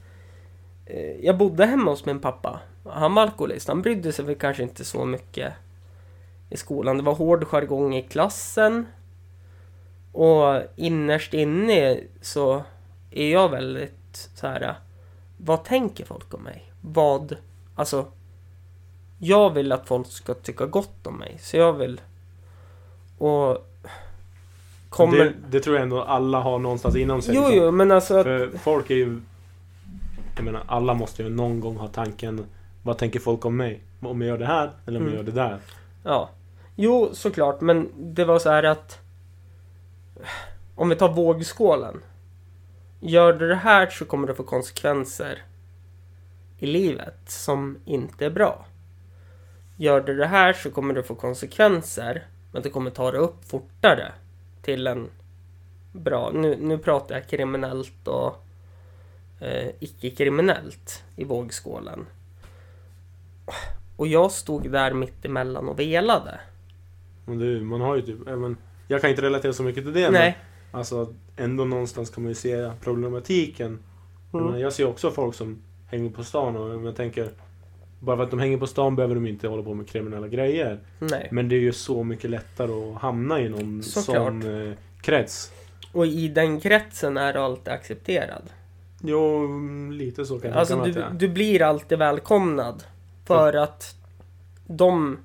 eh, 0.86 1.24
jag 1.24 1.36
bodde 1.38 1.66
hemma 1.66 1.90
hos 1.90 2.04
min 2.06 2.20
pappa. 2.20 2.60
Han 2.88 3.14
var 3.14 3.22
alkoholist. 3.22 3.68
Han 3.68 3.82
brydde 3.82 4.12
sig 4.12 4.24
väl 4.24 4.34
kanske 4.34 4.62
inte 4.62 4.84
så 4.84 5.04
mycket 5.04 5.52
i 6.50 6.56
skolan. 6.56 6.96
Det 6.96 7.02
var 7.02 7.14
hård 7.14 7.44
jargong 7.44 7.94
i 7.94 8.02
klassen. 8.02 8.86
Och 10.12 10.62
innerst 10.76 11.34
inne 11.34 12.00
så 12.20 12.62
är 13.14 13.32
jag 13.32 13.48
väldigt 13.48 14.30
så 14.34 14.46
här. 14.46 14.74
Vad 15.36 15.64
tänker 15.64 16.04
folk 16.04 16.34
om 16.34 16.42
mig? 16.42 16.72
Vad, 16.80 17.36
alltså. 17.74 18.06
Jag 19.18 19.50
vill 19.50 19.72
att 19.72 19.86
folk 19.86 20.06
ska 20.06 20.34
tycka 20.34 20.66
gott 20.66 21.06
om 21.06 21.18
mig. 21.18 21.38
Så 21.40 21.56
jag 21.56 21.72
vill. 21.72 22.00
Och. 23.18 23.70
Kommer... 24.88 25.16
Det, 25.18 25.32
det 25.50 25.60
tror 25.60 25.76
jag 25.76 25.82
ändå 25.82 26.02
alla 26.02 26.40
har 26.40 26.58
någonstans 26.58 26.96
inom 26.96 27.22
sig. 27.22 27.34
jo, 27.34 27.40
liksom. 27.42 27.58
jo, 27.58 27.70
men 27.70 27.90
alltså. 27.90 28.16
Att, 28.18 28.24
För 28.24 28.58
folk 28.58 28.90
är 28.90 28.94
ju... 28.94 29.20
Jag 30.36 30.44
menar, 30.44 30.62
alla 30.66 30.94
måste 30.94 31.22
ju 31.22 31.30
någon 31.30 31.60
gång 31.60 31.76
ha 31.76 31.88
tanken 31.88 32.46
Vad 32.82 32.98
tänker 32.98 33.20
folk 33.20 33.44
om 33.44 33.56
mig? 33.56 33.82
Om 34.00 34.20
jag 34.20 34.28
gör 34.28 34.38
det 34.38 34.46
här 34.46 34.70
eller 34.86 35.00
om 35.00 35.06
Mm. 35.06 35.14
jag 35.14 35.26
gör 35.26 35.32
det 35.32 35.40
där? 35.40 35.58
Ja. 36.02 36.30
Jo, 36.76 37.10
såklart, 37.12 37.60
men 37.60 37.88
det 37.96 38.24
var 38.24 38.38
så 38.38 38.50
här 38.50 38.62
att... 38.62 38.98
Om 40.74 40.88
vi 40.88 40.96
tar 40.96 41.08
vågskålen. 41.12 42.00
Gör 43.06 43.32
du 43.32 43.48
det 43.48 43.54
här 43.54 43.86
så 43.86 44.04
kommer 44.04 44.26
det 44.26 44.34
få 44.34 44.42
konsekvenser 44.42 45.42
i 46.58 46.66
livet 46.66 47.18
som 47.26 47.78
inte 47.84 48.26
är 48.26 48.30
bra. 48.30 48.66
Gör 49.76 50.00
du 50.00 50.16
det 50.16 50.26
här 50.26 50.52
så 50.52 50.70
kommer 50.70 50.94
det 50.94 51.02
få 51.02 51.14
konsekvenser, 51.14 52.26
men 52.52 52.62
det 52.62 52.70
kommer 52.70 52.90
ta 52.90 53.10
dig 53.10 53.20
upp 53.20 53.44
fortare 53.44 54.12
till 54.62 54.86
en 54.86 55.10
bra... 55.92 56.30
Nu, 56.34 56.56
nu 56.60 56.78
pratar 56.78 57.14
jag 57.14 57.28
kriminellt 57.28 58.08
och 58.08 58.44
eh, 59.40 59.68
icke-kriminellt 59.80 61.04
i 61.16 61.24
vågskålen. 61.24 62.06
Och 63.96 64.06
jag 64.06 64.32
stod 64.32 64.70
där 64.70 64.92
mitt 64.92 65.24
emellan 65.24 65.68
och 65.68 65.78
velade. 65.78 66.40
Men 67.24 67.38
det, 67.38 67.64
man 67.64 67.80
har 67.80 67.96
ju 67.96 68.02
typ... 68.02 68.18
ja, 68.26 68.36
men 68.36 68.56
Jag 68.88 69.00
kan 69.00 69.10
inte 69.10 69.22
relatera 69.22 69.52
så 69.52 69.62
mycket 69.62 69.84
till 69.84 69.92
det 69.92 70.10
Nej. 70.10 70.38
men 70.70 70.78
alltså 70.80 71.14
ändå 71.36 71.64
någonstans 71.64 72.10
kan 72.10 72.22
man 72.22 72.30
ju 72.30 72.34
se 72.34 72.70
problematiken. 72.80 73.78
Mm. 74.34 74.60
jag 74.60 74.72
ser 74.72 74.86
också 74.86 75.10
folk 75.10 75.34
som 75.34 75.62
hänger 75.86 76.10
på 76.10 76.24
stan 76.24 76.56
och 76.56 76.86
jag 76.86 76.96
tänker 76.96 77.28
Bara 78.00 78.16
för 78.16 78.24
att 78.24 78.30
de 78.30 78.40
hänger 78.40 78.58
på 78.58 78.66
stan 78.66 78.96
behöver 78.96 79.14
de 79.14 79.26
inte 79.26 79.48
hålla 79.48 79.62
på 79.62 79.74
med 79.74 79.88
kriminella 79.88 80.28
grejer. 80.28 80.80
Nej. 80.98 81.28
Men 81.32 81.48
det 81.48 81.56
är 81.56 81.60
ju 81.60 81.72
så 81.72 82.04
mycket 82.04 82.30
lättare 82.30 82.72
att 82.72 83.02
hamna 83.02 83.40
i 83.40 83.48
någon 83.48 83.82
Såklart. 83.82 84.16
sån 84.16 84.68
eh, 84.68 84.74
krets. 85.00 85.52
Och 85.92 86.06
i 86.06 86.28
den 86.28 86.60
kretsen 86.60 87.16
är 87.16 87.32
du 87.32 87.38
alltid 87.38 87.72
accepterad. 87.72 88.42
Jo, 89.02 89.48
lite 89.90 90.24
så 90.24 90.40
kan 90.40 90.50
jag 90.50 90.58
Alltså 90.58 90.84
du, 90.84 91.04
du 91.12 91.28
blir 91.28 91.62
alltid 91.62 91.98
välkomnad. 91.98 92.84
För 93.24 93.52
att 93.52 93.94
de... 94.66 95.18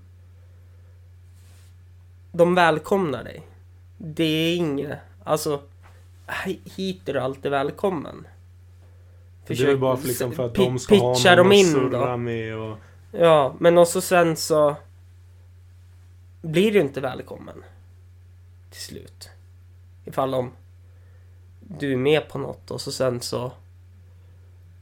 De 2.31 2.55
välkomnar 2.55 3.23
dig. 3.23 3.41
Det 3.97 4.23
är 4.23 4.55
inget... 4.55 4.97
Alltså... 5.23 5.61
hi- 6.45 6.59
Hit 6.75 7.09
är 7.09 7.13
du 7.13 7.19
alltid 7.19 7.51
välkommen. 7.51 8.27
Det 9.47 9.59
är 9.61 9.77
bara 9.77 9.97
för, 9.97 10.07
liksom 10.07 10.31
för 10.31 10.45
att 10.45 10.55
de 10.55 10.79
ska 10.79 10.95
ha 10.95 11.07
någon 11.35 11.51
att 11.51 11.65
surra 11.67 12.17
med 12.17 12.55
och... 12.57 12.77
Ja, 13.11 13.55
men 13.59 13.77
och 13.77 13.87
så 13.87 14.01
sen 14.01 14.35
så... 14.35 14.75
Blir 16.41 16.71
du 16.71 16.79
inte 16.79 17.01
välkommen. 17.01 17.63
Till 18.71 18.81
slut. 18.81 19.29
Ifall 20.05 20.33
om 20.33 20.51
du 21.59 21.91
är 21.93 21.97
med 21.97 22.29
på 22.29 22.37
något 22.37 22.71
och 22.71 22.81
så 22.81 22.91
sen 22.91 23.21
så... 23.21 23.51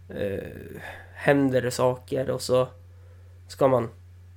Eh, 0.09 0.81
händer 1.13 1.61
det 1.61 1.71
saker 1.71 2.29
och 2.29 2.41
så 2.41 2.67
ska 3.47 3.67
man 3.67 3.89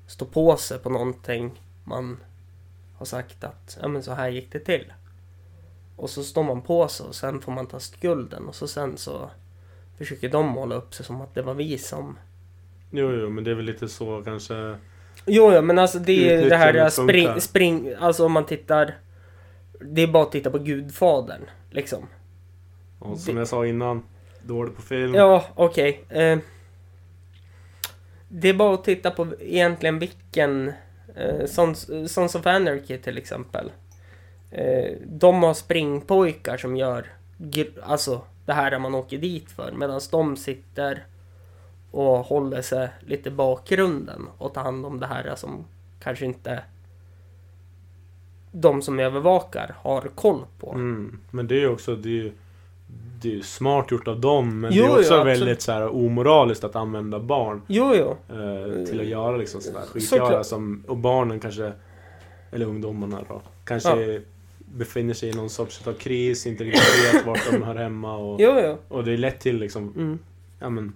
stå 0.07 0.25
på 0.25 0.57
sig 0.57 0.79
på 0.79 0.91
någonting 0.91 1.61
man 1.85 2.19
har 2.99 3.07
sagt 3.07 3.45
att 3.45 3.79
ja 3.83 3.89
men 3.89 4.03
så 4.03 4.13
här 4.13 4.29
gick 4.29 4.53
det 4.53 4.61
till. 4.61 4.93
Och 6.01 6.11
så 6.11 6.23
står 6.25 6.43
man 6.43 6.63
på 6.63 6.89
sig 6.89 7.07
och 7.07 7.15
sen 7.15 7.41
får 7.41 7.53
man 7.53 7.67
ta 7.67 7.81
skulden 7.81 8.49
och 8.49 8.55
så 8.55 8.69
sen 8.69 8.97
så 8.99 9.31
försöker 9.99 10.29
de 10.29 10.47
måla 10.47 10.75
upp 10.75 10.95
sig 10.95 11.07
som 11.07 11.21
att 11.21 11.35
det 11.35 11.43
var 11.43 11.55
vi 11.55 11.79
som 11.79 12.19
Jo, 12.91 13.11
jo, 13.13 13.31
men 13.31 13.45
det 13.45 13.51
är 13.51 13.55
väl 13.55 13.65
lite 13.65 13.89
så 13.89 14.23
kanske... 14.25 14.77
Jo, 15.27 15.53
ja, 15.53 15.61
men 15.63 15.79
alltså 15.79 15.99
det 15.99 16.33
är 16.33 16.51
det 16.51 16.57
här 16.57 16.69
Utnyttjandet 16.69 16.93
spring, 16.93 17.41
spring, 17.41 17.95
alltså 18.01 18.25
om 18.25 18.33
man 18.33 18.47
tittar 18.47 18.95
Det 19.81 20.03
är 20.03 20.07
bara 20.07 20.23
att 20.23 20.33
titta 20.33 20.51
på 20.51 20.59
Gudfadern, 20.59 21.43
liksom. 21.71 22.07
Och 22.99 23.19
som 23.19 23.35
Det- 23.35 23.41
jag 23.41 23.49
sa 23.49 23.67
innan, 23.67 24.03
dålig 24.43 24.77
på 24.77 24.83
film. 24.83 25.15
Ja, 25.15 25.45
okej. 25.55 26.05
Eh, 26.09 26.39
det 28.29 28.49
är 28.49 28.55
bara 28.55 28.75
att 28.75 28.85
titta 28.85 29.11
på 29.11 29.27
egentligen 29.41 29.99
vilken 29.99 30.73
eh, 31.17 31.47
Sons, 31.47 31.91
Sons 32.13 32.35
of 32.35 32.47
Anarchy 32.47 32.99
till 32.99 33.19
exempel. 33.19 33.71
Eh, 34.51 34.97
de 35.07 35.43
har 35.43 35.55
springpojkar 35.55 36.57
som 36.57 36.77
gör 36.77 37.07
alltså 37.83 38.21
det 38.47 38.53
här 38.53 38.79
man 38.79 38.95
åker 38.95 39.19
dit 39.19 39.51
för 39.51 39.73
medan 39.73 40.01
de 40.11 40.37
sitter 40.37 41.05
och 41.91 42.19
håller 42.19 42.63
sig 42.63 42.89
lite 43.01 43.29
i 43.29 43.33
bakgrunden 43.33 44.27
och 44.39 44.55
tar 44.55 44.63
hand 44.63 44.87
om 44.87 45.01
det 45.01 45.07
här 45.07 45.35
som 45.37 45.65
kanske 46.03 46.25
inte 46.25 46.63
de 48.53 48.83
som 48.83 48.99
övervakar 48.99 49.75
har 49.79 50.01
koll 50.01 50.41
på. 50.61 50.73
Mm. 50.73 51.19
Men 51.31 51.47
det 51.47 51.55
är 51.55 51.61
ju 51.61 51.69
också, 51.69 51.97
det 51.97 52.09
är 52.09 52.13
ju, 52.13 52.33
det 53.23 53.29
är 53.29 53.33
ju 53.33 53.43
smart 53.43 53.91
gjort 53.91 54.09
av 54.09 54.21
dem. 54.21 54.61
Men 54.61 54.73
Jo, 54.73 54.85
det 54.85 54.91
är 54.93 54.99
också 54.99 55.17
jo, 55.17 55.25
väldigt 55.25 55.63
så 55.63 55.73
här 55.73 55.89
omoraliskt 55.89 56.65
att 56.65 56.77
använda 56.77 57.19
barn 57.19 57.63
Jo, 57.67 57.95
jo. 57.95 58.37
eh, 58.37 58.85
till 58.85 59.01
att 59.01 59.07
göra 59.07 59.37
liksom 59.37 59.61
sådär 59.61 59.81
skitgöra 59.81 60.45
som, 60.45 60.85
och 60.89 60.97
barnen 60.97 61.41
kanske, 61.41 61.73
eller 62.53 62.67
ungdomarna 62.67 63.25
då, 63.29 63.41
kanske 63.65 64.23
befinner 64.75 65.15
sig 65.15 65.29
i 65.29 65.33
någon 65.33 65.51
sorts 65.51 65.87
av 65.87 65.93
kris, 65.93 66.47
inte 66.47 66.65
riktigt 66.65 67.15
vet 67.15 67.27
vart 67.27 67.51
de 67.51 67.63
hör 67.63 67.75
hemma 67.75 68.17
och, 68.17 68.41
Jo, 68.41 68.61
jo. 68.65 68.79
och 68.89 69.05
det 69.05 69.13
är 69.13 69.17
lätt 69.17 69.41
till 69.41 69.59
liksom, 69.59 69.93
Mm. 69.97 70.19
ja 70.59 70.71
men 70.71 70.93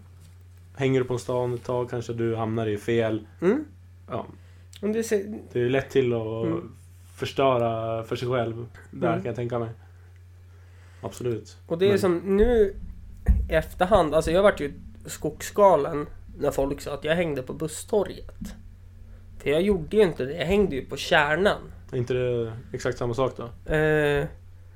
Hänger 0.77 1.01
du 1.01 1.07
på 1.07 1.19
stan 1.19 1.55
ett 1.55 1.65
tag 1.65 1.91
kanske 1.91 2.13
du 2.13 2.37
hamnar 2.37 2.67
i 2.67 2.77
fel, 2.79 3.27
Mm. 3.41 3.65
ja 4.11 4.27
Men 4.81 4.93
det 4.93 5.05
ser, 5.05 5.39
Det 5.53 5.61
är 5.61 5.69
lätt 5.69 5.91
till 5.91 6.13
att 6.13 6.47
Mm. 6.47 6.73
förstöra 7.17 8.05
för 8.05 8.17
sig 8.17 8.29
själv. 8.29 8.67
Där 8.91 9.09
Mm. 9.09 9.19
kan 9.23 9.27
jag 9.27 9.37
tänka 9.37 9.59
mig. 9.59 9.69
Absolut. 11.01 11.57
Och 11.67 11.79
det 11.79 11.85
är 11.87 11.89
Men- 11.91 11.99
som 11.99 12.17
nu 12.37 12.75
i 13.51 13.53
efterhand, 13.53 14.15
alltså 14.15 14.31
jag 14.31 14.43
vart 14.43 14.61
ju 14.61 14.73
skogsgalen 15.07 16.07
när 16.39 16.51
folk 16.51 16.81
sa 16.81 16.95
att 16.95 17.05
jag 17.05 17.17
hängde 17.17 17.43
på 17.43 17.53
busstorget. 17.53 18.55
För 19.39 19.51
jag 19.51 19.63
gjorde 19.63 19.97
ju 19.97 20.03
inte 20.03 20.25
det, 20.25 20.33
jag 20.37 20.47
hängde 20.47 20.77
ju 20.77 20.85
på 20.85 20.97
kärnan. 20.97 21.61
Är 21.93 21.97
inte 21.97 22.15
det 22.15 22.53
exakt 22.73 22.99
samma 22.99 23.15
sak 23.15 23.33
då? 23.37 23.73
Eh, 23.75 24.27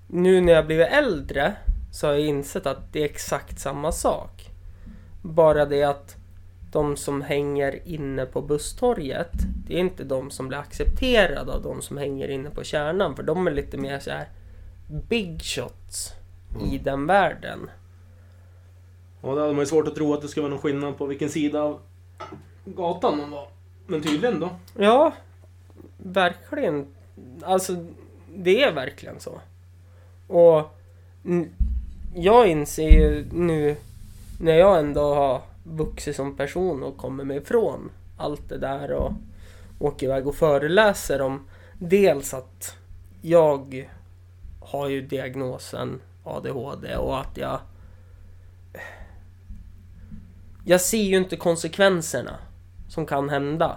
nu 0.06 0.40
när 0.40 0.52
jag 0.52 0.66
blivit 0.66 0.88
äldre 0.88 1.54
så 1.92 2.06
har 2.06 2.14
jag 2.14 2.22
insett 2.22 2.66
att 2.66 2.92
det 2.92 3.00
är 3.00 3.04
exakt 3.04 3.58
samma 3.58 3.92
sak. 3.92 4.50
Bara 5.22 5.66
det 5.66 5.82
att 5.82 6.16
de 6.72 6.96
som 6.96 7.22
hänger 7.22 7.88
inne 7.88 8.26
på 8.26 8.42
busstorget, 8.42 9.32
det 9.66 9.74
är 9.74 9.80
inte 9.80 10.04
de 10.04 10.30
som 10.30 10.48
blir 10.48 10.58
accepterade 10.58 11.52
av 11.52 11.62
de 11.62 11.82
som 11.82 11.96
hänger 11.96 12.28
inne 12.28 12.50
på 12.50 12.64
kärnan. 12.64 13.16
För 13.16 13.22
de 13.22 13.46
är 13.46 13.50
lite 13.50 13.76
mer 13.76 13.98
så 13.98 14.10
här 14.10 14.28
big 15.08 15.42
shots 15.42 16.12
i 16.72 16.78
den 16.78 17.06
världen. 17.06 17.70
Ja, 19.22 19.34
det 19.34 19.40
hade 19.40 19.52
man 19.52 19.62
ju 19.62 19.66
svårt 19.66 19.88
att 19.88 19.94
tro 19.94 20.14
att 20.14 20.22
det 20.22 20.28
skulle 20.28 20.42
vara 20.42 20.50
någon 20.50 20.62
skillnad 20.62 20.98
på 20.98 21.06
vilken 21.06 21.28
sida 21.28 21.62
av 21.62 21.80
gatan 22.64 23.18
man 23.18 23.30
var. 23.30 23.48
Men 23.86 24.02
tydligen 24.02 24.40
då. 24.40 24.50
Ja, 24.76 25.12
verkligen. 25.96 26.86
Alltså, 27.42 27.86
det 28.34 28.62
är 28.62 28.72
verkligen 28.72 29.20
så. 29.20 29.40
Och 30.26 30.78
jag 32.14 32.48
inser 32.48 32.90
ju 32.90 33.26
nu 33.32 33.76
när 34.40 34.54
jag 34.54 34.78
ändå 34.78 35.14
har 35.14 35.42
vuxit 35.64 36.16
som 36.16 36.36
person 36.36 36.82
och 36.82 36.96
kommer 36.96 37.24
mig 37.24 37.36
ifrån 37.36 37.90
allt 38.16 38.48
det 38.48 38.58
där 38.58 38.92
och 38.92 39.12
åker 39.78 40.06
iväg 40.06 40.26
och 40.26 40.34
föreläser 40.34 41.20
om 41.20 41.48
dels 41.78 42.34
att 42.34 42.76
jag 43.22 43.88
har 44.60 44.88
ju 44.88 45.02
diagnosen 45.02 46.00
ADHD 46.24 46.96
och 46.96 47.20
att 47.20 47.36
jag 47.36 47.60
jag 50.64 50.80
ser 50.80 51.02
ju 51.02 51.16
inte 51.16 51.36
konsekvenserna 51.36 52.36
som 52.88 53.06
kan 53.06 53.28
hända. 53.28 53.76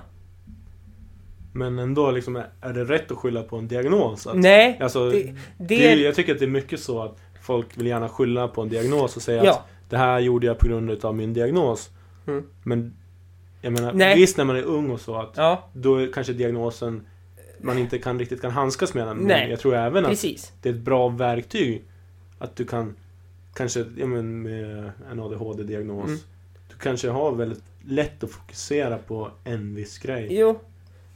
Men 1.52 1.80
ändå 1.80 2.12
liksom, 2.12 2.36
är- 2.36 2.74
det 2.74 2.84
rätt 2.84 3.12
att 3.12 3.18
skylla 3.18 3.44
på 3.44 3.58
en 3.58 3.68
diagnos? 3.68 4.28
Att, 4.28 4.38
Nej, 4.38 4.78
Alltså, 4.82 5.10
det, 5.10 5.24
det, 5.24 5.34
det, 5.78 5.96
jag 5.96 6.16
tycker 6.16 6.34
att 6.34 6.40
det 6.40 6.46
är 6.46 6.50
mycket 6.50 6.80
så 6.80 7.02
att 7.02 7.18
folk 7.42 7.78
vill 7.78 7.88
gärna 7.88 8.10
skylla 8.10 8.48
på 8.48 8.62
en 8.62 8.70
diagnos 8.70 9.16
och 9.16 9.22
säga 9.22 9.46
Ja. 9.46 9.52
att 9.52 9.90
det 9.90 9.98
här 9.98 10.20
gjorde 10.20 10.48
jag 10.48 10.58
på 10.60 10.68
grund 10.68 11.06
av 11.06 11.16
min 11.16 11.34
diagnos. 11.34 11.90
Mm. 12.28 12.44
Men 12.64 12.94
jag 13.62 13.74
menar, 13.74 13.94
Nej. 13.94 14.16
visst 14.16 14.38
när 14.38 14.46
man 14.46 14.56
är 14.56 14.64
ung 14.64 14.90
och 14.92 15.02
så 15.02 15.16
att 15.16 15.34
Ja, 15.36 15.70
då 15.74 15.96
är 15.96 16.12
kanske 16.14 16.34
diagnosen 16.34 17.06
man 17.62 17.78
inte 17.78 17.98
kan 17.98 18.20
riktigt 18.20 18.42
kan 18.42 18.52
handskas 18.52 18.94
med 18.94 19.08
den. 19.08 19.18
Men 19.18 19.28
Nej. 19.28 19.50
jag 19.50 19.60
tror 19.60 19.76
även 19.76 20.06
att 20.06 20.10
precis. 20.12 20.52
det 20.62 20.70
är 20.70 20.74
ett 20.74 20.80
bra 20.80 21.08
verktyg. 21.10 21.84
Att 22.40 22.56
du 22.56 22.66
kan 22.66 22.96
kanske, 23.54 23.86
ja 23.98 24.06
men 24.06 24.42
med 24.42 24.92
en 25.12 25.20
ADHD-diagnos. 25.20 26.08
Mm. 26.08 26.20
Du 26.70 26.76
kanske 26.80 27.10
har 27.10 27.32
väldigt 27.32 27.64
lätt 27.86 28.24
att 28.24 28.32
fokusera 28.32 28.98
på 28.98 29.30
en 29.44 29.76
viss 29.76 29.98
grej. 30.00 30.28
Jo. 30.32 30.60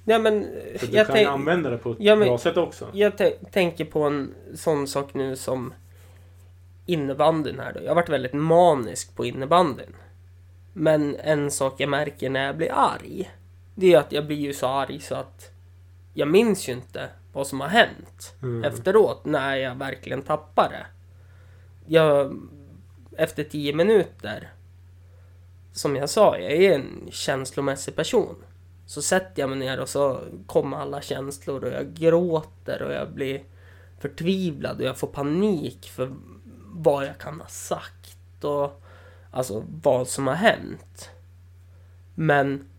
Ja 0.08 0.20
men... 0.20 0.44
Så 0.80 0.86
du 0.86 0.92
Jag, 0.98 1.08
kan 1.08 1.20
ju 1.20 1.26
använda 1.26 1.70
det 1.70 1.78
på 1.78 1.92
ett 1.92 1.98
Ja, 2.00 2.16
men- 2.16 2.28
bra 2.28 2.38
sätt 2.38 2.58
också. 2.58 2.88
jag 2.94 3.14
tä- 3.14 3.46
tänker 3.52 3.86
på 3.86 4.04
en 4.04 4.34
sån 4.56 4.88
sak 4.88 5.14
nu 5.14 5.36
som 5.36 5.74
innebandyn 6.86 7.60
här 7.60 7.74
då. 7.74 7.80
Jag 7.84 7.88
har 7.88 7.96
varit 7.96 8.10
väldigt 8.10 8.34
manisk 8.34 9.16
på 9.16 9.26
innebandyn. 9.26 9.96
Men 10.74 11.16
en 11.16 11.52
sak 11.52 11.74
jag 11.78 11.90
märker 11.90 12.30
när 12.30 12.46
jag 12.46 12.58
blir 12.58 12.72
arg. 12.74 13.32
Det 13.76 13.94
är 13.94 13.98
att 14.00 14.12
jag 14.12 14.26
blir 14.28 14.38
ju 14.38 14.54
så 14.54 14.68
arg 14.68 15.00
så 15.00 15.16
att 15.16 15.52
jag 16.14 16.28
minns 16.28 16.70
ju 16.70 16.74
inte 16.74 17.10
vad 17.34 17.48
som 17.48 17.62
har 17.62 17.68
hänt. 17.68 18.34
Mm. 18.42 18.64
efteråt 18.64 19.26
när 19.26 19.56
jag 19.56 19.76
verkligen 19.76 20.22
tappar 20.22 20.70
det. 20.70 20.86
Jag, 21.88 22.40
efter 23.18 23.44
tio 23.44 23.74
minuter, 23.74 24.50
som 25.74 25.96
jag 25.96 26.10
sa, 26.10 26.38
jag 26.38 26.52
är 26.52 26.76
en 26.76 27.08
känslomässig 27.12 27.96
person. 27.96 28.36
Så 28.86 29.02
sätter 29.02 29.42
jag 29.42 29.50
mig 29.50 29.60
ner 29.60 29.80
och 29.80 29.90
så 29.90 30.20
kommer 30.48 30.78
alla 30.78 31.02
känslor 31.02 31.64
och 31.64 31.72
jag 31.72 31.94
gråter 31.94 32.82
och 32.82 32.94
jag 32.94 33.12
blir 33.12 33.44
förtvivlad 34.00 34.78
och 34.78 34.86
jag 34.86 34.98
får 34.98 35.08
panik 35.08 35.90
för 35.90 36.12
vad 36.74 37.06
jag 37.06 37.18
kan 37.18 37.40
ha 37.40 37.48
sagt 37.48 38.44
och 38.44 38.82
alltså 39.32 39.64
vad 39.84 40.08
som 40.08 40.28
har 40.28 40.36
hänt. 40.36 41.10
Men 42.16 42.70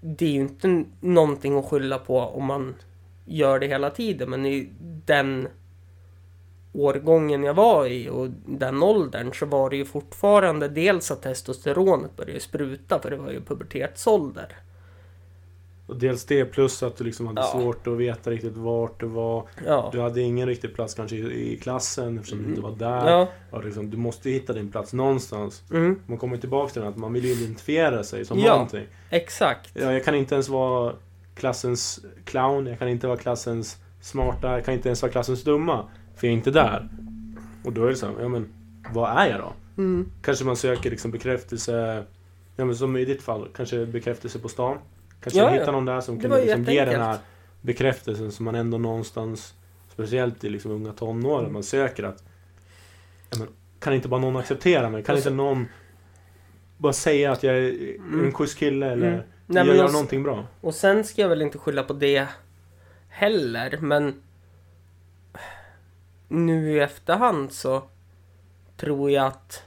det 0.00 0.26
är 0.26 0.30
ju 0.30 0.40
inte 0.40 0.84
någonting 1.00 1.58
att 1.58 1.66
skylla 1.66 1.98
på 1.98 2.18
om 2.18 2.44
man 2.44 2.74
gör 3.24 3.58
det 3.58 3.66
hela 3.66 3.90
tiden. 3.90 4.30
Men 4.30 4.46
i 4.46 4.68
den 5.06 5.48
årgången 6.72 7.42
jag 7.42 7.54
var 7.54 7.86
i 7.86 8.08
och 8.08 8.28
den 8.46 8.82
åldern 8.82 9.32
så 9.34 9.46
var 9.46 9.70
det 9.70 9.76
ju 9.76 9.84
fortfarande 9.84 10.68
dels 10.68 11.10
att 11.10 11.22
testosteronet 11.22 12.16
började 12.16 12.40
spruta 12.40 12.98
för 12.98 13.10
det 13.10 13.16
var 13.16 13.30
ju 13.30 13.40
pubertetsålder. 13.40 14.56
Och 15.92 15.98
dels 15.98 16.24
det 16.24 16.44
plus 16.44 16.82
att 16.82 16.96
du 16.96 17.04
liksom 17.04 17.26
hade 17.26 17.40
Ja. 17.40 17.46
svårt 17.46 17.86
att 17.86 17.96
veta 17.96 18.30
riktigt 18.30 18.56
vart 18.56 19.00
du 19.00 19.06
var. 19.06 19.48
Ja. 19.66 19.88
Du 19.92 20.00
hade 20.00 20.20
ingen 20.20 20.46
riktig 20.48 20.74
plats 20.74 20.94
kanske 20.94 21.16
i, 21.16 21.52
i 21.52 21.56
klassen 21.56 22.18
eftersom 22.18 22.42
du 22.42 22.48
inte 22.48 22.60
var 22.60 22.76
där. 22.76 23.00
Mm. 23.00 23.08
Ja. 23.12 23.28
Och 23.50 23.64
liksom, 23.64 23.90
du 23.90 23.96
måste 23.96 24.30
hitta 24.30 24.52
din 24.52 24.70
plats 24.70 24.92
någonstans. 24.92 25.62
Mm, 25.70 26.00
Man 26.06 26.18
kommer 26.18 26.36
tillbaka 26.36 26.72
till 26.72 26.82
det 26.82 26.88
att 26.88 26.96
man 26.96 27.12
vill 27.12 27.24
identifiera 27.24 28.04
sig 28.04 28.24
som 28.24 28.38
Ja. 28.38 28.52
någonting. 28.52 28.86
exakt. 29.10 29.70
Ja, 29.74 29.92
jag 29.92 30.04
kan 30.04 30.14
inte 30.14 30.34
ens 30.34 30.48
vara 30.48 30.92
klassens 31.34 32.00
clown, 32.24 32.66
jag 32.66 32.78
kan 32.78 32.88
inte 32.88 33.06
vara 33.06 33.16
klassens 33.18 33.76
smarta, 34.00 34.52
jag 34.52 34.64
kan 34.64 34.74
inte 34.74 34.88
ens 34.88 35.02
vara 35.02 35.12
klassens 35.12 35.44
dumma. 35.44 35.88
För 36.16 36.26
jag 36.26 36.32
är 36.32 36.36
inte 36.36 36.50
där. 36.50 36.88
Och 37.64 37.72
då 37.72 37.84
är 37.84 37.88
det 37.88 37.96
så 37.96 38.06
här, 38.06 38.14
ja 38.20 38.28
men 38.28 38.48
vad 38.92 39.10
är 39.10 39.26
jag 39.30 39.40
då? 39.40 39.52
Mm. 39.82 40.10
Kanske 40.22 40.44
man 40.44 40.56
söker 40.56 40.90
liksom 40.90 41.10
bekräftelse, 41.10 42.04
ja 42.56 42.64
men 42.64 42.76
som 42.76 42.96
i 42.96 43.04
ditt 43.04 43.22
fall, 43.22 43.48
kanske 43.56 43.86
bekräftelse 43.86 44.38
på 44.38 44.48
stan. 44.48 44.78
Kanske 45.22 45.40
Ja, 45.40 45.48
hittar 45.48 45.72
någon 45.72 45.84
där 45.84 46.00
som 46.00 46.20
ju 46.20 46.28
liksom 46.28 46.64
ge 46.64 46.84
den 46.84 47.00
här 47.00 47.18
bekräftelsen 47.60 48.32
som 48.32 48.44
man 48.44 48.54
ändå 48.54 48.78
någonstans, 48.78 49.54
speciellt 49.92 50.44
i 50.44 50.48
liksom 50.48 50.70
unga 50.70 50.92
tonåren, 50.92 51.52
man 51.52 51.62
söker 51.62 52.02
att 52.04 52.24
men, 53.38 53.48
kan 53.78 53.94
inte 53.94 54.08
bara 54.08 54.20
någon 54.20 54.36
acceptera 54.36 54.90
mig? 54.90 55.02
Kan 55.04 55.12
Och 55.12 55.18
inte 55.18 55.28
så- 55.30 55.34
någon 55.34 55.66
bara 56.78 56.92
säga 56.92 57.32
att 57.32 57.42
jag 57.42 57.54
är 57.56 57.94
Mm. 57.96 58.24
en 58.24 58.32
schysst 58.32 58.58
kille 58.58 58.86
eller 58.86 59.06
Mm. 59.06 59.18
jag 59.18 59.24
Nej, 59.46 59.64
men 59.66 59.76
gör 59.76 59.84
och, 59.84 59.92
någonting 59.92 60.22
bra? 60.22 60.46
och 60.60 60.74
sen 60.74 61.04
ska 61.04 61.22
jag 61.22 61.28
väl 61.28 61.42
inte 61.42 61.58
skylla 61.58 61.82
på 61.82 61.92
det 61.92 62.26
heller, 63.08 63.78
men 63.80 64.22
nu 66.28 66.72
i 66.72 66.80
efterhand 66.80 67.52
så 67.52 67.82
tror 68.76 69.10
jag 69.10 69.26
att 69.26 69.64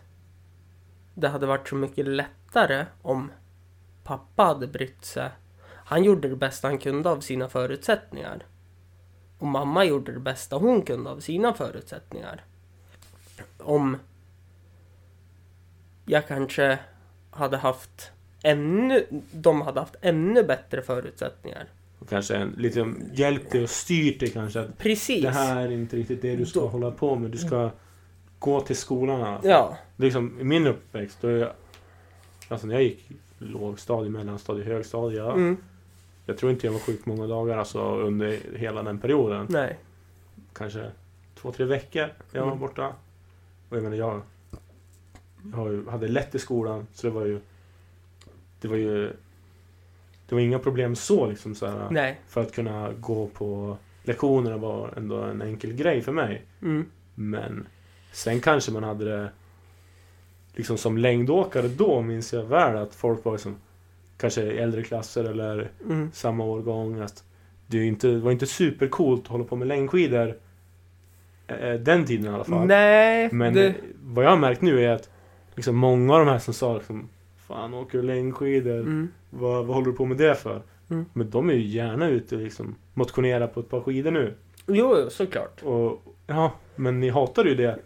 det 1.13 1.27
hade 1.27 1.45
varit 1.45 1.67
så 1.69 1.75
mycket 1.75 2.07
lättare 2.07 2.85
om 3.01 3.31
pappa 4.03 4.43
hade 4.43 4.67
brytt 4.67 5.05
sig. 5.05 5.29
Han 5.87 6.03
gjorde 6.03 6.29
det 6.29 6.35
bästa 6.35 6.67
han 6.67 6.77
kunde 6.77 7.09
av 7.09 7.19
sina 7.19 7.49
förutsättningar. 7.49 8.45
Och 9.39 9.47
mamma 9.47 9.85
gjorde 9.85 10.11
det 10.11 10.19
bästa 10.19 10.55
hon 10.55 10.81
kunde 10.81 11.09
av 11.09 11.19
sina 11.19 11.53
förutsättningar. 11.53 12.43
Om 13.57 13.97
jag 16.05 16.27
kanske 16.27 16.79
hade 17.31 17.57
haft 17.57 18.11
ännu, 18.43 19.05
de 19.31 19.61
hade 19.61 19.79
haft 19.79 19.95
ännu 20.01 20.43
bättre 20.43 20.81
förutsättningar. 20.81 21.65
Och 21.99 22.09
kanske 22.09 22.35
en, 22.35 22.49
lite 22.57 22.93
hjälpt 23.13 23.51
dig 23.51 23.63
och 23.63 23.69
styrt 23.69 24.19
dig 24.19 24.29
kanske 24.29 24.59
att 24.59 24.77
Precis. 24.77 25.23
det 25.23 25.29
här 25.31 25.57
är 25.61 25.71
inte 25.71 25.97
riktigt 25.97 26.21
det 26.21 26.35
du 26.35 26.45
ska 26.45 26.59
Då- 26.59 26.67
hålla 26.67 26.91
på 26.91 27.15
med. 27.15 27.31
Du 27.31 27.37
ska 27.37 27.71
gå 28.39 28.61
till 28.61 28.75
skolan. 28.77 29.19
fall. 29.19 29.39
Ja. 29.49 29.77
Liksom 29.97 30.39
i 30.39 30.43
min 30.43 30.67
uppväxt, 30.67 31.17
då 31.21 31.27
är 31.27 31.37
jag, 31.37 31.51
alltså 32.47 32.67
när 32.67 32.73
jag 32.75 32.83
gick 32.83 33.09
lågstadie, 33.37 34.09
mellanstadie, 34.09 34.63
högstadie. 34.63 35.21
Mm. 35.23 35.57
Jag 36.25 36.37
tror 36.37 36.51
inte 36.51 36.67
jag 36.67 36.71
var 36.73 36.79
sjuk 36.79 37.05
många 37.05 37.27
dagar 37.27 37.57
alltså 37.57 37.95
under 37.95 38.39
hela 38.55 38.83
den 38.83 38.99
perioden. 38.99 39.47
Nej. 39.49 39.77
Kanske 40.53 40.91
två, 41.35 41.51
tre 41.51 41.65
veckor 41.65 42.09
jag 42.31 42.41
var 42.41 42.47
Mm. 42.47 42.59
borta. 42.59 42.87
Och 43.69 43.77
jag 43.77 43.83
menar 43.83 43.97
jag, 43.97 44.21
jag 45.53 45.91
hade 45.91 46.07
lätt 46.07 46.35
i 46.35 46.39
skolan 46.39 46.87
så 46.93 47.07
det 47.07 47.13
var 47.13 47.25
ju 47.25 47.39
Det 48.61 48.67
var 48.67 48.77
ju 48.77 49.13
Det 50.27 50.35
var 50.35 50.39
inga 50.41 50.59
problem 50.59 50.95
så 50.95 51.25
liksom 51.27 51.55
så 51.55 51.67
här, 51.67 51.87
Nej. 51.91 52.19
För 52.27 52.41
att 52.41 52.53
kunna 52.55 52.91
gå 52.99 53.27
på 53.27 53.77
lektionerna 54.03 54.57
var 54.57 54.93
ändå 54.97 55.21
en 55.21 55.41
enkel 55.41 55.73
grej 55.73 56.01
för 56.01 56.11
mig. 56.11 56.43
Mm. 56.61 56.85
Men 57.15 57.67
sen 58.11 58.41
kanske 58.41 58.71
man 58.71 58.83
hade 58.83 59.05
det 59.05 59.29
liksom 60.55 60.77
som 60.77 60.97
längdåkare 60.97 61.67
då 61.67 62.01
minns 62.01 62.33
jag 62.33 62.43
väl 62.43 62.77
att 62.77 62.95
folk 62.95 63.25
var 63.25 63.31
liksom 63.31 63.55
kanske 64.17 64.41
äldre 64.43 64.83
klasser 64.83 65.23
eller 65.23 65.71
Mm. 65.85 66.11
samma 66.13 66.43
årgång. 66.43 66.99
Att 66.99 67.23
det, 67.67 67.77
är 67.77 67.81
ju 67.81 67.87
inte, 67.87 68.07
det 68.07 68.19
var 68.19 68.31
inte 68.31 68.45
supercoolt 68.45 69.21
att 69.21 69.27
hålla 69.27 69.43
på 69.43 69.55
med 69.55 69.67
längdskidor 69.67 70.37
eh, 71.47 71.73
den 71.73 72.05
tiden 72.05 72.25
i 72.25 72.29
alla 72.35 72.43
fall. 72.43 72.67
Nej. 72.67 73.29
Men 73.31 73.53
det, 73.53 73.67
eh, 73.67 73.73
vad 74.03 74.25
jag 74.25 74.29
har 74.29 74.37
märkt 74.37 74.61
nu 74.61 74.83
är 74.85 74.89
att 74.91 75.09
liksom 75.55 75.75
många 75.75 76.13
av 76.13 76.19
de 76.25 76.31
här 76.31 76.39
som 76.39 76.53
sa 76.53 76.73
liksom 76.77 77.09
Fan 77.47 77.73
åker 77.73 77.97
du 77.97 78.03
längdskidor? 78.03 78.79
mm. 78.79 79.07
Vad, 79.29 79.65
vad 79.65 79.75
håller 79.75 79.87
du 79.87 79.93
på 79.93 80.05
med 80.05 80.17
det 80.17 80.35
för? 80.35 80.61
Mm. 80.89 81.05
Men 81.13 81.29
de 81.29 81.49
är 81.49 81.53
ju 81.53 81.61
gärna 81.65 82.07
ute 82.09 82.35
och 82.35 82.41
liksom 82.41 82.75
motionera 82.93 83.47
på 83.47 83.59
ett 83.59 83.69
par 83.69 83.81
skidor 83.81 84.11
nu. 84.11 84.33
Jo, 84.67 84.95
såklart. 85.09 85.63
Och 85.63 86.03
ja, 86.27 86.51
men 86.75 86.99
ni 86.99 87.09
hatade 87.09 87.49
ju 87.49 87.55
det 87.55 87.79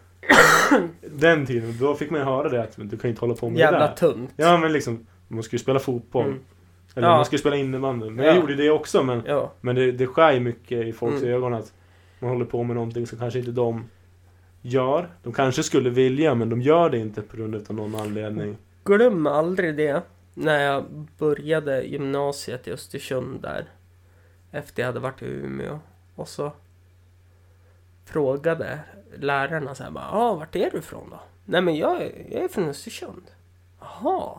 den 1.00 1.46
tiden. 1.46 1.78
Då 1.80 1.94
fick 1.94 2.10
man 2.10 2.20
ju 2.20 2.24
höra 2.26 2.48
det 2.48 2.62
att 2.62 2.74
du 2.76 2.96
kan 2.98 3.10
inte 3.10 3.20
hålla 3.20 3.34
på 3.34 3.48
med 3.50 3.58
Jävla 3.58 3.78
det 3.78 3.86
där. 3.86 3.94
tunt. 3.94 4.30
Ja 4.36 4.56
men 4.58 4.72
liksom, 4.72 5.06
man 5.34 5.42
skulle 5.42 5.60
spela 5.60 5.78
fotboll. 5.78 6.26
Mm. 6.26 6.40
Eller 6.94 7.08
Ja. 7.08 7.16
man 7.16 7.24
skulle 7.24 7.38
spela 7.38 7.56
innebandy. 7.56 8.10
Men 8.10 8.24
Ja. 8.24 8.30
jag 8.32 8.40
gjorde 8.40 8.54
det 8.54 8.70
också. 8.70 9.02
Men, 9.02 9.22
Ja. 9.26 9.52
men 9.60 9.76
det, 9.76 9.92
det 9.92 10.06
skär 10.06 10.32
ju 10.32 10.40
mycket 10.40 10.86
i 10.86 10.92
folks 10.92 11.22
Mm. 11.22 11.34
ögon 11.34 11.54
att 11.54 11.72
man 12.18 12.30
håller 12.30 12.44
på 12.44 12.62
med 12.62 12.76
någonting 12.76 13.06
som 13.06 13.18
kanske 13.18 13.38
inte 13.38 13.50
de 13.50 13.84
gör. 14.62 15.08
De 15.22 15.32
kanske 15.32 15.62
skulle 15.62 15.90
vilja 15.90 16.34
men 16.34 16.48
de 16.50 16.62
gör 16.62 16.90
det 16.90 16.98
inte 16.98 17.22
på 17.22 17.36
grund 17.36 17.54
av 17.54 17.76
någon 17.76 17.94
anledning. 17.94 18.56
Glöm 18.84 19.26
aldrig 19.26 19.76
det. 19.76 20.02
När 20.34 20.60
jag 20.60 20.84
började 21.18 21.82
gymnasiet 21.82 22.68
i 22.68 22.72
Östersund 22.72 23.40
där. 23.42 23.64
Efter 24.52 24.82
jag 24.82 24.86
hade 24.86 25.00
varit 25.00 25.22
i 25.22 25.26
Umeå. 25.26 25.78
Och 26.14 26.28
så 26.28 26.52
frågade 28.04 28.78
lärarna 29.18 29.74
så 29.74 29.82
här 29.82 29.90
bara, 29.90 30.08
ah, 30.12 30.34
vart 30.34 30.56
är 30.56 30.70
du 30.70 30.78
ifrån 30.78 31.08
då? 31.10 31.20
Nej 31.44 31.62
men 31.62 31.76
jag 31.76 32.02
jag 32.30 32.42
är 32.44 32.48
från 32.48 32.64
Östersund. 32.68 33.22
Jaha. 33.80 34.38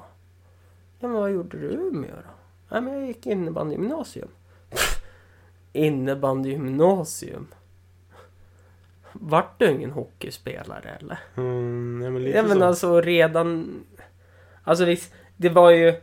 Ja 1.01 1.07
men 1.07 1.11
vad 1.21 1.31
gjorde 1.31 1.57
du 1.59 1.71
i 1.71 1.73
Umeå 1.75 2.15
då? 2.15 2.31
Nej 2.69 2.81
men 2.81 2.93
jag 2.93 3.07
gick 3.07 3.25
innebandygymnasium. 3.27 4.27
innebandygymnasium? 5.73 7.47
Vart 9.13 9.59
du 9.59 9.71
ingen 9.71 9.91
hockeyspelare 9.91 10.89
eller? 10.99 11.19
Mm, 11.37 12.01
ja, 12.03 12.09
men 12.09 12.23
lite 12.23 12.37
Ja 12.37 12.43
men 12.43 12.57
så. 12.59 12.63
alltså 12.65 13.01
redan... 13.01 13.83
Alltså 14.63 14.85
visst, 14.85 15.13
det 15.37 15.49
var 15.49 15.71
ju 15.71 15.93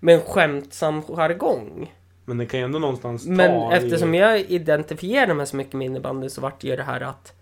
med 0.00 0.14
en 0.14 0.20
skämtsam 0.20 1.02
jargong. 1.02 1.94
Men 2.24 2.38
det 2.38 2.46
kan 2.46 2.60
ju 2.60 2.64
ändå 2.64 2.78
någonstans 2.78 3.24
ta 3.24 3.30
Men 3.30 3.72
i- 3.72 3.74
eftersom 3.74 4.14
jag 4.14 4.40
identifierar 4.40 5.34
mig 5.34 5.46
så 5.46 5.56
mycket 5.56 5.72
med 5.74 5.84
innebandy 5.86 6.28
så 6.28 6.40
vart 6.40 6.60
det 6.60 6.68
ju 6.68 6.76
det 6.76 6.82
här 6.82 7.00
att... 7.00 7.32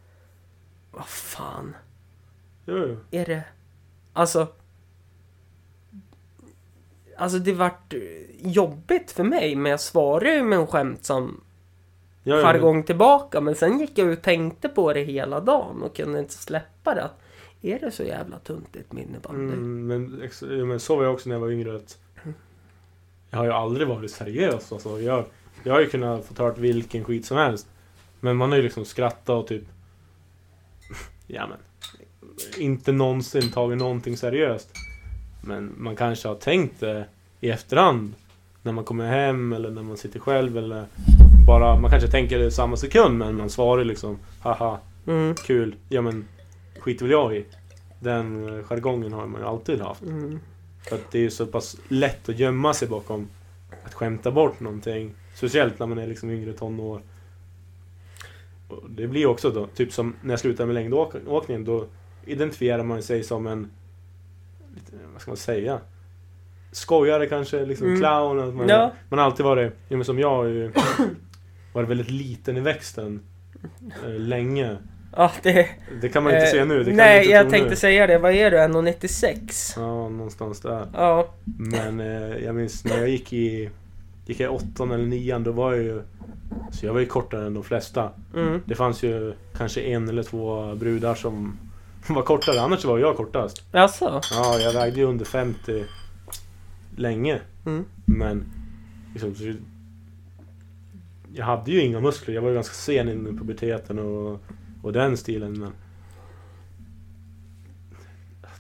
Vad 0.91 1.07
fan, 1.07 1.77
Jo, 2.67 2.77
jo. 2.77 2.97
är 3.11 3.25
det... 3.27 3.43
Alltså... 4.13 4.47
Alltså 7.17 7.39
det 7.39 7.53
vart 7.53 7.95
jobbigt 8.39 9.11
för 9.11 9.25
mig, 9.25 9.57
men 9.57 9.71
jag 9.71 9.81
svarade 9.81 10.35
ju 10.35 10.43
med 10.43 10.59
en 10.59 10.67
skämtsam 10.67 11.41
Ja, 12.27 12.37
ja, 12.37 12.43
jargong 12.43 12.83
tillbaka. 12.83 13.41
Men 13.41 13.55
sen 13.55 13.81
gick 13.81 13.99
jag 13.99 14.09
och 14.09 14.23
tänkte 14.23 14.69
på 14.69 14.93
det 14.93 15.01
hela 15.01 15.41
dagen 15.41 15.83
och 15.83 15.97
kunde 15.97 16.19
inte 16.19 16.35
släppa 16.35 16.95
det. 16.95 17.05
Att, 17.05 17.21
är 17.63 17.79
det 17.79 17.91
så 17.91 18.03
jävla 18.03 18.39
tuntigt 18.39 18.93
med 18.93 19.03
innebandy? 19.03 19.53
Mm, 19.53 19.87
men, 19.87 20.31
men 20.69 20.81
så 20.81 20.97
var 20.97 21.05
jag 21.05 21.15
också 21.15 21.29
när 21.29 21.37
jag 21.37 21.41
var 21.41 21.51
yngre. 21.51 21.77
Att 21.77 21.99
jag 23.31 23.39
har 23.39 23.45
ju 23.45 23.53
aldrig 23.53 23.89
varit 23.89 24.11
seriös. 24.11 24.73
Alltså, 24.73 25.01
jag, 25.01 25.25
jag 25.63 25.73
har 25.73 25.81
ju 25.81 25.87
kunnat 25.87 26.25
få 26.25 26.43
hört 26.43 26.59
vilken 26.59 27.05
skit 27.05 27.27
som 27.27 27.37
helst. 27.37 27.67
Men 28.21 28.37
man 28.37 28.51
har 28.51 28.57
ju 28.57 28.63
liksom 28.63 28.85
skrattat 28.85 29.29
och 29.29 29.47
typ... 29.47 29.65
Ja 31.27 31.47
men... 31.47 31.59
Inte 32.59 32.93
någonsin 32.93 33.53
tagit 33.53 33.79
någonting 33.79 34.17
seriöst. 34.17 34.71
Men 35.47 35.73
man 35.77 35.97
kanske 35.97 36.29
har 36.29 36.35
tänkt 36.35 36.81
det 36.81 37.05
i 37.41 37.51
efterhand. 37.51 38.15
När 38.63 38.73
man 38.73 38.85
kommer 38.85 39.07
hem 39.07 39.53
eller 39.53 39.71
när 39.71 39.83
man 39.83 39.97
sitter 39.97 40.21
själv 40.21 40.59
eller 40.59 40.85
bara, 41.47 41.81
man 41.81 41.91
kanske 41.91 42.09
tänker 42.11 42.39
det 42.39 42.51
samma 42.51 42.77
sekund 42.77 43.19
men 43.19 43.37
man 43.37 43.51
svarar 43.51 43.85
liksom 43.85 44.19
haha, 44.41 44.79
Mm. 45.07 45.35
kul, 45.35 45.75
ja 45.89 46.01
men 46.03 46.25
skiter 46.79 47.05
väl 47.05 47.13
jag 47.13 47.37
i. 47.37 47.45
Den 48.01 48.63
jargongen 48.65 49.13
har 49.13 49.27
man 49.27 49.41
ju 49.41 49.47
alltid 49.47 49.81
haft. 49.81 50.03
Mm. 50.03 50.41
För 50.89 50.97
att 50.97 51.11
det 51.11 51.19
är 51.19 51.23
ju 51.23 51.31
så 51.31 51.47
pass 51.47 51.77
lätt 51.89 52.29
att 52.29 52.39
gömma 52.39 52.75
sig 52.75 52.89
bakom 52.89 53.29
att 53.85 53.95
skämta 53.95 54.31
bort 54.31 54.61
någonting. 54.61 55.15
Speciellt 55.35 55.79
när 55.79 55.87
man 55.87 55.99
är 55.99 56.07
liksom 56.07 56.31
yngre 56.31 56.53
tonår. 56.53 57.01
Och 58.69 58.91
det 58.91 59.07
blir 59.07 59.27
också 59.27 59.51
då, 59.51 59.67
typ 59.67 59.93
som 59.93 60.15
när 60.23 60.33
jag 60.33 60.41
slutade 60.41 60.67
med 60.67 60.75
längdåkningen, 60.75 61.65
då 61.65 61.87
identifierar 62.27 62.83
man 62.83 63.03
sig 63.03 63.23
som 63.25 63.47
en, 63.47 63.71
lite, 64.75 64.93
vad 65.13 65.21
ska 65.23 65.31
man 65.31 65.37
säga? 65.37 65.81
Skojare 66.73 67.27
kanske, 67.27 67.65
liksom 67.67 67.87
Mm. 67.87 67.99
clown. 68.01 68.41
Att 68.49 68.55
man, 68.55 68.69
Ja. 68.69 68.93
man 69.09 69.19
har 69.19 69.27
alltid 69.27 69.45
varit, 69.47 69.73
ja, 69.89 69.97
men 69.97 70.05
som 70.05 70.19
jag 70.19 70.31
har 70.31 70.45
ju 70.45 70.71
varit 71.73 71.89
väldigt 71.89 72.11
liten 72.11 72.57
i 72.57 72.61
växten 72.61 73.21
eh, 74.05 74.11
länge. 74.11 74.77
Ja, 75.17 75.33
det... 75.43 75.69
Det 76.01 76.09
kan 76.09 76.23
man 76.23 76.33
inte 76.35 76.45
eh, 76.47 76.51
se 76.51 76.65
nu. 76.65 76.79
Det 76.79 76.85
kan 76.85 76.97
man 76.97 77.07
nej, 77.07 77.31
jag 77.31 77.51
tänkte 77.51 77.71
nu. 77.71 77.77
säga 77.77 78.07
det. 78.07 78.19
Vad 78.19 78.33
är 78.33 78.51
du? 78.51 78.57
1,96? 78.57 79.73
Ja, 79.77 80.09
någonstans 80.09 80.61
där. 80.61 80.87
Ja. 80.95 81.29
Men 81.59 82.01
eh, 82.01 82.37
jag 82.45 82.55
minns 82.55 82.85
när 82.85 82.99
jag 82.99 83.09
gick 83.09 83.33
i 83.33 83.71
Gick 84.27 84.41
jag 84.41 84.53
i 84.53 84.57
åttan 84.57 84.91
eller 84.91 85.05
nian 85.07 85.45
då 85.45 85.53
var 85.53 85.73
jag 85.75 85.83
ju 85.83 86.03
Så 86.73 86.87
jag 86.87 86.93
var 86.93 87.01
ju 87.01 87.07
kortare 87.07 87.47
än 87.47 87.55
de 87.55 87.65
flesta 87.65 88.11
Mm. 88.35 88.61
Det 88.65 88.75
fanns 88.75 89.03
ju 89.03 89.35
kanske 89.57 89.81
en 89.81 90.09
eller 90.09 90.23
två 90.23 90.75
brudar 90.75 91.15
som 91.15 91.59
var 92.15 92.23
kortare, 92.23 92.61
annars 92.61 92.85
var 92.85 92.99
jag 92.99 93.17
kortast 93.17 93.63
Jaså? 93.73 94.21
Ja, 94.31 94.59
jag 94.59 94.73
vägde 94.73 95.01
ju 95.01 95.07
under 95.07 95.25
50 95.25 95.85
Länge 96.97 97.41
Mm. 97.67 97.85
Men 98.05 98.45
liksom, 99.13 99.35
så, 99.35 99.53
Jag 101.35 101.45
hade 101.45 101.71
ju 101.71 101.81
inga 101.81 102.01
muskler, 102.01 102.35
jag 102.35 102.43
var 102.43 102.49
ju 102.49 102.55
ganska 102.55 102.75
sen 102.75 103.09
in 103.09 103.27
i 103.27 103.39
puberteten 103.39 103.99
och, 103.99 104.41
och 104.83 104.93
den 104.93 105.17
stilen 105.17 105.61
men 105.61 105.73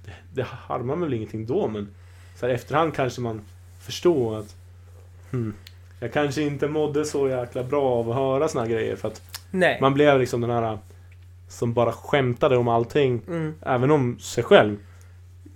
Det, 0.05 0.13
det 0.33 0.43
harmar 0.43 0.97
väl 0.97 1.15
ingenting 1.15 1.47
då 1.47 1.69
men 1.69 1.89
så 2.37 2.47
här, 2.47 2.55
efterhand 2.55 2.95
kanske 2.95 3.21
man 3.21 3.41
förstår 3.81 4.39
att 4.39 4.57
hmm, 5.31 5.55
Jag 6.01 6.13
kanske 6.13 6.43
inte 6.43 6.69
mådde 6.69 7.05
så 7.05 7.29
jäkla 7.29 7.63
bra 7.63 7.85
av 7.85 8.11
att 8.11 8.17
höra 8.17 8.49
såna 8.49 8.65
här 8.65 8.71
grejer 8.71 8.97
för 8.97 9.09
att 9.09 9.23
Nej. 9.51 9.79
man 9.81 9.95
blev 9.95 10.21
liksom 10.21 10.41
den 10.41 10.51
här 10.51 10.79
Som 11.55 11.73
bara 11.73 11.93
skämtade 11.93 12.57
om 12.57 12.69
allting 12.69 13.21
Mm. 13.29 13.55
Även 13.63 13.91
om 13.91 14.19
sig 14.19 14.45
själv 14.45 14.77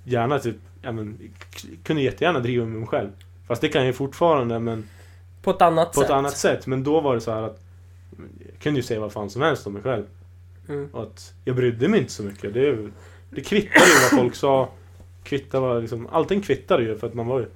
Gärna 0.04 0.38
typ, 0.38 0.56
ja 0.82 0.92
men 0.92 1.18
Kunde 1.82 2.02
jättegärna 2.02 2.40
driva 2.40 2.66
med 2.66 2.78
mig 2.78 2.88
själv 2.88 3.10
Fast 3.48 3.60
det 3.60 3.68
kan 3.68 3.80
jag 3.80 3.86
ju 3.86 3.92
fortfarande 3.92 4.58
men 4.58 4.88
På 5.42 5.50
ett 5.50 5.62
annat 5.62 5.92
På 5.92 6.00
sätt. 6.00 6.04
ett 6.10 6.16
annat 6.16 6.36
sätt, 6.36 6.66
men 6.66 6.84
då 6.84 7.00
var 7.00 7.14
det 7.14 7.20
så 7.20 7.30
här 7.30 7.42
att 7.42 7.60
Jag 8.52 8.60
kunde 8.62 8.78
ju 8.78 8.82
säga 8.82 9.00
vad 9.00 9.12
fan 9.12 9.30
som 9.30 9.42
helst 9.42 9.66
om 9.66 9.72
mig 9.72 9.82
själv 9.82 10.04
Mm. 10.68 10.88
Och 10.92 11.02
att 11.02 11.34
jag 11.44 11.56
brydde 11.56 11.88
mig 11.88 12.00
inte 12.00 12.12
så 12.12 12.22
mycket 12.22 12.54
Det, 12.54 12.88
det 13.30 13.40
kvittade 13.40 13.86
ju 13.86 14.10
vad 14.10 14.20
folk 14.20 14.34
sa 14.34 14.68
Kvittade 15.22 15.66
vad 15.66 15.80
liksom, 15.80 16.06
allting 16.12 16.40
kvittade 16.40 16.82
ju 16.82 16.98
för 16.98 17.06
att 17.06 17.14
man 17.14 17.26
var 17.26 17.40
ju 17.40 17.46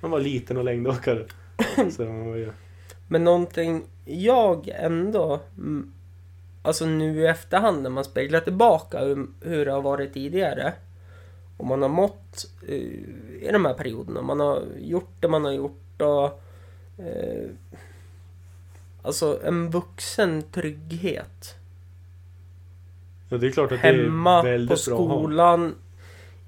Man 0.00 0.10
var 0.10 0.20
liten 0.20 0.56
och 0.56 0.64
längdåkare 0.64 1.24
Så 1.90 2.04
man 2.04 2.28
var 2.28 2.36
ju 2.36 2.52
Men 3.08 3.24
någonting 3.24 3.82
jag 4.04 4.68
ändå... 4.68 5.40
Alltså 6.68 6.86
nu 6.86 7.20
i 7.20 7.26
efterhand 7.26 7.82
när 7.82 7.90
man 7.90 8.04
speglar 8.04 8.40
tillbaka 8.40 9.00
hur, 9.00 9.26
hur 9.40 9.64
det 9.64 9.72
har 9.72 9.82
varit 9.82 10.14
tidigare. 10.14 10.72
Och 11.56 11.66
man 11.66 11.82
har 11.82 11.88
mått 11.88 12.46
eh, 12.68 12.74
i 13.42 13.48
de 13.52 13.64
här 13.64 13.74
perioderna. 13.74 14.22
Man 14.22 14.40
har 14.40 14.62
gjort 14.78 15.12
det 15.20 15.28
man 15.28 15.44
har 15.44 15.52
gjort 15.52 16.02
och... 16.02 16.24
Eh, 17.04 17.50
alltså 19.02 19.40
en 19.44 19.70
vuxen 19.70 20.42
trygghet. 20.42 21.54
Ja 23.28 23.38
det 23.38 23.46
är 23.46 23.50
klart 23.50 23.72
att 23.72 23.78
Hemma, 23.78 24.30
det 24.30 24.38
är 24.38 24.42
på 24.42 24.48
väldigt 24.58 24.86
bra 24.86 24.96
ha. 24.96 25.18
skolan, 25.18 25.74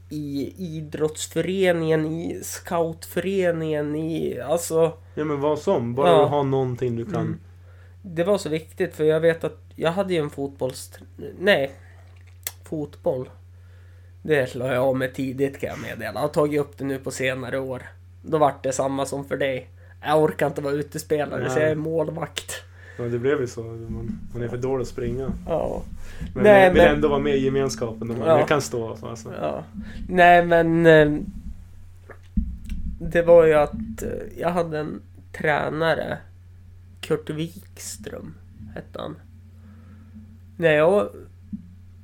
i 0.08 0.54
idrottsföreningen, 0.56 2.06
i 2.06 2.40
scoutföreningen, 2.42 3.96
i... 3.96 4.40
Alltså... 4.40 4.92
Ja 5.14 5.24
men 5.24 5.40
vad 5.40 5.58
som, 5.58 5.94
bara 5.94 6.08
Ja. 6.08 6.24
att 6.24 6.30
ha 6.30 6.42
någonting 6.42 6.96
du 6.96 7.04
kan 7.04 7.20
Mm. 7.20 7.38
Det 8.02 8.24
var 8.24 8.38
så 8.38 8.48
viktigt 8.48 8.94
för 8.94 9.04
jag 9.04 9.20
vet 9.20 9.44
att 9.44 9.58
jag 9.80 9.92
hade 9.92 10.14
ju 10.14 10.20
en 10.20 10.30
fotbolls... 10.30 10.90
Nej. 11.38 11.70
Fotboll. 12.64 13.30
Det 14.22 14.54
la 14.54 14.74
jag 14.74 14.84
av 14.84 14.96
med 14.96 15.14
tidigt 15.14 15.60
kan 15.60 15.68
jag 15.70 15.78
meddela. 15.80 16.12
Jag 16.14 16.20
har 16.20 16.28
tagit 16.28 16.60
upp 16.60 16.78
det 16.78 16.84
nu 16.84 16.98
på 16.98 17.10
senare 17.10 17.58
år. 17.58 17.82
Då 18.22 18.38
vart 18.38 18.62
det 18.62 18.72
samma 18.72 19.06
som 19.06 19.24
för 19.24 19.36
dig. 19.36 19.68
Jag 20.02 20.22
orkar 20.22 20.46
inte 20.46 20.60
vara 20.60 20.74
utespelare 20.74 21.48
så 21.48 21.54
Nej. 21.54 21.62
jag 21.62 21.70
är 21.70 21.74
målvakt. 21.76 22.52
Ja 22.98 23.04
det 23.04 23.18
blev 23.18 23.40
ju 23.40 23.46
så, 23.46 23.62
man, 23.62 24.18
man 24.34 24.42
är 24.42 24.48
för 24.48 24.56
dålig 24.56 24.82
att 24.82 24.88
springa 24.88 25.32
Ja. 25.46 25.82
Men 26.34 26.44
Nej, 26.44 26.62
jag 26.64 26.70
vill 26.70 26.82
men- 26.82 26.94
ändå 26.94 27.08
vara 27.08 27.18
med 27.18 27.36
i 27.36 27.44
gemenskapen, 27.44 28.08
man, 28.08 28.16
Ja. 28.20 28.38
jag 28.38 28.48
kan 28.48 28.62
stå 28.62 28.88
alltså. 29.04 29.32
ja. 29.40 29.64
Nej 30.08 30.46
men... 30.46 30.86
eh, 30.86 31.18
Det 33.00 33.22
var 33.22 33.46
ju 33.46 33.54
att 33.54 34.02
eh, 34.02 34.08
jag 34.38 34.50
hade 34.50 34.78
en 34.78 35.02
tränare. 35.32 36.18
Kurt 37.00 37.30
Wikström 37.30 38.34
hette 38.74 38.98
han. 39.00 39.16
När 40.60 40.72
jag 40.72 41.08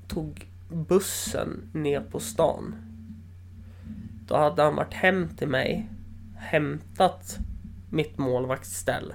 tog 0.09 0.47
bussen 0.69 1.71
ner 1.73 2.01
på 2.01 2.21
stan. 2.21 2.75
Då 4.29 4.37
hade 4.37 4.63
han 4.63 4.77
varit 4.77 4.95
hem 4.95 5.29
till 5.37 5.49
mig. 5.49 5.89
Hämtat 6.37 7.37
mitt 7.91 8.19
målvaktsställ. 8.19 9.15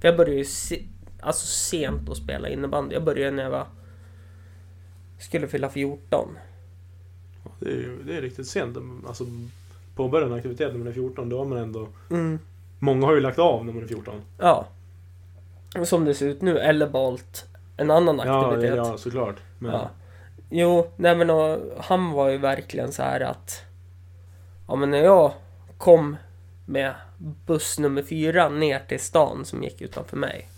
För 0.00 0.08
jag 0.08 0.16
började 0.16 0.36
ju 0.38 0.44
se, 0.44 0.82
alltså 1.20 1.46
sent 1.46 2.08
att 2.08 2.16
spela 2.16 2.48
innebandy. 2.48 2.94
Jag 2.94 3.04
började 3.04 3.36
när 3.36 3.42
jag 3.42 3.50
var... 3.50 3.66
Skulle 5.18 5.48
fylla 5.48 5.68
14. 5.68 6.28
Det 7.60 7.66
är, 7.66 7.76
ju- 7.76 8.02
det 8.02 8.16
är 8.16 8.22
riktigt 8.22 8.46
sent. 8.46 8.76
Alltså, 9.06 9.24
påbörja 9.96 10.26
en 10.26 10.32
aktivitet 10.32 10.72
när 10.72 10.78
man 10.78 10.88
är 10.88 10.92
14, 10.92 11.28
då 11.28 11.38
har 11.38 11.44
man 11.44 11.58
ändå... 11.58 11.88
Mm. 12.10 12.38
Många 12.78 13.06
har 13.06 13.14
ju 13.14 13.20
lagt 13.20 13.38
av 13.38 13.64
när 13.64 13.72
man 13.72 13.82
är 13.82 13.86
14. 13.86 14.14
Ja. 14.38 14.66
Som 15.84 16.04
det 16.04 16.14
ser 16.14 16.26
ut 16.28 16.42
nu. 16.42 16.58
Eller 16.58 16.86
valt 16.86 17.46
en 17.76 17.90
annan 17.90 18.20
Ja, 18.24 18.46
aktivitet. 18.48 18.76
ja, 18.76 18.96
såklart. 18.98 19.36
Men, 19.58 19.72
Ja. 19.72 19.90
Jo, 20.54 20.90
nej 20.96 21.16
men 21.16 21.30
och, 21.30 21.58
han 21.80 22.10
var 22.10 22.28
ju 22.28 22.38
verkligen 22.38 22.92
så 22.92 23.02
här 23.02 23.20
att... 23.20 23.60
Ja 24.68 24.74
men 24.76 24.90
när 24.90 24.98
jag 24.98 25.32
kom 25.78 26.16
med 26.66 26.94
buss 27.46 27.78
nummer 27.78 28.02
fyra 28.02 28.48
ner 28.48 28.78
till 28.88 29.00
stan 29.00 29.44
som 29.44 29.62
gick 29.62 29.80
utanför 29.80 30.16
mig. 30.16 30.48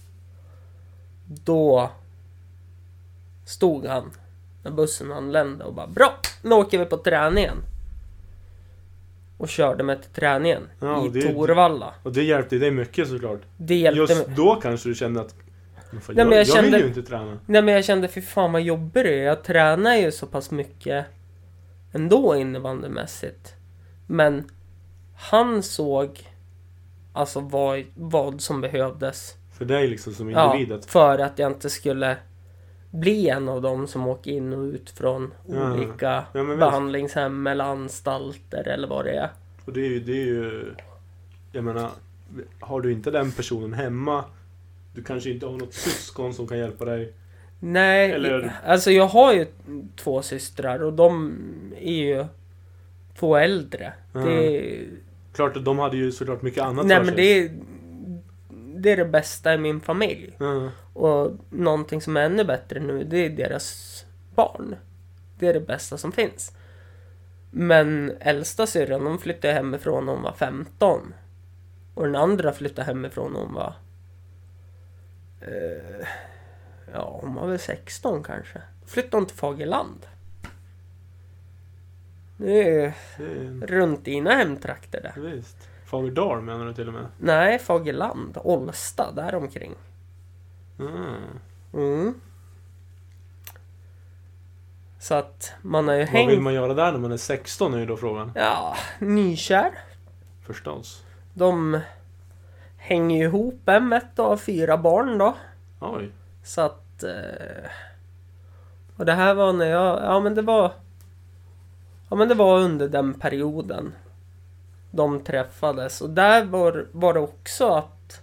Då 1.26 1.90
stod 3.46 3.86
han 3.86 4.10
när 4.62 4.70
bussen 4.70 5.12
anlände 5.12 5.64
och 5.64 5.74
bara 5.74 5.86
Bra! 5.86 6.12
Nu 6.42 6.54
åker 6.54 6.78
vi 6.78 6.84
på 6.84 6.96
träningen. 6.96 7.56
Och 9.38 9.48
körde 9.48 9.82
mig 9.84 10.00
till 10.02 10.10
träningen 10.10 10.62
Ja, 10.80 11.06
i 11.06 11.08
det- 11.08 11.32
Torvalla. 11.34 11.94
Och 12.02 12.12
det 12.12 12.22
hjälpte 12.22 12.58
dig 12.58 12.70
mycket 12.70 13.08
såklart. 13.08 13.40
Det 13.56 13.74
hjälpte 13.74 14.00
Just 14.12 14.26
mig. 14.26 14.36
då 14.36 14.54
kanske 14.62 14.88
du 14.88 14.94
kände 14.94 15.20
att... 15.20 15.34
Men 15.94 16.00
fan, 16.02 16.14
Nej, 16.16 16.22
jag, 16.24 16.28
men 16.28 16.38
jag 16.38 16.46
jag, 16.46 16.62
vill 16.62 16.72
kände- 16.72 16.78
ju 16.78 16.86
inte 16.86 17.02
träna. 17.02 17.38
Nej 17.46 17.62
men 17.62 17.74
jag 17.74 17.84
kände, 17.84 18.08
fy 18.08 18.20
fan 18.20 18.52
vad 18.52 18.62
jobbig 18.62 19.04
det 19.04 19.20
är. 19.20 19.24
Jag 19.24 19.44
tränar 19.44 19.96
ju 19.96 20.12
så 20.12 20.26
pass 20.26 20.50
mycket 20.50 21.06
ändå 21.92 22.36
innebandymässigt. 22.36 23.54
Men 24.06 24.44
han 25.16 25.62
såg 25.62 26.20
alltså 27.12 27.40
vad, 27.40 27.82
vad 27.94 28.40
som 28.40 28.60
behövdes. 28.60 29.34
För 29.58 29.64
dig 29.64 29.88
liksom 29.88 30.12
som 30.14 30.30
Ja, 30.30 30.54
individ. 30.56 30.72
att- 30.78 30.84
för 30.86 31.18
att 31.18 31.38
jag 31.38 31.52
inte 31.52 31.70
skulle 31.70 32.16
bli 32.90 33.28
en 33.28 33.48
av 33.48 33.62
dem 33.62 33.86
som 33.86 34.06
åker 34.08 34.30
in 34.30 34.52
och 34.52 34.62
ut 34.62 34.90
från 34.90 35.34
Ja. 35.48 35.72
olika 35.72 36.24
Ja, 36.32 36.44
behandlingshem 36.44 37.46
eller 37.46 37.64
anstalter 37.64 38.68
eller 38.68 38.88
vad 38.88 39.04
det 39.04 39.12
är. 39.16 39.30
Och 39.64 39.72
det 39.72 39.80
är 39.80 39.88
ju... 39.90 40.00
Det 40.00 40.12
är 40.12 40.26
ju 40.26 40.74
jag 41.52 41.64
menar, 41.64 41.90
har 42.60 42.80
du 42.80 42.92
inte 42.92 43.10
den 43.10 43.32
personen 43.32 43.72
hemma, 43.72 44.24
du 44.94 45.02
kanske 45.02 45.30
inte 45.30 45.46
har 45.46 45.52
något 45.52 45.74
syskon 45.74 46.34
som 46.34 46.46
kan 46.46 46.58
hjälpa 46.58 46.84
dig. 46.84 47.12
Nej, 47.60 48.12
Eller- 48.12 48.52
alltså 48.66 48.90
jag 48.90 49.06
har 49.06 49.32
ju 49.34 49.46
två 49.96 50.22
systrar 50.22 50.82
och 50.82 50.92
de 50.92 51.38
är 51.80 51.94
ju 51.94 52.24
två 53.18 53.36
äldre. 53.36 53.92
Ja. 54.12 54.20
Det 54.20 54.80
Klart 55.34 55.56
att 55.56 55.64
de 55.64 55.78
hade 55.78 55.96
ju 55.96 56.12
såklart 56.12 56.42
mycket 56.42 56.62
annat 56.62 56.86
Nej 56.86 56.96
för 56.96 57.04
men 57.04 57.14
sig. 57.14 57.24
det 57.24 57.38
är, 57.44 57.50
det 58.80 58.90
är 58.92 58.96
det 58.96 59.04
bästa 59.04 59.54
i 59.54 59.58
min 59.58 59.80
familj. 59.80 60.36
Ja. 60.38 60.70
Och 60.92 61.32
någonting 61.50 62.00
som 62.00 62.16
är 62.16 62.20
ännu 62.20 62.44
bättre 62.44 62.80
nu, 62.80 63.04
det 63.04 63.18
är 63.26 63.30
deras 63.30 64.04
barn. 64.34 64.76
Det 65.38 65.48
är 65.48 65.54
det 65.54 65.60
bästa 65.60 65.96
som 65.98 66.12
finns. 66.12 66.52
Men 67.50 68.12
äldsta 68.20 68.66
syrran, 68.66 69.06
hon 69.06 69.18
flyttade 69.18 69.54
hemifrån 69.54 70.06
när 70.06 70.12
hon 70.12 70.22
var 70.22 70.32
15. 70.32 71.14
Och 71.94 72.04
den 72.04 72.16
andra 72.16 72.52
flyttade 72.52 72.86
hemifrån 72.86 73.32
när 73.32 73.40
hon 73.40 73.54
var... 73.54 73.74
Eh, 75.44 76.06
ja, 76.92 77.18
hon 77.22 77.34
var 77.34 77.46
väl 77.46 77.58
16 77.58 78.22
kanske. 78.22 78.62
Flyttade 78.86 79.16
hon 79.16 79.26
till 79.26 79.36
Fagerland. 79.36 80.06
Det 82.36 82.62
är 82.62 82.94
är, 83.18 83.66
runt 83.66 84.04
dina 84.04 84.30
hemtrakter 84.30 85.00
där. 85.02 85.20
visst. 85.22 85.56
Fagerdal 85.86 86.40
menar 86.42 86.66
du 86.66 86.74
till 86.74 86.88
och 86.88 86.94
med? 86.94 87.06
Nej, 87.18 87.58
Fagerland, 87.58 88.38
Olsta, 88.44 89.12
där 89.12 89.34
omkring. 89.34 89.74
Mm. 90.78 91.14
Mm. 91.74 92.14
Så 95.00 95.14
att 95.14 95.52
man 95.62 95.88
har 95.88 95.94
ju 95.94 96.04
Vad 96.04 96.12
vill 96.12 96.28
hängt... 96.28 96.42
man 96.42 96.54
göra 96.54 96.74
där 96.74 96.92
när 96.92 96.98
man 96.98 97.12
är 97.12 97.16
16 97.16 97.74
är 97.74 97.78
ju 97.78 97.86
då 97.86 97.96
frågan. 97.96 98.32
Ja, 98.34 98.76
nykär. 98.98 99.70
Förstås. 100.46 101.04
De 101.34 101.80
hänger 102.84 103.16
ju 103.16 103.24
ihop 103.24 103.60
och 104.16 104.24
har 104.24 104.36
fyra 104.36 104.76
barn 104.76 105.18
då. 105.18 105.34
Oj. 105.80 106.10
Så 106.44 106.60
att... 106.60 107.02
Eh, 107.02 107.70
och 108.96 109.04
det 109.06 109.12
här 109.12 109.34
var 109.34 109.52
när 109.52 109.66
jag... 109.66 110.02
Ja 110.02 110.20
men 110.20 110.34
det 110.34 110.42
var... 110.42 110.72
Ja 112.10 112.16
men 112.16 112.28
det 112.28 112.34
var 112.34 112.58
under 112.58 112.88
den 112.88 113.14
perioden. 113.14 113.94
De 114.90 115.20
träffades. 115.20 116.00
Och 116.00 116.10
där 116.10 116.44
var, 116.44 116.86
var 116.92 117.14
det 117.14 117.20
också 117.20 117.68
att 117.68 118.20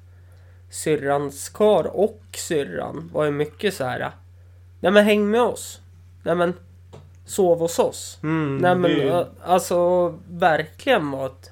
syrrans 0.69 1.49
kar 1.49 1.97
och 1.97 2.21
syrran 2.37 3.09
var 3.13 3.25
ju 3.25 3.31
mycket 3.31 3.73
så 3.73 3.83
här. 3.83 4.11
Nej 4.79 4.91
men 4.91 5.05
häng 5.05 5.31
med 5.31 5.41
oss. 5.41 5.81
Nej 6.23 6.35
men 6.35 6.53
sov 7.25 7.59
hos 7.59 7.79
oss. 7.79 8.19
Mm, 8.23 8.57
Nej 8.57 8.75
men 8.75 8.91
det 8.91 9.27
alltså 9.43 10.07
verkligen 10.29 11.11
var 11.11 11.25
ett 11.25 11.51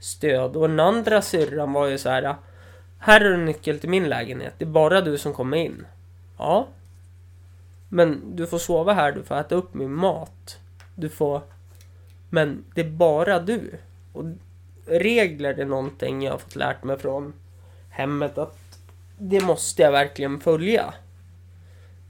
stöd. 0.00 0.56
Och 0.56 0.68
den 0.68 0.80
andra 0.80 1.22
syrran 1.22 1.72
var 1.72 1.86
ju 1.86 1.98
så 1.98 2.10
här. 2.10 2.36
Här 2.98 3.20
är 3.20 3.34
en 3.34 3.44
nyckel 3.44 3.80
till 3.80 3.90
min 3.90 4.08
lägenhet. 4.08 4.54
Det 4.58 4.64
är 4.64 4.68
bara 4.68 5.00
du 5.00 5.18
som 5.18 5.34
kommer 5.34 5.56
in. 5.56 5.86
Ja. 6.38 6.68
Men 7.88 8.36
du 8.36 8.46
får 8.46 8.58
sova 8.58 8.92
här, 8.92 9.12
du 9.12 9.22
får 9.22 9.34
äta 9.34 9.54
upp 9.54 9.74
min 9.74 9.94
mat. 9.94 10.58
Du 10.94 11.08
får... 11.08 11.42
Men 12.30 12.64
det 12.74 12.80
är 12.80 12.90
bara 12.90 13.38
du. 13.40 13.78
Och 14.12 14.24
regler 14.86 15.54
är 15.54 15.64
någonting 15.64 16.22
jag 16.22 16.32
har 16.32 16.38
fått 16.38 16.56
lärt 16.56 16.84
mig 16.84 16.98
från 16.98 17.32
hemmet 17.90 18.38
att 18.38 18.58
det 19.18 19.40
måste 19.40 19.82
jag 19.82 19.92
verkligen 19.92 20.40
följa. 20.40 20.94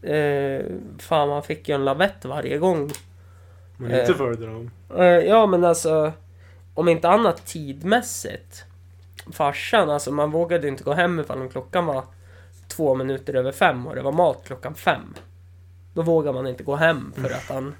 Eh, 0.03 0.65
fan, 0.99 1.29
man 1.29 1.43
fick 1.43 1.69
ju 1.69 1.75
en 1.75 1.85
lavett 1.85 2.25
varje 2.25 2.59
gång 2.59 2.91
Men 3.77 4.01
inte 4.01 4.13
eh, 4.13 4.31
dem. 4.31 4.71
Eh, 4.97 5.05
ja 5.05 5.47
men 5.47 5.65
alltså 5.65 6.13
Om 6.75 6.89
inte 6.89 7.09
annat 7.09 7.47
tidmässigt 7.47 8.65
Farsan, 9.33 9.91
alltså 9.91 10.13
man 10.13 10.31
vågade 10.31 10.69
inte 10.69 10.85
gå 10.85 10.93
hem 10.93 11.21
ifall 11.21 11.49
klockan 11.49 11.87
var 11.87 12.05
Två 12.69 12.95
minuter 12.95 13.35
över 13.35 13.53
fem 13.53 13.87
och 13.87 13.95
det 13.95 14.03
var 14.03 14.13
mat 14.13 14.43
klockan 14.47 14.75
fem. 14.75 15.15
Då 15.95 16.03
vågar 16.03 16.33
man 16.33 16.47
inte 16.47 16.63
gå 16.63 16.77
hem 16.77 17.13
för 17.17 17.31
att 17.31 17.49
han 17.49 17.75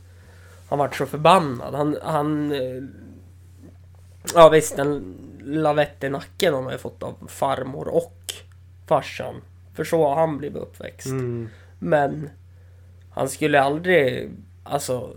Han 0.69 0.79
vart 0.79 0.97
så 0.97 1.07
förbannad. 1.07 1.75
Han, 1.75 1.97
han 2.03 2.53
eh, 2.53 2.83
Ja 4.35 4.49
visst 4.49 4.79
en 4.79 5.17
lavett 5.45 6.05
i 6.05 6.09
nacken 6.09 6.55
har 6.55 6.63
man 6.63 6.73
ju 6.73 6.79
fått 6.79 7.03
av 7.03 7.15
farmor 7.29 7.89
och 7.89 8.33
farsan. 8.87 9.35
För 9.75 9.85
så 9.85 10.09
har 10.09 10.17
han 10.17 10.39
blivit 10.39 10.63
uppväxt. 10.63 11.07
Mm. 11.07 11.49
Men 11.79 12.31
Han 13.11 13.29
skulle 13.29 13.61
aldrig 13.61 14.31
Alltså 14.65 15.17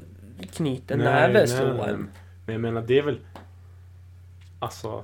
Knyta 0.51 0.95
Nej, 0.95 1.05
näve 1.05 1.43
en 1.43 2.09
Men 2.45 2.53
jag 2.53 2.61
menar 2.61 2.81
det 2.81 2.97
är 2.97 3.01
väl... 3.01 3.19
Alltså... 4.59 5.03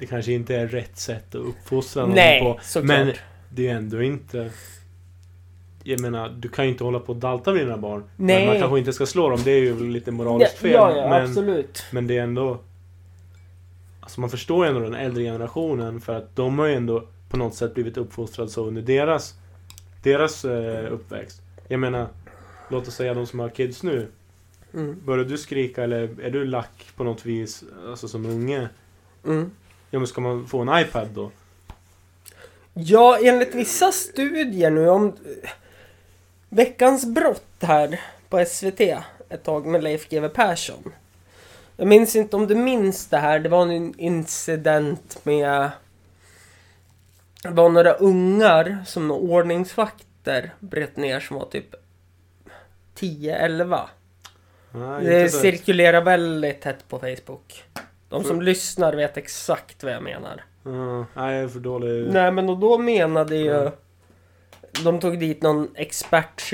Det 0.00 0.06
kanske 0.06 0.32
inte 0.32 0.56
är 0.56 0.66
rätt 0.66 0.98
sätt 0.98 1.34
att 1.34 1.34
uppfostra 1.34 2.06
någon 2.06 2.14
Nej, 2.14 2.40
på. 2.40 2.58
såklart. 2.62 2.84
Men 2.84 3.12
det 3.50 3.68
är 3.68 3.74
ändå 3.74 4.02
inte... 4.02 4.50
Jag 5.82 6.00
menar, 6.00 6.28
du 6.28 6.48
kan 6.48 6.64
ju 6.64 6.70
inte 6.70 6.84
hålla 6.84 7.00
på 7.00 7.12
och 7.12 7.18
dalta 7.18 7.52
med 7.52 7.66
dina 7.66 7.76
barn. 7.76 8.04
Nej. 8.16 8.38
Men 8.38 8.46
man 8.46 8.60
kanske 8.60 8.78
inte 8.78 8.92
ska 8.92 9.06
slå 9.06 9.28
dem, 9.28 9.40
det 9.44 9.50
är 9.50 9.60
ju 9.60 9.90
lite 9.90 10.10
moraliskt 10.10 10.58
fel. 10.58 10.70
Ja, 10.70 10.96
ja 10.96 11.08
men, 11.08 11.24
absolut. 11.24 11.84
men 11.90 12.06
det 12.06 12.18
är 12.18 12.22
ändå... 12.22 12.58
Alltså 14.00 14.20
man 14.20 14.30
förstår 14.30 14.64
ju 14.64 14.68
ändå 14.68 14.80
den 14.80 14.94
äldre 14.94 15.22
generationen 15.22 16.00
för 16.00 16.14
att 16.14 16.36
de 16.36 16.58
har 16.58 16.66
ju 16.66 16.74
ändå 16.74 17.04
på 17.28 17.36
något 17.36 17.54
sätt 17.54 17.74
blivit 17.74 17.96
uppfostrade 17.96 18.50
så 18.50 18.66
under 18.66 18.82
deras, 18.82 19.34
deras 20.02 20.44
eh, 20.44 20.92
uppväxt. 20.92 21.42
Jag 21.68 21.80
menar, 21.80 22.08
låt 22.68 22.88
oss 22.88 22.94
säga 22.94 23.14
de 23.14 23.26
som 23.26 23.40
har 23.40 23.48
kids 23.48 23.82
nu. 23.82 24.08
Mm. 24.74 25.00
Börjar 25.04 25.24
du 25.24 25.38
skrika 25.38 25.84
eller 25.84 26.20
är 26.22 26.30
du 26.30 26.44
lack 26.44 26.86
på 26.96 27.04
något 27.04 27.26
vis, 27.26 27.64
alltså 27.88 28.08
som 28.08 28.26
unge? 28.26 28.68
Mm. 29.26 29.50
Ja 29.90 29.98
men 29.98 30.06
ska 30.08 30.20
man 30.20 30.46
få 30.46 30.60
en 30.60 30.78
iPad 30.82 31.08
då? 31.14 31.30
Ja, 32.74 33.18
enligt 33.22 33.54
vissa 33.54 33.92
studier 33.92 34.70
nu 34.70 34.88
om 34.88 35.16
Veckans 36.48 37.06
brott 37.06 37.44
här 37.60 38.00
på 38.28 38.44
SVT 38.44 38.80
ett 39.28 39.44
tag 39.44 39.66
med 39.66 39.82
Leif 39.84 40.08
GW 40.08 40.28
Persson. 40.28 40.92
Jag 41.76 41.88
minns 41.88 42.16
inte 42.16 42.36
om 42.36 42.46
du 42.46 42.54
minns 42.54 43.06
det 43.06 43.18
här. 43.18 43.38
Det 43.38 43.48
var 43.48 43.62
en 43.66 43.98
incident 44.00 45.24
med 45.24 45.70
det 47.42 47.50
var 47.50 47.68
några 47.68 47.92
ungar 47.92 48.78
som 48.86 49.08
några 49.08 49.20
ordningsvakter 49.20 50.54
bröt 50.60 50.96
ner 50.96 51.20
som 51.20 51.36
var 51.36 51.46
typ 51.46 51.74
10-11. 52.98 53.80
Nej, 54.72 55.04
Det 55.04 55.28
så. 55.28 55.38
cirkulerar 55.38 56.02
väldigt 56.02 56.60
tätt 56.60 56.88
på 56.88 56.98
Facebook. 56.98 57.64
De 58.10 58.24
som 58.24 58.42
lyssnar 58.42 58.92
vet 58.92 59.16
exakt 59.16 59.82
vad 59.82 59.92
jag 59.92 60.02
menar. 60.02 60.44
Ja, 60.62 61.06
nej, 61.14 61.34
jag 61.34 61.44
är 61.44 61.48
för 61.48 61.60
dålig. 61.60 62.12
Nej 62.12 62.32
men 62.32 62.48
och 62.48 62.58
då 62.58 62.78
menade 62.78 63.36
ju... 63.36 63.60
Mm. 63.60 63.72
De 64.84 65.00
tog 65.00 65.18
dit 65.18 65.42
någon 65.42 65.68
expert 65.74 66.52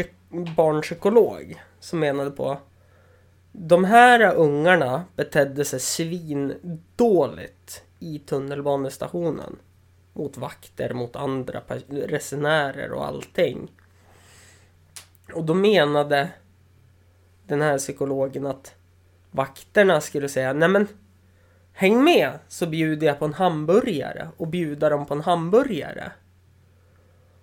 barnpsykolog. 0.57 1.63
Som 1.81 1.99
menade 1.99 2.31
på... 2.31 2.59
De 3.53 3.85
här 3.85 4.35
ungarna 4.35 5.05
betedde 5.17 5.65
sig 5.65 5.81
svindåligt 5.81 7.83
i 7.99 8.19
tunnelbanestationen. 8.19 9.57
Mot 10.13 10.37
vakter, 10.37 10.95
mot 10.95 11.17
andra 11.17 11.63
resenärer 11.89 12.93
och 12.93 13.07
allting. 13.07 13.71
Och 15.35 15.45
då 15.45 15.55
menade 15.55 16.29
den 17.47 17.63
här 17.63 17.79
psykologen 17.79 18.47
att 18.47 18.75
vakterna 19.31 20.01
skulle 20.01 20.29
säga 20.29 20.53
nej 20.53 20.69
men 20.69 20.89
Häng 21.79 22.05
med 22.05 22.31
så 22.49 22.67
bjuder 22.67 23.07
jag 23.07 23.19
på 23.19 23.25
en 23.25 23.35
hamburgare 23.35 24.29
och 24.37 24.49
bjuda 24.49 24.89
dem 24.89 25.07
på 25.07 25.15
en 25.15 25.21
hamburgare. 25.21 26.11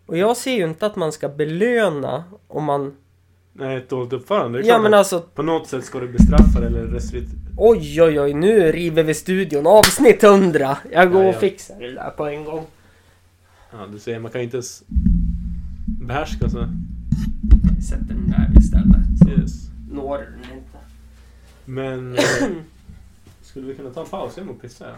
Och 0.05 0.17
jag 0.17 0.37
ser 0.37 0.51
ju 0.55 0.63
inte 0.63 0.85
att 0.85 0.95
man 0.95 1.11
ska 1.11 1.29
belöna 1.29 2.23
om 2.47 2.63
man... 2.63 2.95
Nej, 3.53 3.77
ett 3.77 3.89
dåligt 3.89 4.13
uppförande. 4.13 4.57
Det 4.59 4.63
är 4.65 4.67
Ja 4.67 4.73
klart 4.73 4.83
men 4.83 4.93
att 4.93 4.97
alltså, 4.97 5.21
På 5.21 5.41
något 5.43 5.67
sätt 5.67 5.85
ska 5.85 5.99
du 5.99 6.07
bestraffa 6.07 6.59
det 6.59 6.67
eller 6.67 6.81
restrikt... 6.83 7.31
oj 7.57 8.01
oj 8.01 8.19
oj, 8.19 8.33
nu 8.33 8.71
river 8.71 9.03
vi 9.03 9.13
studion. 9.13 9.67
Avsnitt 9.67 10.23
100! 10.23 10.77
Jag 10.91 11.11
går 11.11 11.21
Ja, 11.23 11.29
och 11.29 11.35
ja. 11.35 11.39
fixar 11.39 11.79
det 11.79 11.91
där 11.91 12.09
på 12.09 12.25
en 12.27 12.43
gång. 12.45 12.65
Ja, 13.71 13.77
du 13.93 13.99
ser, 13.99 14.19
man 14.19 14.31
kan 14.31 14.41
ju 14.41 14.45
inte 14.45 14.57
ens 14.57 14.83
behärska 15.85 16.49
sig. 16.49 16.61
Sätter 17.89 18.05
den 18.13 18.29
där 18.29 18.59
istället. 18.59 19.19
Så 19.23 19.29
Yes. 19.41 19.69
når 19.91 20.17
den 20.17 20.57
inte. 20.57 20.77
Men... 21.65 22.15
eh, 22.17 22.23
skulle 23.53 23.67
vi 23.67 23.75
kunna 23.75 23.89
ta 23.93 24.01
en 24.01 24.07
paus? 24.07 24.37
Må 24.37 24.53
pissa. 24.53 24.95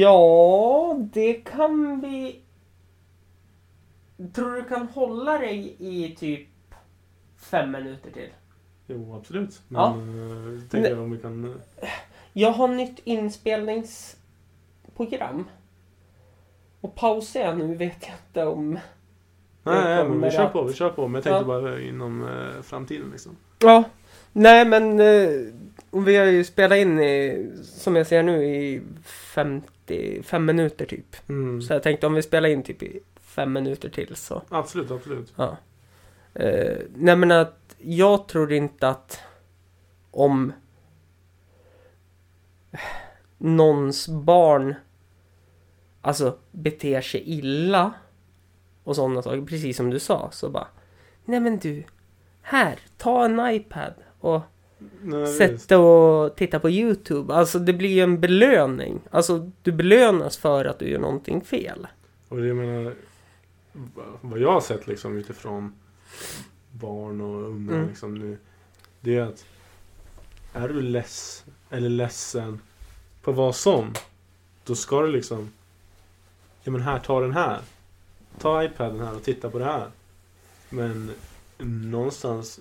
ja. 0.00 0.96
Det 1.12 1.34
kan 1.34 2.00
vi... 2.00 2.40
Tror 4.34 4.54
du 4.54 4.64
kan 4.64 4.88
hålla 4.88 5.38
dig 5.38 5.76
i 5.78 6.16
typ 6.20 6.48
fem 7.36 7.70
minuter 7.72 8.10
till? 8.10 8.28
Jo, 8.86 9.16
absolut. 9.20 9.60
Men 9.68 9.80
Ja. 9.82 9.88
eh, 9.90 9.96
tänker 10.70 10.90
jag 10.90 10.98
om 11.00 11.10
vi 11.10 11.18
kan... 11.18 11.44
eh, 11.44 11.50
Jag 12.32 12.50
har 12.52 12.68
nytt 12.68 12.98
inspelningsprogram. 13.04 15.44
Och 16.80 16.94
pausar 16.94 17.40
jag 17.40 17.58
nu 17.58 17.74
vet 17.74 18.06
jag 18.06 18.14
inte 18.28 18.44
om... 18.46 18.70
Nej, 19.62 19.84
nej, 19.84 20.08
men 20.08 20.20
vi 20.20 20.30
kör 20.30 20.48
på, 20.48 20.62
vi 20.62 20.72
kör 20.74 20.90
på. 20.90 21.08
Men 21.08 21.14
jag 21.14 21.24
tänkte 21.24 21.38
Ja. 21.52 21.60
bara 21.60 21.80
inom 21.80 22.28
eh, 22.28 22.62
framtiden 22.62 23.10
liksom. 23.10 23.36
Ja, 23.58 23.84
nej 24.32 24.64
men... 24.64 25.00
Eh, 25.00 25.30
och 25.94 26.08
vi 26.08 26.16
har 26.16 26.24
ju 26.24 26.44
spelat 26.44 26.78
in 26.78 27.00
i, 27.00 27.50
som 27.62 27.96
jag 27.96 28.06
ser 28.06 28.22
nu, 28.22 28.44
i 28.44 28.82
55 29.04 30.44
minuter 30.44 30.86
typ. 30.86 31.28
Mm. 31.28 31.62
Så 31.62 31.72
jag 31.72 31.82
tänkte 31.82 32.06
om 32.06 32.14
vi 32.14 32.22
spelar 32.22 32.48
in 32.48 32.62
typ 32.62 32.82
i 32.82 33.00
fem 33.20 33.52
minuter 33.52 33.88
till 33.88 34.16
så... 34.16 34.42
Absolut, 34.48 34.90
absolut. 34.90 35.32
Ja. 35.36 35.56
Eh, 36.34 36.78
nej 36.94 37.16
men 37.16 37.30
att 37.30 37.76
jag 37.78 38.28
tror 38.28 38.52
inte 38.52 38.88
att 38.88 39.20
om 40.10 40.52
någons 43.38 44.08
barn 44.08 44.74
alltså 46.00 46.38
beter 46.50 47.00
sig 47.00 47.22
illa 47.26 47.92
och 48.84 48.96
sådana 48.96 49.22
saker, 49.22 49.42
precis 49.42 49.76
som 49.76 49.90
du 49.90 49.98
sa, 49.98 50.28
så 50.32 50.50
bara 50.50 50.68
Nej 51.24 51.40
men 51.40 51.58
du, 51.58 51.84
här, 52.42 52.78
ta 52.96 53.24
en 53.24 53.54
iPad 53.54 53.94
och 54.20 54.40
Nej, 55.02 55.26
sätt 55.26 55.72
och 55.72 56.36
titta 56.36 56.60
på 56.60 56.70
YouTube. 56.70 57.34
Alltså 57.34 57.58
det 57.58 57.72
blir 57.72 57.88
ju 57.90 58.00
en 58.00 58.20
belöning. 58.20 59.00
Alltså 59.10 59.50
du 59.62 59.72
belönas 59.72 60.36
för 60.36 60.64
att 60.64 60.78
du 60.78 60.88
gör 60.88 60.98
någonting 60.98 61.40
fel. 61.40 61.86
Och 62.28 62.36
det 62.36 62.46
jag 62.46 62.56
menar... 62.56 62.94
Vad 64.20 64.38
jag 64.38 64.52
har 64.52 64.60
sett 64.60 64.86
liksom 64.86 65.16
utifrån 65.16 65.72
barn 66.70 67.20
och 67.20 67.48
unga 67.48 67.72
Mm. 67.72 67.88
liksom 67.88 68.14
nu. 68.14 68.38
Det 69.00 69.16
är 69.16 69.22
att 69.22 69.44
är 70.52 70.68
du 70.68 70.80
less 70.82 71.44
eller 71.70 71.88
ledsen 71.88 72.60
på 73.22 73.32
vad 73.32 73.56
som, 73.56 73.92
då 74.64 74.74
ska 74.74 75.00
du 75.02 75.12
liksom, 75.12 75.50
ja 76.62 76.72
men 76.72 76.80
här, 76.80 76.98
ta 76.98 77.20
den 77.20 77.32
här. 77.32 77.60
Ta 78.38 78.64
iPaden 78.64 79.00
här 79.00 79.14
och 79.16 79.22
titta 79.22 79.50
på 79.50 79.58
det 79.58 79.64
här. 79.64 79.88
Men 80.70 81.10
någonstans 81.58 82.60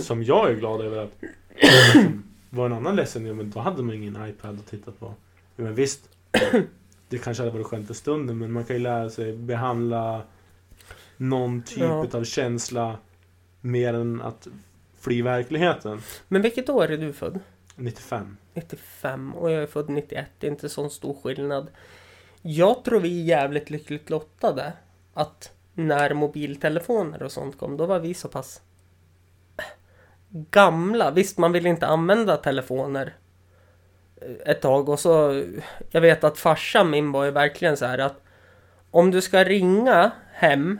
som 0.00 0.22
jag 0.24 0.50
är 0.50 0.54
glad 0.54 0.80
över 0.80 0.98
att 0.98 1.12
var 2.50 2.66
en 2.66 2.72
annan 2.72 2.96
ledsen, 2.96 3.26
ja 3.26 3.34
men 3.34 3.50
då 3.50 3.60
hade 3.60 3.82
man 3.82 3.94
ingen 3.94 4.28
iPad 4.28 4.58
att 4.58 4.66
titta 4.66 4.90
på. 4.92 5.14
Ja, 5.56 5.64
men 5.64 5.74
visst, 5.74 6.08
det 7.08 7.18
kanske 7.18 7.42
hade 7.42 7.52
varit 7.52 7.66
skönt 7.66 7.90
i 7.90 7.94
stunden 7.94 8.38
men 8.38 8.52
man 8.52 8.64
kan 8.64 8.76
ju 8.76 8.82
lära 8.82 9.10
sig 9.10 9.32
behandla 9.36 10.22
någon 11.16 11.62
typ 11.62 11.78
Ja. 11.78 12.06
av 12.12 12.24
känsla 12.24 12.96
mer 13.60 13.94
än 13.94 14.22
att 14.22 14.48
fly 15.00 15.22
verkligheten. 15.22 16.02
Men 16.28 16.42
vilket 16.42 16.68
år 16.68 16.90
är 16.90 16.98
du 16.98 17.12
född? 17.12 17.40
95. 17.76 18.36
95 18.54 19.34
och 19.34 19.50
jag 19.50 19.62
är 19.62 19.66
född 19.66 19.88
91. 19.88 20.26
Det 20.38 20.46
är 20.46 20.50
inte 20.50 20.68
sån 20.68 20.90
stor 20.90 21.16
skillnad. 21.22 21.68
Jag 22.42 22.84
tror 22.84 23.00
vi 23.00 23.20
är 23.20 23.24
jävligt 23.24 23.70
lyckligt 23.70 24.10
lottade. 24.10 24.72
Att 25.14 25.52
när 25.74 26.14
mobiltelefoner 26.14 27.22
och 27.22 27.32
sånt 27.32 27.58
kom, 27.58 27.76
då 27.76 27.86
var 27.86 27.98
vi 27.98 28.14
så 28.14 28.28
pass 28.28 28.60
gamla. 30.50 31.10
Visst, 31.10 31.38
man 31.38 31.52
vill 31.52 31.66
inte 31.66 31.86
använda 31.86 32.36
telefoner 32.36 33.14
ett 34.46 34.60
tag 34.62 34.88
och 34.88 35.00
så... 35.00 35.42
Jag 35.90 36.00
vet 36.00 36.24
att 36.24 36.38
farsan 36.38 36.90
min 36.90 37.12
var 37.12 37.24
ju 37.24 37.30
verkligen 37.30 37.76
så 37.76 37.86
här 37.86 37.98
att 37.98 38.22
om 38.90 39.10
du 39.10 39.20
ska 39.22 39.44
ringa 39.44 40.10
hem 40.32 40.78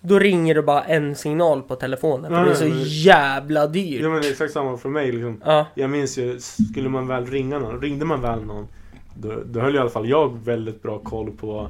då 0.00 0.18
ringer 0.18 0.54
du 0.54 0.62
bara 0.62 0.82
en 0.84 1.14
signal 1.14 1.62
på 1.62 1.74
telefonen 1.76 2.30
för 2.32 2.44
det 2.44 2.50
är 2.50 2.54
så 2.54 2.64
men- 2.64 2.82
jävla 2.84 3.66
dyrt. 3.66 4.02
Ja 4.02 4.08
men 4.08 4.20
det 4.22 4.28
är 4.28 4.30
exakt 4.30 4.52
samma 4.52 4.76
för 4.76 4.88
mig 4.88 5.12
liksom. 5.12 5.40
Ja, 5.44 5.66
Jag 5.74 5.90
minns 5.90 6.18
ju, 6.18 6.40
skulle 6.40 6.88
man 6.88 7.06
väl 7.06 7.26
ringa 7.26 7.58
någon, 7.58 7.80
ringde 7.80 8.04
man 8.04 8.20
väl 8.20 8.44
någon 8.44 8.68
Då, 9.14 9.42
då 9.46 9.60
höll 9.60 9.76
i 9.76 9.78
alla 9.78 9.90
fall 9.90 10.08
jag 10.08 10.44
väldigt 10.44 10.82
bra 10.82 10.98
koll 10.98 11.30
på 11.30 11.68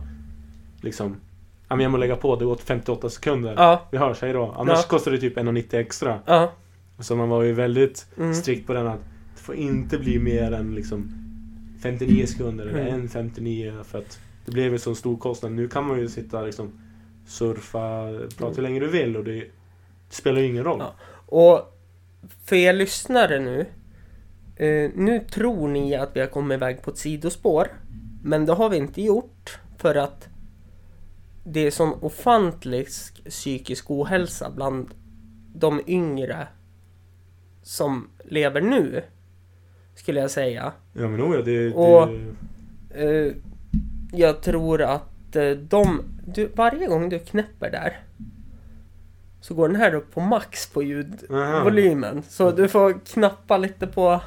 Liksom 0.80 1.16
Ja 1.68 1.76
men 1.76 1.80
jag 1.82 1.90
må 1.92 1.98
lägga 1.98 2.16
på, 2.16 2.36
det 2.36 2.44
åt 2.46 2.60
58 2.60 3.10
sekunder 3.10 3.54
ja, 3.56 3.82
Vi 3.90 3.98
hörs, 3.98 4.22
hej 4.22 4.32
då 4.32 4.54
Annars 4.58 4.78
Ja. 4.82 4.88
kostar 4.88 5.10
det 5.10 5.18
typ 5.18 5.36
1,90 5.38 5.78
extra 5.80 6.18
ja. 6.26 6.52
Så 7.02 7.16
man 7.16 7.28
var 7.28 7.42
ju 7.42 7.52
väldigt 7.52 8.06
Mm. 8.18 8.34
strikt 8.34 8.66
på 8.66 8.72
den 8.72 8.86
att 8.86 9.00
Det 9.34 9.40
får 9.42 9.54
inte 9.54 9.98
bli 9.98 10.18
mer 10.18 10.52
än 10.52 10.74
liksom 10.74 11.14
59 11.82 12.26
sekunder 12.26 12.66
eller 12.66 12.86
Mm. 12.88 13.00
1,59 13.08 13.82
för 13.84 13.98
att 13.98 14.18
Det 14.46 14.52
blev 14.52 14.72
ju 14.72 14.78
så 14.78 14.94
stor 14.94 15.16
kostnad 15.16 15.52
Nu 15.52 15.68
kan 15.68 15.86
man 15.86 15.98
ju 15.98 16.08
sitta 16.08 16.42
liksom 16.42 16.70
Surfa, 17.26 18.08
prata 18.38 18.54
hur 18.56 18.62
länge 18.62 18.80
du 18.80 18.88
vill 18.88 19.16
och 19.16 19.24
det, 19.24 19.32
det 19.40 19.44
spelar 20.14 20.40
ju 20.40 20.46
ingen 20.46 20.64
roll 20.64 20.78
Ja. 20.80 20.94
Och 21.26 21.78
för 22.44 22.56
er 22.56 22.72
lyssnare 22.72 23.38
nu. 23.40 23.60
Eh, 24.56 24.90
nu 24.94 25.18
tror 25.30 25.68
ni 25.68 25.94
att 25.96 26.10
vi 26.16 26.20
har 26.20 26.26
kommit 26.26 26.56
iväg 26.56 26.82
på 26.82 26.90
ett 26.90 26.98
sidospår. 26.98 27.66
Men 28.22 28.46
det 28.46 28.52
har 28.52 28.70
vi 28.70 28.76
inte 28.76 29.02
gjort. 29.02 29.58
För 29.78 29.94
att 29.94 30.28
det 31.44 31.60
är 31.66 31.70
sån 31.70 31.92
ofantlig 32.00 32.86
psykisk 33.28 33.90
ohälsa 33.90 34.50
bland 34.50 34.88
de 35.54 35.80
yngre 35.86 36.46
som 37.62 38.08
lever 38.24 38.60
nu. 38.60 39.02
Skulle 39.94 40.20
jag 40.20 40.30
säga. 40.30 40.72
Ja 40.92 41.08
men 41.08 41.22
oh, 41.22 41.36
ja, 41.36 41.42
det, 41.42 41.68
det 41.68 41.74
Och- 41.74 42.08
Eh, 42.94 43.32
jag 44.12 44.40
tror 44.42 44.82
att 44.82 45.36
eh, 45.36 45.50
de... 45.50 46.02
Du, 46.26 46.46
varje 46.54 46.86
gång 46.86 47.08
du 47.08 47.18
knäpper 47.18 47.70
där 47.70 48.00
så 49.40 49.54
går 49.54 49.68
den 49.68 49.76
här 49.80 49.94
upp 49.94 50.14
på 50.14 50.20
max 50.20 50.66
på 50.70 50.82
ljudvolymen. 50.82 52.22
Så 52.28 52.50
du 52.50 52.68
får 52.68 52.98
knappa 53.06 53.56
lite 53.58 53.86
på... 53.86 54.20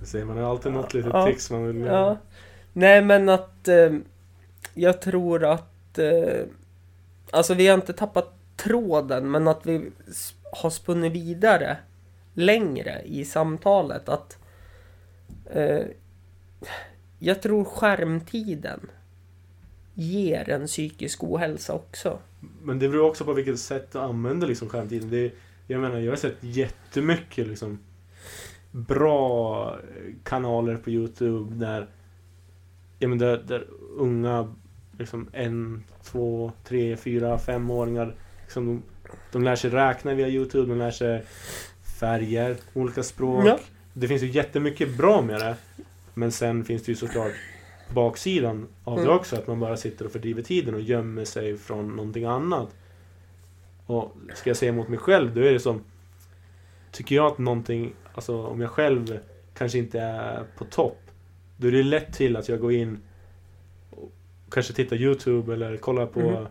Det 0.00 0.06
säger 0.06 0.24
man, 0.24 0.36
har 0.36 0.50
alltid 0.50 0.72
något 0.72 0.94
litet 0.94 1.10
Ja. 1.14 1.24
tricks 1.26 1.50
man 1.50 1.66
vill 1.66 1.80
Ja. 1.80 2.16
Nej 2.72 3.02
men 3.02 3.28
att 3.28 3.68
eh, 3.68 3.90
jag 4.74 5.02
tror 5.02 5.44
att... 5.44 5.98
Eh, 5.98 6.44
alltså 7.30 7.54
vi 7.54 7.66
har 7.66 7.74
inte 7.74 7.92
tappat 7.92 8.32
tråden 8.56 9.30
men 9.30 9.48
att 9.48 9.66
vi 9.66 9.90
har 10.52 10.70
spunnit 10.70 11.12
vidare 11.12 11.76
längre 12.38 13.02
i 13.04 13.24
samtalet. 13.24 14.08
Att 14.08 14.38
eh, 15.50 15.86
jag 17.18 17.42
tror 17.42 17.64
skärmtiden 17.64 18.80
ger 19.94 20.50
en 20.50 20.66
psykisk 20.66 21.24
ohälsa 21.24 21.72
också. 21.72 22.18
Men 22.62 22.78
det 22.78 22.88
beror 22.88 23.08
också 23.08 23.24
på 23.24 23.32
vilket 23.32 23.58
sätt 23.58 23.92
du 23.92 23.98
använder 23.98 24.46
liksom 24.46 24.68
skärmtiden. 24.68 25.10
Det, 25.10 25.32
jag 25.66 25.80
menar, 25.80 25.98
jag 25.98 26.12
har 26.12 26.16
sett 26.16 26.36
jättemycket 26.40 27.46
liksom 27.48 27.78
bra 28.70 29.78
kanaler 30.24 30.76
på 30.76 30.90
Youtube 30.90 31.54
där, 31.54 31.88
ja, 32.98 33.08
men 33.08 33.18
där, 33.18 33.36
där 33.36 33.66
unga 33.96 34.54
liksom 34.98 35.28
en, 35.32 35.84
två, 36.02 36.52
tre, 36.64 36.96
fyra, 36.96 37.38
femåringar 37.38 38.14
liksom, 38.42 38.66
de, 38.66 38.82
de 39.32 39.44
lär 39.44 39.56
sig 39.56 39.70
räkna 39.70 40.14
via 40.14 40.28
Youtube, 40.28 40.68
de 40.68 40.78
lär 40.78 40.90
sig 40.90 41.24
färger, 41.98 42.56
olika 42.74 43.02
språk. 43.02 43.44
Ja. 43.46 43.58
Det 43.92 44.08
finns 44.08 44.22
ju 44.22 44.26
jättemycket 44.30 44.96
bra 44.96 45.22
med 45.22 45.40
det. 45.40 45.56
Men 46.14 46.32
sen 46.32 46.64
finns 46.64 46.82
det 46.82 46.92
ju 46.92 46.96
såklart 46.96 47.32
baksidan 47.94 48.66
av 48.84 48.96
det 48.96 49.02
Mm. 49.02 49.14
också. 49.16 49.36
Att 49.36 49.46
man 49.46 49.60
bara 49.60 49.76
sitter 49.76 50.04
och 50.04 50.12
fördriver 50.12 50.42
tiden 50.42 50.74
och 50.74 50.80
gömmer 50.80 51.24
sig 51.24 51.58
från 51.58 51.96
någonting 51.96 52.24
annat. 52.24 52.74
Och 53.86 54.16
ska 54.34 54.50
jag 54.50 54.56
säga 54.56 54.72
mot 54.72 54.88
mig 54.88 54.98
själv, 54.98 55.34
då 55.34 55.40
är 55.40 55.52
det 55.52 55.60
som... 55.60 55.80
Tycker 56.92 57.16
jag 57.16 57.26
att 57.26 57.38
någonting, 57.38 57.92
alltså 58.14 58.42
om 58.46 58.60
jag 58.60 58.70
själv 58.70 59.18
kanske 59.54 59.78
inte 59.78 60.00
är 60.00 60.44
på 60.56 60.64
topp. 60.64 60.98
Då 61.56 61.68
är 61.68 61.72
det 61.72 61.82
lätt 61.82 62.12
till 62.12 62.36
att 62.36 62.48
jag 62.48 62.60
går 62.60 62.72
in 62.72 62.98
och 63.90 64.10
kanske 64.50 64.72
tittar 64.72 64.96
YouTube 64.96 65.52
eller 65.54 65.76
kollar 65.76 66.06
på 66.06 66.20
Mhm. 66.20 66.46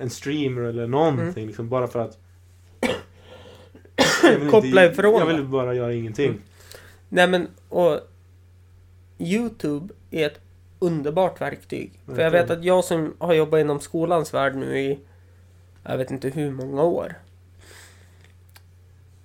en 0.00 0.10
streamer 0.10 0.62
eller 0.62 0.86
någonting. 0.86 1.28
Mm. 1.36 1.46
Liksom, 1.46 1.68
bara 1.68 1.86
för 1.86 1.98
att... 2.00 2.18
Vill 4.36 4.50
Koppla 4.50 4.84
inte- 4.84 4.92
ifrån 5.00 5.18
Jag 5.18 5.26
vill 5.26 5.44
bara 5.44 5.74
göra 5.74 5.92
ingenting. 5.94 6.28
Mm. 6.30 6.42
Nej 7.08 7.26
men 7.28 7.48
och 7.68 8.00
Youtube 9.18 9.94
är 10.10 10.26
ett 10.26 10.40
underbart 10.78 11.40
verktyg. 11.40 11.92
För 12.06 12.12
jag 12.12 12.16
Verkligen. 12.30 12.46
vet 12.48 12.58
att 12.58 12.64
jag 12.64 12.84
som 12.84 13.14
har 13.18 13.34
jobbat 13.34 13.60
inom 13.60 13.80
skolans 13.80 14.34
värld 14.34 14.54
nu 14.56 14.78
i 14.78 14.98
jag 15.84 15.98
vet 15.98 16.10
inte 16.10 16.28
hur 16.28 16.50
många 16.50 16.82
år. 16.82 17.14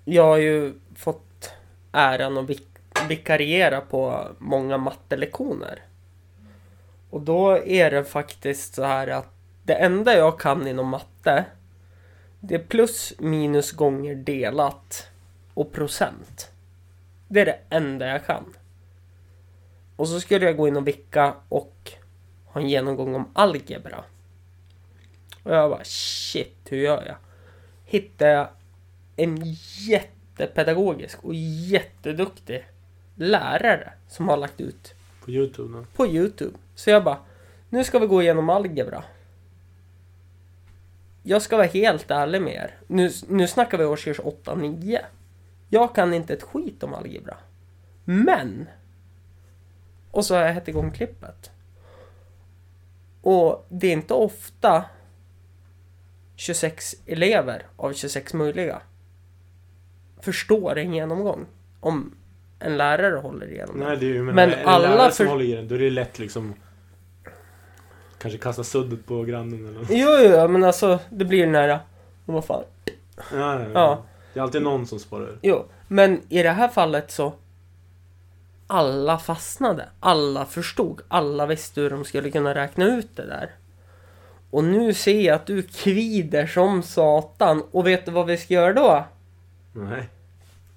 Jag 0.06 0.24
har 0.24 0.38
ju 0.38 0.74
fått 0.96 1.52
äran 1.92 2.38
att 2.38 2.46
vik- 2.50 3.08
vikariera 3.10 3.82
på 3.82 4.28
många 4.40 4.78
mattelektioner. 4.78 5.80
Och 7.10 7.22
då 7.22 7.58
är 7.66 7.92
det 7.92 8.04
faktiskt 8.04 8.76
så 8.76 8.84
här 8.84 9.08
att 9.08 9.30
det 9.64 9.74
enda 9.74 10.16
jag 10.18 10.40
kan 10.40 10.68
inom 10.68 10.88
matte 10.88 11.46
det 12.46 12.56
är 12.56 12.60
plus 12.60 13.14
minus 13.20 13.72
gånger 13.72 14.16
delat 14.16 15.08
och 15.54 15.72
procent. 15.72 16.52
Det 17.28 17.42
är 17.42 17.46
det 17.46 17.60
enda 17.70 18.08
jag 18.08 18.26
kan. 18.26 18.56
Och 19.96 20.08
så 20.08 20.20
skulle 20.20 20.46
jag 20.46 20.58
gå 20.58 20.68
in 20.68 20.78
och 20.78 20.88
vicka 20.88 21.34
och 21.50 21.92
ha 22.46 22.62
en 22.62 22.70
genomgång 22.70 23.16
om 23.16 23.30
algebra. 23.34 24.04
Och 25.44 25.56
jag 25.56 25.70
bara 25.70 25.84
shit, 25.84 26.58
hur 26.70 26.78
gör 26.78 27.06
jag? 27.06 27.16
Hittade 27.86 28.32
jag 28.32 28.48
en 29.16 29.38
jättepedagogisk 29.88 31.24
och 31.24 31.34
jätteduktig 31.36 32.66
lärare 33.16 33.94
som 34.10 34.30
har 34.30 34.38
lagt 34.38 34.62
ut 34.62 34.94
På 35.26 35.32
Youtube 35.32 35.78
nu. 35.78 35.86
på 35.96 36.08
Youtube. 36.08 36.58
Så 36.76 36.90
jag 36.90 37.04
bara, 37.04 37.18
nu 37.70 37.84
ska 37.84 38.00
vi 38.00 38.08
gå 38.08 38.22
igenom 38.22 38.50
algebra. 38.50 39.04
Jag 41.24 41.42
ska 41.42 41.58
vara 41.58 41.68
helt 41.68 42.12
ärlig 42.12 42.42
med 42.42 42.54
er. 42.54 42.78
Nu, 42.88 43.12
nu 43.28 43.48
snackar 43.48 43.78
vi 43.78 43.86
årskurs 43.86 44.20
8-9. 44.20 45.00
Jag 45.70 45.96
kan 45.96 46.14
inte 46.14 46.34
ett 46.34 46.44
skit 46.44 46.84
om 46.84 46.94
algebra. 46.94 47.38
Men! 48.06 48.70
Och 50.12 50.26
så 50.26 50.36
har 50.36 50.42
jag 50.42 50.54
hett 50.54 50.68
igång 50.68 50.92
klippet. 50.92 51.52
Och 53.22 53.66
det 53.70 53.88
är 53.88 53.92
inte 53.94 54.14
ofta 54.14 54.86
26 56.36 56.96
elever 57.06 57.66
av 57.78 57.94
26 57.94 58.34
möjliga 58.34 58.82
förstår 60.22 60.78
en 60.78 60.94
genomgång. 60.94 61.46
Om 61.80 62.16
en 62.60 62.78
lärare 62.78 63.16
håller 63.16 63.52
igenom. 63.52 63.80
Nej, 63.80 63.98
det 63.98 64.18
är 64.18 64.22
men, 64.22 64.36
Men 64.36 64.54
alla 64.66 64.90
lärare 64.90 65.12
som 65.12 65.26
för- 65.26 65.32
håller 65.32 65.46
i 65.46 65.52
den, 65.56 65.68
då 65.68 65.76
är 65.76 65.80
det 65.80 65.90
lätt 65.90 66.20
liksom 66.20 66.54
Kanske 68.24 68.38
kasta 68.40 68.64
suddet 68.64 69.06
på 69.06 69.24
grannen 69.24 69.68
eller 69.68 69.80
något. 69.80 69.88
Jo, 69.90 70.10
jo, 70.22 70.48
men 70.48 70.64
alltså 70.64 71.00
det 71.10 71.26
blir 71.26 71.46
den 71.46 71.56
här... 71.56 71.80
Vad 72.26 72.46
fan? 72.46 72.64
Ja, 73.16 73.60
ja, 73.60 73.66
ja. 73.74 74.04
Det 74.34 74.40
är 74.40 74.44
alltid 74.44 74.62
någon 74.62 74.88
som 74.88 75.00
sparar. 75.00 75.38
Jo, 75.42 75.66
men 75.88 76.22
i 76.30 76.44
det 76.44 76.50
här 76.50 76.68
fallet 76.68 77.12
så... 77.12 77.34
Alla 78.68 79.18
fastnade. 79.18 79.86
Alla 80.00 80.46
förstod. 80.46 81.02
Alla 81.08 81.46
visste 81.46 81.82
hur 81.82 81.90
de 81.90 82.06
skulle 82.06 82.32
kunna 82.32 82.56
räkna 82.56 82.86
ut 82.86 83.16
det 83.16 83.26
där. 83.26 83.50
Och 84.52 84.64
nu 84.64 84.94
ser 84.94 85.22
jag 85.22 85.36
att 85.36 85.46
du 85.46 85.62
kvider 85.62 86.48
som 86.48 86.84
satan. 86.84 87.64
Och 87.72 87.88
vet 87.88 88.06
du 88.06 88.12
vad 88.12 88.26
vi 88.26 88.38
ska 88.38 88.54
göra 88.54 88.74
då? 88.74 89.06
Nej. 89.74 90.10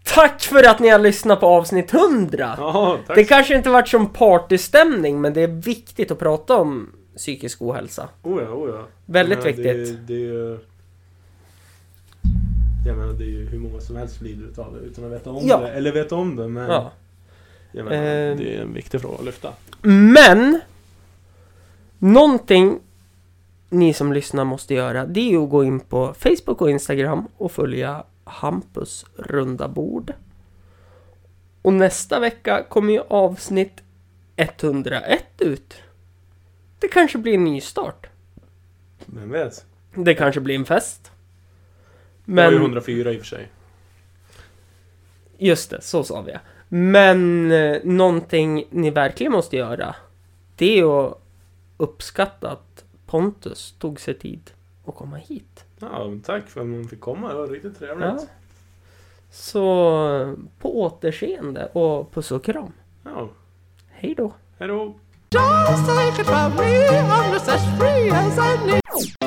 Tack 0.05 0.42
för 0.42 0.68
att 0.68 0.78
ni 0.78 0.88
har 0.88 0.99
lyssnat 0.99 1.40
på 1.40 1.47
avsnitt 1.47 1.94
100! 1.94 2.55
Ja, 2.59 2.99
tack. 3.07 3.16
Det 3.16 3.24
kanske 3.24 3.57
inte 3.57 3.70
varit 3.70 3.88
som 3.88 4.09
partystämning, 4.09 5.20
men 5.20 5.32
det 5.32 5.40
är 5.40 5.47
viktigt 5.47 6.11
att 6.11 6.18
prata 6.18 6.57
om 6.57 6.92
psykisk 7.16 7.62
ohälsa. 7.62 8.08
Oh 8.22 8.42
ja, 8.42 8.48
oh 8.48 8.70
ja. 8.70 8.86
Väldigt 9.06 9.38
menar, 9.38 9.52
viktigt. 9.56 10.06
Det, 10.06 10.14
det. 10.14 10.58
Jag 12.86 12.96
menar, 12.98 13.12
det 13.12 13.24
är 13.24 13.28
ju 13.28 13.46
hur 13.48 13.58
många 13.58 13.80
som 13.80 13.96
helst 13.96 14.20
lider 14.22 14.44
utav 14.46 14.74
det 14.74 14.80
utan 14.80 15.04
att 15.04 15.10
veta 15.12 15.30
om 15.30 15.46
Ja. 15.46 15.60
det. 15.60 15.68
Eller 15.72 15.92
veta 15.92 16.14
om 16.14 16.36
det, 16.36 16.48
men... 16.48 16.70
Ja. 16.70 16.92
Jag 17.72 17.84
menar, 17.84 17.96
Eh. 17.96 18.36
det 18.36 18.56
är 18.56 18.62
en 18.62 18.74
viktig 18.74 19.00
fråga 19.00 19.14
att 19.18 19.24
lyfta. 19.24 19.52
Men! 19.82 20.60
Någonting 21.98 22.78
ni 23.68 23.94
som 23.94 24.12
lyssnar 24.12 24.44
måste 24.44 24.74
göra, 24.74 25.06
det 25.06 25.20
är 25.20 25.30
ju 25.30 25.42
att 25.44 25.50
gå 25.50 25.64
in 25.64 25.80
på 25.80 26.14
Facebook 26.18 26.60
och 26.62 26.70
Instagram 26.70 27.28
och 27.36 27.52
följa 27.52 28.04
Hampus 28.24 29.04
runda 29.16 29.68
bord. 29.68 30.12
Och 31.62 31.72
nästa 31.72 32.20
vecka 32.20 32.62
kommer 32.68 32.92
ju 32.92 33.00
avsnitt 33.08 33.82
101 34.36 35.24
ut. 35.38 35.74
Det 36.79 36.89
kanske 36.89 37.18
blir 37.18 37.35
en 37.35 37.45
ny 37.45 37.61
start. 37.61 38.07
Vem 39.07 39.31
vet? 39.31 39.66
Det 39.95 40.14
kanske 40.14 40.41
blir 40.41 40.55
en 40.55 40.64
fest. 40.64 41.11
Men... 42.24 42.37
Det 42.37 42.43
var 42.45 42.53
ju 42.53 42.59
Men, 42.59 42.62
104 42.66 43.12
i 43.12 43.16
och 43.16 43.20
för 43.20 43.27
sig. 43.27 43.49
just 45.39 45.70
det, 45.70 45.81
så 45.83 46.05
sa 46.05 46.22
vi. 46.22 46.37
Men 46.68 47.51
eh, 47.53 47.79
någonting 47.85 48.64
ni 48.70 48.91
verkligen 48.91 49.33
måste 49.33 49.57
göra, 49.57 49.95
det 50.57 50.79
är 50.79 51.07
att 51.07 51.22
uppskatta 51.77 52.51
att 52.51 52.85
Pontus 53.07 53.74
tog 53.79 54.01
sig 54.01 54.14
tid 54.18 54.51
att 54.87 54.95
komma 54.95 55.16
hit. 55.16 55.64
Ja, 55.79 56.09
men 56.09 56.20
tack 56.20 56.49
för 56.49 56.61
att 56.61 56.66
man 56.66 56.85
fick 56.89 57.01
komma. 57.01 57.29
Det 57.29 57.35
var 57.35 57.47
riktigt 57.47 57.79
trevligt. 57.79 58.07
Ja. 58.07 58.27
Så 59.31 60.37
på 60.59 60.81
återseende 60.83 61.66
och 61.66 62.12
puss 62.12 62.31
och 62.31 62.45
kram. 62.45 62.72
ja. 63.05 63.29
Hej 63.89 64.14
då! 64.14 64.33
Hej 64.59 64.68
då! 64.68 64.95
Just 65.37 65.87
take 65.87 66.18
it 66.18 66.24
from 66.26 66.57
me, 66.57 66.87
I'm 66.89 67.32
just 67.32 67.49
as 67.49 67.78
free 67.78 68.11
as 68.11 68.39
I 68.39 68.66
need. 68.66 69.26